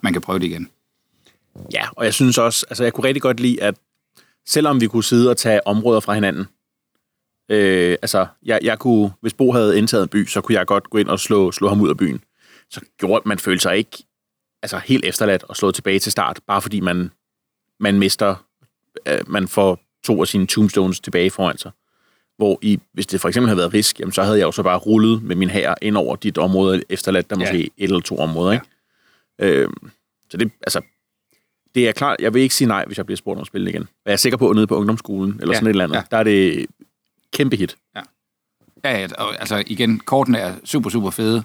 man 0.03 0.13
kan 0.13 0.21
prøve 0.21 0.39
det 0.39 0.45
igen. 0.45 0.69
Ja, 1.73 1.87
og 1.91 2.05
jeg 2.05 2.13
synes 2.13 2.37
også... 2.37 2.65
Altså, 2.69 2.83
jeg 2.83 2.93
kunne 2.93 3.07
rigtig 3.07 3.21
godt 3.21 3.39
lide, 3.39 3.63
at 3.63 3.75
selvom 4.47 4.81
vi 4.81 4.87
kunne 4.87 5.03
sidde 5.03 5.29
og 5.29 5.37
tage 5.37 5.67
områder 5.67 5.99
fra 5.99 6.13
hinanden, 6.13 6.45
øh, 7.49 7.97
altså, 8.01 8.27
jeg, 8.43 8.59
jeg 8.63 8.79
kunne... 8.79 9.11
Hvis 9.21 9.33
Bo 9.33 9.51
havde 9.51 9.77
indtaget 9.77 10.03
en 10.03 10.09
by, 10.09 10.25
så 10.25 10.41
kunne 10.41 10.55
jeg 10.55 10.65
godt 10.67 10.89
gå 10.89 10.97
ind 10.97 11.09
og 11.09 11.19
slå, 11.19 11.51
slå 11.51 11.69
ham 11.69 11.81
ud 11.81 11.89
af 11.89 11.97
byen. 11.97 12.23
Så 12.69 12.81
gjorde 12.97 13.21
man 13.25 13.39
følte 13.39 13.61
sig 13.61 13.77
ikke 13.77 14.03
altså, 14.61 14.77
helt 14.77 15.05
efterladt 15.05 15.43
og 15.43 15.55
slået 15.55 15.75
tilbage 15.75 15.99
til 15.99 16.11
start, 16.11 16.39
bare 16.47 16.61
fordi 16.61 16.79
man, 16.79 17.11
man 17.79 17.99
mister... 17.99 18.35
Øh, 19.07 19.19
man 19.27 19.47
får 19.47 19.79
to 20.03 20.21
af 20.21 20.27
sine 20.27 20.47
tombstones 20.47 20.99
tilbage 20.99 21.29
foran 21.29 21.57
sig. 21.57 21.71
Hvor 22.37 22.59
i, 22.61 22.79
hvis 22.93 23.07
det 23.07 23.21
for 23.21 23.27
eksempel 23.27 23.47
havde 23.47 23.57
været 23.57 23.73
risk, 23.73 23.99
jamen, 23.99 24.11
så 24.13 24.23
havde 24.23 24.37
jeg 24.37 24.45
jo 24.45 24.51
så 24.51 24.63
bare 24.63 24.77
rullet 24.77 25.23
med 25.23 25.35
min 25.35 25.49
her 25.49 25.75
ind 25.81 25.97
over 25.97 26.15
dit 26.15 26.37
område, 26.37 26.83
efterladt 26.89 27.29
der 27.29 27.35
måske 27.35 27.57
Ja. 27.57 27.63
et 27.63 27.71
eller 27.77 27.99
to 27.99 28.17
områder. 28.17 28.51
Ikke? 28.51 28.65
Øhm, 29.39 29.91
så 30.29 30.37
det, 30.37 30.51
altså, 30.61 30.81
det 31.75 31.87
er 31.87 31.91
klart, 31.91 32.15
jeg 32.19 32.33
vil 32.33 32.41
ikke 32.41 32.55
sige 32.55 32.67
nej, 32.67 32.85
hvis 32.85 32.97
jeg 32.97 33.05
bliver 33.05 33.17
spurgt 33.17 33.37
om 33.37 33.41
at 33.41 33.47
spille 33.47 33.69
igen. 33.69 33.87
Jeg 34.05 34.11
er 34.11 34.15
sikker 34.17 34.37
på, 34.37 34.49
at 34.49 34.55
nede 34.55 34.67
på 34.67 34.75
ungdomsskolen, 34.75 35.37
eller 35.39 35.53
Ja, 35.53 35.57
sådan 35.57 35.67
et 35.67 35.69
eller 35.69 35.83
andet, 35.83 35.95
ja. 35.95 36.03
der 36.11 36.17
er 36.17 36.23
det 36.23 36.65
kæmpe 37.33 37.55
hit. 37.55 37.75
Ja, 37.95 38.01
ja, 38.99 39.07
og, 39.17 39.39
altså 39.39 39.63
igen, 39.67 39.99
kortene 39.99 40.37
er 40.37 40.55
super, 40.63 40.89
super 40.89 41.09
fede. 41.09 41.43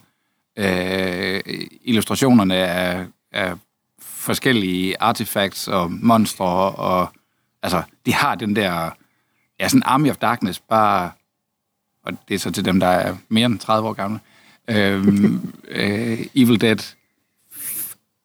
Øh, 0.59 1.41
illustrationerne 1.83 2.55
er, 2.55 3.07
er 3.33 3.57
forskellige 4.01 5.03
artifacts 5.03 5.69
og 5.69 5.93
monstre, 5.93 6.47
og 6.71 7.09
altså, 7.63 7.83
de 8.07 8.15
har 8.15 8.35
den 8.35 8.57
der, 8.57 8.91
ja, 9.61 9.69
sådan 9.69 9.83
Army 9.87 10.11
of 10.11 10.17
Darkness, 10.17 10.61
bare, 10.61 11.11
og 12.05 12.13
det 12.29 12.35
er 12.35 12.39
så 12.39 12.51
til 12.51 12.65
dem, 12.65 12.81
der 12.81 12.87
er 12.87 13.17
mere 13.29 13.47
end 13.47 13.59
30 13.59 13.89
år 13.89 13.93
gamle, 13.93 14.21
øhm, 14.69 15.53
øh, 15.69 16.27
Evil 16.35 16.61
Dead, 16.61 16.95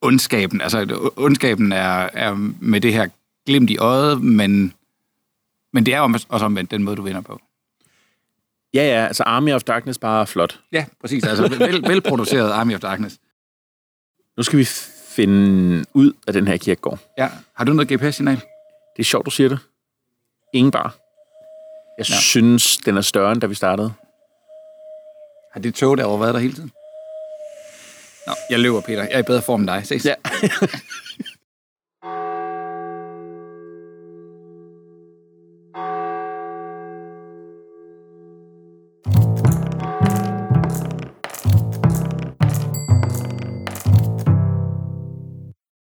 ondskaben. 0.01 0.61
Altså, 0.61 1.11
ondskaben 1.15 1.71
er, 1.71 2.09
er 2.13 2.33
med 2.59 2.81
det 2.81 2.93
her 2.93 3.07
glimt 3.45 3.69
i 3.69 3.77
øjet, 3.77 4.21
men, 4.21 4.73
men 5.73 5.85
det 5.85 5.93
er 5.93 6.25
også 6.29 6.45
omvendt 6.45 6.71
den 6.71 6.83
måde, 6.83 6.95
du 6.95 7.01
vinder 7.01 7.21
på. 7.21 7.41
Ja, 8.73 8.83
ja, 8.83 9.07
altså 9.07 9.23
Army 9.23 9.53
of 9.53 9.63
Darkness 9.63 9.99
bare 9.99 10.21
er 10.21 10.25
flot. 10.25 10.59
Ja, 10.71 10.85
præcis. 11.01 11.23
Altså 11.23 11.47
vel, 11.47 11.83
velproduceret 11.87 12.51
Army 12.51 12.75
of 12.75 12.79
Darkness. 12.79 13.17
Nu 14.37 14.43
skal 14.43 14.59
vi 14.59 14.65
finde 15.07 15.85
ud 15.93 16.13
af 16.27 16.33
den 16.33 16.47
her 16.47 16.57
kirkegård. 16.57 16.99
Ja. 17.17 17.29
Har 17.53 17.65
du 17.65 17.73
noget 17.73 17.91
GPS-signal? 17.91 18.35
Det 18.95 18.99
er 18.99 19.03
sjovt, 19.03 19.25
du 19.25 19.31
siger 19.31 19.49
det. 19.49 19.59
Ingen 20.53 20.71
bar. 20.71 20.95
Jeg 21.97 22.09
ja. 22.09 22.15
synes, 22.15 22.77
den 22.77 22.97
er 22.97 23.01
større, 23.01 23.31
end 23.31 23.41
da 23.41 23.47
vi 23.47 23.55
startede. 23.55 23.93
Har 25.53 25.59
det 25.59 25.75
tog 25.75 25.97
derovre 25.97 26.19
været 26.19 26.33
der 26.33 26.39
hele 26.39 26.53
tiden? 26.53 26.71
Nå, 28.27 28.33
jeg 28.49 28.59
løber, 28.59 28.81
Peter. 28.81 29.03
Jeg 29.03 29.13
er 29.13 29.19
i 29.19 29.27
bedre 29.27 29.41
form 29.41 29.61
end 29.61 29.69
dig. 29.69 29.87
Ses. 29.87 30.05
Ja. 30.05 30.15